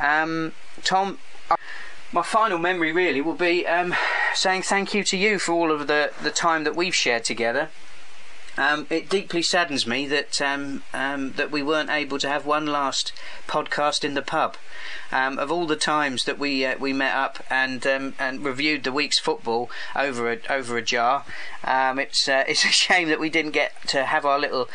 Um, 0.00 0.52
Tom, 0.82 1.18
my 2.12 2.22
final 2.22 2.58
memory 2.58 2.92
really 2.92 3.20
will 3.20 3.34
be 3.34 3.66
um, 3.66 3.94
saying 4.34 4.62
thank 4.62 4.94
you 4.94 5.02
to 5.02 5.16
you 5.16 5.38
for 5.38 5.52
all 5.52 5.72
of 5.72 5.88
the, 5.88 6.12
the 6.22 6.30
time 6.30 6.62
that 6.64 6.76
we've 6.76 6.94
shared 6.94 7.24
together. 7.24 7.70
Um, 8.56 8.86
it 8.88 9.08
deeply 9.08 9.42
saddens 9.42 9.84
me 9.84 10.06
that 10.06 10.40
um, 10.40 10.84
um, 10.92 11.32
that 11.32 11.50
we 11.50 11.60
weren't 11.60 11.90
able 11.90 12.20
to 12.20 12.28
have 12.28 12.46
one 12.46 12.66
last 12.66 13.12
podcast 13.48 14.04
in 14.04 14.14
the 14.14 14.22
pub. 14.22 14.56
Um, 15.10 15.38
of 15.40 15.50
all 15.50 15.66
the 15.66 15.76
times 15.76 16.24
that 16.24 16.38
we 16.38 16.64
uh, 16.64 16.78
we 16.78 16.92
met 16.92 17.16
up 17.16 17.42
and 17.50 17.84
um, 17.84 18.14
and 18.16 18.44
reviewed 18.44 18.84
the 18.84 18.92
week's 18.92 19.18
football 19.18 19.70
over 19.96 20.30
a 20.30 20.38
over 20.48 20.76
a 20.76 20.82
jar, 20.82 21.24
it's 21.64 22.28
uh, 22.28 22.44
it's 22.48 22.64
a 22.64 22.68
shame 22.68 23.08
that 23.08 23.18
we 23.18 23.28
didn't 23.28 23.52
get 23.52 23.72
to 23.88 24.04
have 24.04 24.24
our 24.24 24.38
little 24.38 24.68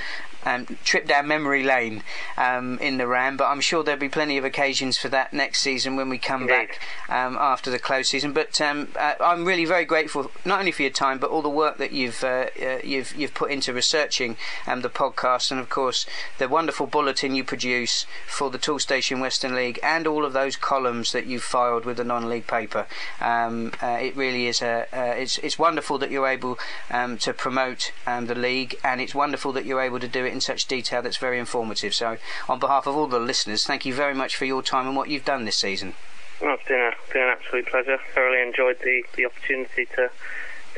um, 0.46 0.66
trip 0.84 1.08
down 1.08 1.28
memory 1.28 1.64
lane 1.64 2.04
um, 2.38 2.78
in 2.80 2.98
the 2.98 3.08
Ram, 3.08 3.38
but 3.38 3.48
I'm 3.48 3.62
sure 3.62 3.84
there'll 3.84 4.00
be 4.00 4.10
plenty 4.10 4.38
of 4.38 4.46
occasions 4.46 4.98
for 4.98 5.10
that 5.10 5.34
next 5.34 5.62
season 5.62 5.96
when 5.96 6.10
we 6.10 6.18
come 6.18 6.44
Indeed. 6.44 6.54
back 6.54 6.82
um, 7.10 7.38
after 7.40 7.70
the 7.70 7.80
close 7.80 8.10
season. 8.10 8.34
But 8.34 8.60
um, 8.62 8.90
uh, 8.98 9.16
I'm 9.20 9.46
really 9.46 9.66
very 9.66 9.86
grateful, 9.86 10.32
not 10.46 10.60
only 10.60 10.72
for 10.72 10.84
your 10.84 10.92
time, 10.92 11.20
but 11.20 11.30
all 11.30 11.42
the 11.42 11.50
work 11.50 11.78
that 11.78 11.92
you've 11.92 12.24
uh, 12.24 12.48
uh, 12.62 12.80
you've 12.84 13.16
you've 13.16 13.34
put 13.34 13.52
into 13.52 13.74
researching 13.74 14.38
um, 14.68 14.82
the 14.82 14.90
podcast, 14.90 15.52
and 15.52 15.60
of 15.60 15.70
course 15.70 16.06
the 16.38 16.48
wonderful 16.48 16.88
bulletin 16.88 17.36
you 17.36 17.44
produce 17.44 18.06
for 18.28 18.50
the 18.50 18.58
Toolstation 18.58 19.20
Western 19.20 19.56
League, 19.56 19.80
and 19.84 20.08
all 20.08 20.26
of 20.26 20.34
those 20.34 20.56
columns 20.56 21.12
that 21.12 21.26
you've 21.26 21.44
filed 21.44 21.86
with 21.86 21.98
the 21.98 22.04
non-league 22.04 22.48
paper. 22.48 22.88
Um, 23.20 23.74
uh, 23.82 23.98
it 24.02 24.16
really 24.16 24.48
is 24.48 24.62
a 24.62 24.88
uh, 24.94 25.14
it's 25.18 25.38
it's 25.40 25.60
wonderful 25.60 25.98
that 25.98 26.12
you're 26.12 26.28
able 26.28 26.58
um, 26.92 27.18
to 27.20 27.34
promote 27.34 27.92
um, 28.08 28.28
the 28.28 28.36
league, 28.36 28.76
and 28.84 29.02
it's 29.02 29.16
wonderful 29.16 29.52
that 29.54 29.66
you're 29.66 29.82
able 29.82 30.00
to 30.00 30.08
do 30.08 30.26
it 30.26 30.29
in 30.32 30.42
such 30.42 30.68
detail 30.68 31.02
that's 31.02 31.18
very 31.18 31.40
informative. 31.40 31.94
So, 31.94 32.18
on 32.48 32.60
behalf 32.60 32.88
of 32.88 32.96
all 32.96 33.08
the 33.08 33.20
listeners, 33.20 33.66
thank 33.66 33.86
you 33.86 33.94
very 33.94 34.14
much 34.14 34.36
for 34.36 34.46
your 34.46 34.62
time 34.62 34.88
and 34.88 34.96
what 34.96 35.10
you've 35.10 35.26
done 35.26 35.46
this 35.46 35.58
season. 35.58 35.94
Well, 36.42 36.56
it's 36.56 36.68
been, 36.68 36.80
a, 36.80 37.14
been 37.14 37.24
an 37.24 37.30
absolute 37.30 37.68
pleasure. 37.68 37.98
Thoroughly 38.14 38.42
enjoyed 38.42 38.78
the, 38.84 39.04
the 39.16 39.26
opportunity 39.26 39.86
to 39.96 40.10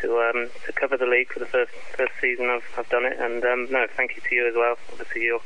to 0.02 0.18
um, 0.20 0.50
to 0.66 0.72
cover 0.74 0.98
the 0.98 1.06
league 1.06 1.32
for 1.32 1.40
the 1.40 1.46
first 1.46 1.72
first 1.96 2.14
season 2.20 2.50
I've, 2.50 2.66
I've 2.78 2.90
done 2.90 3.06
it. 3.06 3.20
And 3.20 3.44
um, 3.46 3.68
no, 3.70 3.86
thank 3.96 4.16
you 4.16 4.22
to 4.28 4.36
you 4.36 4.48
as 4.48 4.56
well. 4.56 4.78
Obviously, 4.92 5.24
you're 5.24 5.42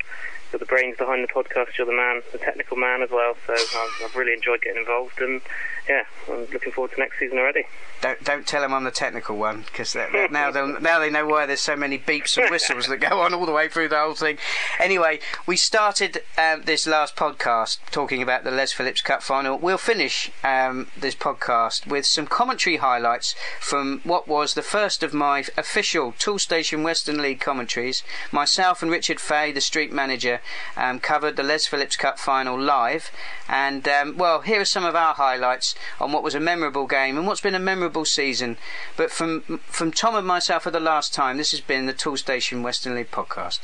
you're 0.51 0.59
the 0.59 0.65
brains 0.65 0.97
behind 0.97 1.23
the 1.23 1.33
podcast. 1.33 1.77
You're 1.77 1.87
the 1.87 1.93
man, 1.93 2.21
the 2.31 2.37
technical 2.37 2.77
man 2.77 3.01
as 3.01 3.09
well. 3.11 3.35
So 3.45 3.53
I've, 3.53 4.05
I've 4.05 4.15
really 4.15 4.33
enjoyed 4.33 4.61
getting 4.61 4.79
involved. 4.79 5.19
And 5.19 5.41
yeah, 5.87 6.03
I'm 6.27 6.47
looking 6.51 6.71
forward 6.71 6.91
to 6.93 6.99
next 6.99 7.19
season 7.19 7.37
already. 7.37 7.63
Don't 8.01 8.23
don't 8.23 8.47
tell 8.47 8.61
them 8.61 8.73
I'm 8.73 8.83
the 8.83 8.91
technical 8.91 9.37
one 9.37 9.61
because 9.61 9.95
now 10.31 10.51
they 10.51 10.65
now 10.79 10.99
they 10.99 11.09
know 11.09 11.25
why 11.25 11.45
there's 11.45 11.61
so 11.61 11.75
many 11.75 11.97
beeps 11.97 12.37
and 12.37 12.49
whistles 12.49 12.87
that 12.87 12.97
go 12.97 13.21
on 13.21 13.33
all 13.33 13.45
the 13.45 13.51
way 13.51 13.67
through 13.67 13.89
the 13.89 13.97
whole 13.97 14.15
thing. 14.15 14.37
Anyway, 14.79 15.19
we 15.45 15.55
started 15.55 16.23
um, 16.37 16.63
this 16.63 16.87
last 16.87 17.15
podcast 17.15 17.77
talking 17.91 18.21
about 18.21 18.43
the 18.43 18.51
Les 18.51 18.73
Phillips 18.73 19.01
Cup 19.01 19.21
final. 19.21 19.57
We'll 19.57 19.77
finish 19.77 20.31
um, 20.43 20.87
this 20.97 21.15
podcast 21.15 21.87
with 21.87 22.05
some 22.05 22.27
commentary 22.27 22.77
highlights 22.77 23.35
from 23.59 24.01
what 24.03 24.27
was 24.27 24.53
the 24.53 24.61
first 24.61 25.03
of 25.03 25.13
my 25.13 25.45
official 25.57 26.13
Toolstation 26.13 26.83
Western 26.83 27.21
League 27.21 27.39
commentaries. 27.39 28.03
Myself 28.31 28.81
and 28.81 28.91
Richard 28.91 29.19
Fay, 29.19 29.51
the 29.51 29.61
street 29.61 29.91
manager, 29.91 30.41
um, 30.75 30.99
covered 30.99 31.35
the 31.35 31.43
Les 31.43 31.67
Phillips 31.67 31.95
Cup 31.95 32.19
final 32.19 32.59
live. 32.59 33.11
And 33.47 33.87
um, 33.87 34.17
well, 34.17 34.41
here 34.41 34.61
are 34.61 34.65
some 34.65 34.85
of 34.85 34.95
our 34.95 35.13
highlights 35.13 35.75
on 35.99 36.11
what 36.11 36.23
was 36.23 36.35
a 36.35 36.39
memorable 36.39 36.87
game 36.87 37.17
and 37.17 37.27
what's 37.27 37.41
been 37.41 37.55
a 37.55 37.59
memorable 37.59 38.05
season. 38.05 38.57
But 38.97 39.11
from 39.11 39.59
from 39.67 39.91
Tom 39.91 40.15
and 40.15 40.27
myself 40.27 40.63
for 40.63 40.71
the 40.71 40.79
last 40.79 41.13
time, 41.13 41.37
this 41.37 41.51
has 41.51 41.61
been 41.61 41.85
the 41.85 41.93
Toolstation 41.93 42.63
Western 42.63 42.95
League 42.95 43.11
podcast. 43.11 43.59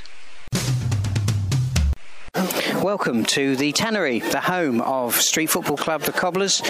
Welcome 2.36 3.26
to 3.26 3.58
the 3.58 3.74
Tannery, 3.74 4.20
the 4.20 4.40
home 4.40 4.80
of 4.82 5.16
Street 5.16 5.48
Football 5.50 5.76
Club 5.76 6.04
The 6.04 6.14
Cobblers. 6.14 6.62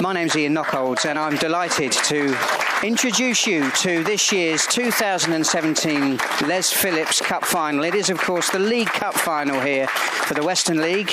My 0.00 0.14
name's 0.14 0.34
Ian 0.34 0.54
Knockholds, 0.54 1.04
and 1.04 1.18
I'm 1.18 1.36
delighted 1.36 1.92
to 1.92 2.34
introduce 2.82 3.46
you 3.46 3.70
to 3.72 4.02
this 4.02 4.32
year's 4.32 4.66
2017 4.68 6.16
Les 6.48 6.72
Phillips 6.72 7.20
Cup 7.20 7.44
final. 7.44 7.84
It 7.84 7.94
is, 7.94 8.08
of 8.08 8.18
course, 8.18 8.48
the 8.50 8.58
League 8.58 8.88
Cup 8.88 9.12
final 9.12 9.60
here 9.60 9.88
for 9.88 10.32
the 10.32 10.42
Western 10.42 10.80
League. 10.80 11.10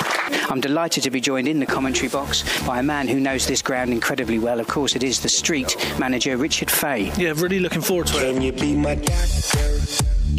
I'm 0.50 0.62
delighted 0.62 1.04
to 1.04 1.12
be 1.12 1.20
joined 1.20 1.50
in 1.50 1.60
the 1.60 1.65
commentary 1.65 2.08
box 2.08 2.65
by 2.65 2.80
a 2.80 2.84
man 2.84 3.10
who 3.10 3.20
knows 3.20 3.46
this 3.46 3.62
ground 3.62 3.91
incredibly 3.91 4.39
well. 4.39 4.62
Of 4.62 4.67
course, 4.67 4.96
it 4.96 5.04
is 5.04 5.20
the 5.20 5.30
street 5.30 5.76
manager, 6.00 6.38
Richard 6.38 6.72
Fay. 6.72 7.12
Yeah, 7.17 7.34
really 7.36 7.60
looking 7.60 7.82
forward 7.82 8.08
to 8.08 8.17
it. 8.26 8.34
Can 8.34 8.41
you 8.41 8.54
be 8.54 8.74
my 8.74 8.96
doctor? 8.96 9.78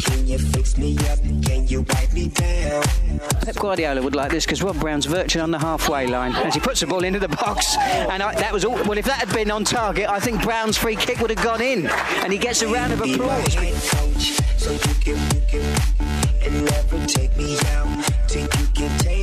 Can 0.01 0.27
you 0.27 0.39
fix 0.39 0.77
me 0.77 0.97
up? 1.09 1.19
Can 1.43 1.67
you 1.67 1.81
wipe 1.81 2.13
me 2.13 2.29
down? 2.29 2.83
Pep 3.41 3.55
Guardiola 3.59 4.01
would 4.01 4.15
like 4.15 4.31
this 4.31 4.45
because 4.45 4.63
Rob 4.63 4.79
Brown's 4.79 5.05
virtually 5.05 5.41
on 5.41 5.51
the 5.51 5.59
halfway 5.59 6.07
line 6.07 6.33
as 6.33 6.53
he 6.53 6.59
puts 6.59 6.79
the 6.79 6.87
ball 6.87 7.03
into 7.03 7.19
the 7.19 7.27
box. 7.27 7.75
And 7.77 8.23
I, 8.23 8.33
that 8.35 8.53
was 8.53 8.63
all. 8.63 8.75
Well, 8.75 8.97
if 8.97 9.05
that 9.05 9.19
had 9.19 9.33
been 9.33 9.51
on 9.51 9.65
target, 9.65 10.09
I 10.09 10.19
think 10.19 10.41
Brown's 10.41 10.77
free 10.77 10.95
kick 10.95 11.19
would 11.19 11.29
have 11.29 11.43
gone 11.43 11.61
in. 11.61 11.87
And 12.23 12.31
he 12.31 12.39
gets 12.39 12.61
a 12.61 12.67
round 12.67 12.93
of 12.93 13.01
applause. 13.01 13.55
you 13.55 13.61
can, 18.73 19.18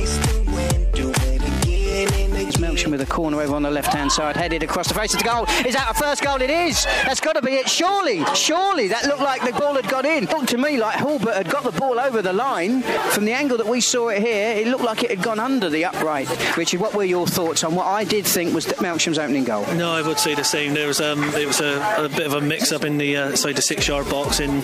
Melksham 2.87 2.91
with 2.91 3.01
a 3.01 3.11
corner 3.11 3.41
over 3.41 3.55
on 3.55 3.63
the 3.63 3.71
left 3.71 3.93
hand 3.93 4.11
side, 4.11 4.35
headed 4.35 4.63
across 4.63 4.87
the 4.87 4.93
face 4.93 5.13
of 5.13 5.19
the 5.19 5.25
goal. 5.25 5.45
Is 5.65 5.75
that 5.75 5.87
a 5.89 5.93
first 5.93 6.23
goal? 6.23 6.41
It 6.41 6.49
is. 6.49 6.85
That's 7.05 7.19
got 7.19 7.33
to 7.33 7.41
be 7.41 7.53
it. 7.53 7.69
Surely, 7.69 8.23
surely 8.33 8.87
that 8.89 9.05
looked 9.05 9.21
like 9.21 9.41
the 9.43 9.57
ball 9.59 9.75
had 9.75 9.87
got 9.89 10.05
in. 10.05 10.25
Looked 10.25 10.49
to 10.49 10.57
me 10.57 10.77
like 10.77 10.95
Hulbert 10.95 11.35
had 11.35 11.49
got 11.49 11.63
the 11.63 11.71
ball 11.71 11.99
over 11.99 12.21
the 12.21 12.33
line. 12.33 12.81
From 13.11 13.25
the 13.25 13.33
angle 13.33 13.57
that 13.57 13.67
we 13.67 13.81
saw 13.81 14.09
it 14.09 14.21
here, 14.21 14.53
it 14.57 14.67
looked 14.67 14.83
like 14.83 15.03
it 15.03 15.09
had 15.09 15.21
gone 15.21 15.39
under 15.39 15.69
the 15.69 15.85
upright. 15.85 16.27
Richard, 16.57 16.79
what 16.79 16.93
were 16.93 17.03
your 17.03 17.27
thoughts 17.27 17.63
on 17.63 17.75
what 17.75 17.87
I 17.87 18.03
did 18.03 18.25
think 18.25 18.53
was 18.53 18.65
Melksham's 18.65 19.17
opening 19.17 19.43
goal? 19.43 19.65
No, 19.73 19.91
I 19.91 20.01
would 20.01 20.19
say 20.19 20.35
the 20.35 20.43
same. 20.43 20.73
There 20.73 20.87
was 20.87 21.01
um, 21.01 21.23
it 21.35 21.47
was 21.47 21.61
a, 21.61 21.95
a 21.97 22.09
bit 22.09 22.25
of 22.25 22.33
a 22.33 22.41
mix-up 22.41 22.83
in 22.83 22.97
the 22.97 23.17
uh, 23.17 23.35
side 23.35 23.55
the 23.55 23.61
six-yard 23.61 24.09
box, 24.09 24.39
and 24.39 24.63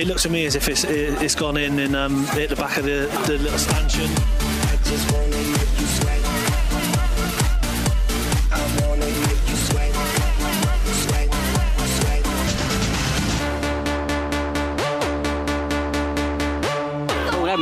it 0.00 0.06
looks 0.06 0.22
to 0.22 0.30
me 0.30 0.46
as 0.46 0.54
if 0.56 0.68
it's 0.68 0.84
it, 0.84 1.22
it's 1.22 1.34
gone 1.34 1.56
in 1.56 1.78
and 1.78 1.96
um, 1.96 2.26
hit 2.28 2.50
the 2.50 2.56
back 2.56 2.76
of 2.76 2.84
the, 2.84 3.08
the 3.26 3.38
little 3.38 3.58
stanchion. 3.58 4.10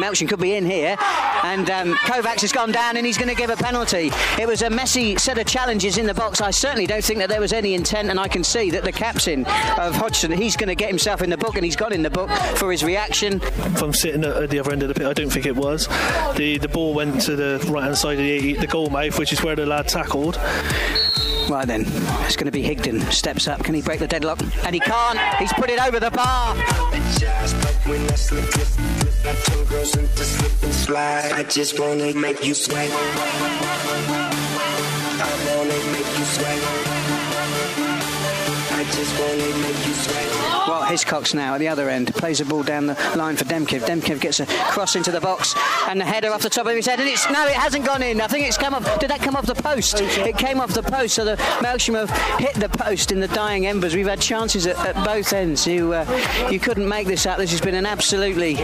Melksham 0.01 0.29
could 0.29 0.41
be 0.41 0.55
in 0.55 0.65
here. 0.65 0.97
And 1.43 1.71
um, 1.71 1.95
Kovacs 1.95 2.41
has 2.43 2.53
gone 2.53 2.73
down 2.73 2.97
and 2.97 3.07
he's 3.07 3.19
going 3.19 3.29
to 3.29 3.35
give 3.35 3.51
a 3.51 3.57
penalty. 3.57 4.11
It 4.39 4.47
was 4.47 4.63
a 4.63 4.71
messy 4.71 5.17
set 5.17 5.39
of 5.39 5.47
challenges 5.47 5.99
in 5.99 6.07
the 6.07 6.15
box. 6.15 6.41
I 6.41 6.51
certainly 6.51 6.87
don't 6.87 7.05
think 7.05 7.19
that 7.21 7.29
there 7.29 7.41
was 7.41 7.53
any 7.53 7.75
intent, 7.75 8.11
and 8.11 8.19
I 8.19 8.29
can 8.29 8.45
see 8.45 8.71
that 8.71 8.85
the 8.85 8.93
captain 8.93 9.45
of 9.79 9.95
Hodgson, 9.95 10.31
he's 10.33 10.57
going 10.57 10.69
to 10.69 10.75
get 10.75 10.89
himself 10.89 11.23
in 11.23 11.31
the 11.31 11.39
book, 11.39 11.57
and 11.57 11.65
he's 11.65 11.77
gone 11.77 11.93
in 11.93 12.03
the 12.03 12.11
book 12.11 12.31
for 12.57 12.71
his 12.71 12.85
reaction. 12.85 13.41
I'm 13.83 13.93
sitting 13.93 14.25
at 14.25 14.51
the 14.51 14.59
other 14.59 14.73
end 14.73 14.83
of 14.83 14.89
the 14.89 14.95
pit, 14.95 15.07
I 15.07 15.13
don't 15.13 15.31
think 15.31 15.47
it 15.47 15.57
was. 15.57 15.87
The 16.37 16.59
the 16.59 16.69
ball 16.69 16.95
went 16.95 17.21
to 17.23 17.37
the 17.37 17.65
right 17.71 17.85
hand 17.85 17.97
side 17.97 18.19
of 18.19 18.25
the, 18.25 18.55
the 18.55 18.67
goal 18.67 18.91
mouth, 18.91 19.19
which 19.19 19.33
is 19.33 19.43
where 19.43 19.57
the 19.57 19.67
lad 19.67 19.89
tackled. 19.89 20.37
Right 21.49 21.67
then, 21.67 21.83
it's 22.27 22.37
going 22.37 22.47
to 22.47 22.53
be 22.53 22.63
Higdon. 22.63 23.11
Steps 23.13 23.49
up. 23.49 23.65
Can 23.65 23.75
he 23.75 23.83
break 23.83 23.99
the 23.99 24.07
deadlock? 24.07 24.41
And 24.65 24.75
he 24.75 24.81
can't. 24.81 25.19
He's 25.37 25.53
put 25.53 25.69
it 25.69 25.81
over 25.85 25.99
the 25.99 26.11
bar. 26.11 26.55
I 29.23 29.35
just 31.49 31.79
wanna 31.79 32.13
make 32.15 32.43
you 32.45 32.55
sweat. 32.55 32.91
I 32.91 32.95
wanna 32.95 32.99
make 33.03 33.27
you. 34.17 35.21
I 35.23 35.25
wanna 35.47 35.79
make 35.93 36.11
you 36.19 36.25
sweat. 36.25 36.90
Well, 39.01 40.83
Hiscox 40.83 41.35
now 41.35 41.55
at 41.55 41.59
the 41.59 41.69
other 41.69 41.89
end 41.89 42.15
plays 42.15 42.39
the 42.39 42.45
ball 42.45 42.63
down 42.63 42.87
the 42.87 42.95
line 43.17 43.37
for 43.37 43.45
Demkiv. 43.45 43.81
Demkiv 43.81 44.21
gets 44.21 44.41
a 44.41 44.47
cross 44.47 44.95
into 44.95 45.11
the 45.11 45.21
box 45.21 45.55
and 45.89 46.01
the 46.01 46.05
header 46.05 46.31
off 46.31 46.43
the 46.43 46.51
top 46.51 46.67
of 46.67 46.77
his 46.77 46.87
head. 46.87 47.01
And 47.01 47.09
it's 47.09 47.29
no, 47.31 47.47
it 47.47 47.55
hasn't 47.55 47.87
gone 47.87 48.03
in. 48.03 48.21
I 48.21 48.27
think 48.27 48.47
it's 48.47 48.59
come 48.59 48.75
off. 48.75 49.01
Did 49.01 49.11
that 49.11 49.21
come 49.21 49.37
off 49.37 49.47
the 49.47 49.55
post? 49.55 50.01
It 50.01 50.37
came 50.37 50.61
off 50.61 50.75
the 50.75 50.83
post. 50.83 51.15
So 51.15 51.25
the 51.25 51.37
Melksham 51.37 51.95
have 51.95 52.11
hit 52.39 52.55
the 52.55 52.69
post 52.69 53.11
in 53.11 53.21
the 53.21 53.29
dying 53.29 53.67
embers. 53.67 53.95
We've 53.95 54.07
had 54.07 54.21
chances 54.21 54.67
at, 54.67 54.77
at 54.85 55.05
both 55.05 55.33
ends. 55.33 55.67
You 55.67 55.95
uh, 55.95 56.49
you 56.51 56.61
couldn't 56.61 56.89
make 56.89 57.07
this 57.07 57.25
up. 57.25 57.39
This 57.39 57.53
has 57.53 57.61
been 57.61 57.75
an 57.75 57.87
absolutely 57.87 58.59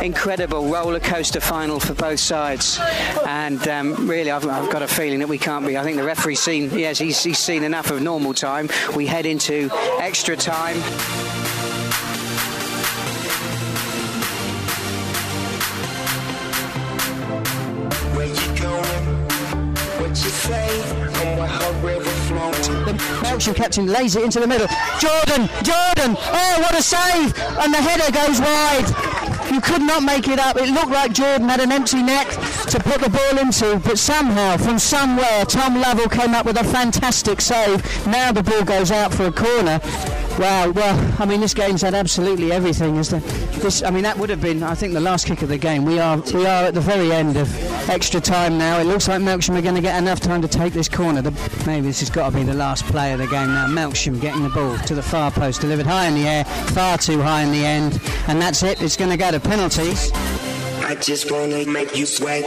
incredible 0.00 0.68
roller 0.68 1.00
coaster 1.00 1.40
final 1.40 1.80
for 1.80 1.94
both 1.94 2.20
sides. 2.20 2.78
And 3.26 3.66
um, 3.66 4.08
really, 4.08 4.30
I've, 4.30 4.46
I've 4.46 4.70
got 4.70 4.82
a 4.82 4.88
feeling 4.88 5.18
that 5.18 5.28
we 5.28 5.38
can't 5.38 5.66
be. 5.66 5.76
I 5.76 5.82
think 5.82 5.96
the 5.96 6.04
referee's 6.04 6.40
seen. 6.40 6.70
Yes, 6.78 6.98
he's, 6.98 7.22
he's 7.22 7.38
seen 7.38 7.64
enough 7.64 7.90
of 7.90 8.00
normal 8.00 8.34
time. 8.34 8.68
We 8.94 9.06
head 9.06 9.26
into 9.26 9.68
extra 10.00 10.36
time. 10.36 10.76
Where 18.14 18.26
you 18.26 18.58
going? 18.58 19.04
What 20.00 20.10
you 20.10 20.30
say? 20.30 20.82
I'm 21.20 21.38
where 21.38 21.46
her 21.46 21.72
river 21.86 22.10
flows. 22.28 22.68
The 22.68 22.92
Melksham 23.22 23.54
captain 23.54 23.86
lays 23.86 24.16
it 24.16 24.24
into 24.24 24.40
the 24.40 24.46
middle. 24.46 24.66
Jordan, 24.98 25.48
Jordan! 25.62 26.16
Oh, 26.18 26.56
what 26.60 26.74
a 26.78 26.82
save! 26.82 27.36
And 27.58 27.72
the 27.72 27.78
header 27.78 28.10
goes 28.12 28.40
wide. 28.40 29.09
You 29.50 29.60
could 29.60 29.82
not 29.82 30.02
make 30.04 30.28
it 30.28 30.38
up. 30.38 30.56
It 30.56 30.70
looked 30.70 30.92
like 30.92 31.12
Jordan 31.12 31.48
had 31.48 31.60
an 31.60 31.72
empty 31.72 32.02
net 32.02 32.28
to 32.68 32.78
put 32.78 33.00
the 33.00 33.10
ball 33.10 33.38
into, 33.38 33.80
but 33.80 33.98
somehow, 33.98 34.56
from 34.56 34.78
somewhere, 34.78 35.44
Tom 35.44 35.80
Lovell 35.80 36.08
came 36.08 36.34
up 36.34 36.46
with 36.46 36.60
a 36.60 36.64
fantastic 36.64 37.40
save. 37.40 37.82
Now 38.06 38.30
the 38.30 38.42
ball 38.42 38.62
goes 38.64 38.90
out 38.92 39.12
for 39.12 39.26
a 39.26 39.32
corner. 39.32 39.80
Wow, 40.40 40.70
well, 40.70 41.16
I 41.18 41.26
mean, 41.26 41.42
this 41.42 41.52
game's 41.52 41.82
had 41.82 41.92
absolutely 41.92 42.50
everything. 42.50 42.96
Is 42.96 43.10
the, 43.10 43.18
this? 43.60 43.82
I 43.82 43.90
mean, 43.90 44.04
that 44.04 44.16
would 44.16 44.30
have 44.30 44.40
been, 44.40 44.62
I 44.62 44.74
think, 44.74 44.94
the 44.94 45.00
last 45.00 45.26
kick 45.26 45.42
of 45.42 45.50
the 45.50 45.58
game. 45.58 45.84
We 45.84 45.98
are, 45.98 46.16
we 46.16 46.46
are 46.46 46.64
at 46.64 46.72
the 46.72 46.80
very 46.80 47.12
end 47.12 47.36
of 47.36 47.90
extra 47.90 48.22
time 48.22 48.56
now. 48.56 48.80
It 48.80 48.84
looks 48.84 49.06
like 49.06 49.20
Melksham 49.20 49.54
are 49.58 49.60
going 49.60 49.74
to 49.74 49.82
get 49.82 49.98
enough 49.98 50.18
time 50.18 50.40
to 50.40 50.48
take 50.48 50.72
this 50.72 50.88
corner. 50.88 51.20
The, 51.20 51.32
maybe 51.66 51.88
this 51.88 52.00
has 52.00 52.08
got 52.08 52.30
to 52.30 52.36
be 52.38 52.42
the 52.42 52.54
last 52.54 52.86
play 52.86 53.12
of 53.12 53.18
the 53.18 53.26
game 53.26 53.48
now. 53.48 53.66
Melksham 53.66 54.18
getting 54.18 54.42
the 54.42 54.48
ball 54.48 54.78
to 54.78 54.94
the 54.94 55.02
far 55.02 55.30
post, 55.30 55.60
delivered 55.60 55.84
high 55.84 56.06
in 56.06 56.14
the 56.14 56.26
air, 56.26 56.44
far 56.44 56.96
too 56.96 57.20
high 57.20 57.42
in 57.42 57.52
the 57.52 57.66
end, 57.66 58.00
and 58.26 58.40
that's 58.40 58.62
it. 58.62 58.80
It's 58.80 58.96
going 58.96 59.10
to 59.10 59.18
go 59.18 59.30
to 59.30 59.40
penalties. 59.40 60.10
I 60.90 60.94
just 60.94 61.30
wanna 61.30 61.66
make 61.66 61.94
you 61.94 62.06
sweat. 62.06 62.42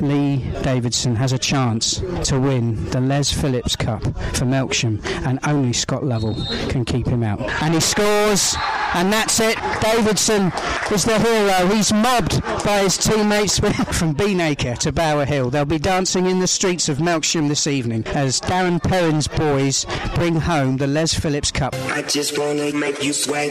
Lee 0.00 0.38
Davidson 0.62 1.16
has 1.16 1.32
a 1.32 1.38
chance 1.38 2.02
to 2.24 2.38
win 2.40 2.84
the 2.90 3.00
Les 3.00 3.32
Phillips 3.32 3.76
Cup 3.76 4.02
for 4.02 4.44
Melksham, 4.44 5.04
and 5.26 5.38
only 5.44 5.72
Scott 5.72 6.04
Lovell 6.04 6.34
can 6.68 6.84
keep 6.84 7.06
him 7.06 7.22
out. 7.22 7.40
And 7.62 7.74
he 7.74 7.80
scores, 7.80 8.56
and 8.94 9.12
that's 9.12 9.40
it. 9.40 9.56
Davidson 9.80 10.52
is 10.90 11.04
the 11.04 11.18
hero. 11.18 11.74
He's 11.74 11.92
mobbed 11.92 12.42
by 12.64 12.80
his 12.80 12.96
teammates 12.96 13.58
from 13.98 14.14
Beanacre 14.14 14.78
to 14.78 14.92
Bower 14.92 15.24
Hill. 15.24 15.50
They'll 15.50 15.64
be 15.64 15.78
dancing 15.78 16.26
in 16.26 16.40
the 16.40 16.46
streets 16.46 16.88
of 16.88 16.98
Melksham 16.98 17.48
this 17.48 17.66
evening 17.66 18.06
as 18.08 18.40
Darren 18.40 18.82
Perrin's 18.82 19.28
boys 19.28 19.86
bring 20.14 20.36
home 20.36 20.76
the 20.76 20.86
Les 20.86 21.14
Phillips 21.14 21.50
Cup. 21.50 21.74
I 21.74 22.02
just 22.02 22.38
wanna 22.38 22.72
make 22.72 23.02
you 23.02 23.12
sweat. 23.12 23.50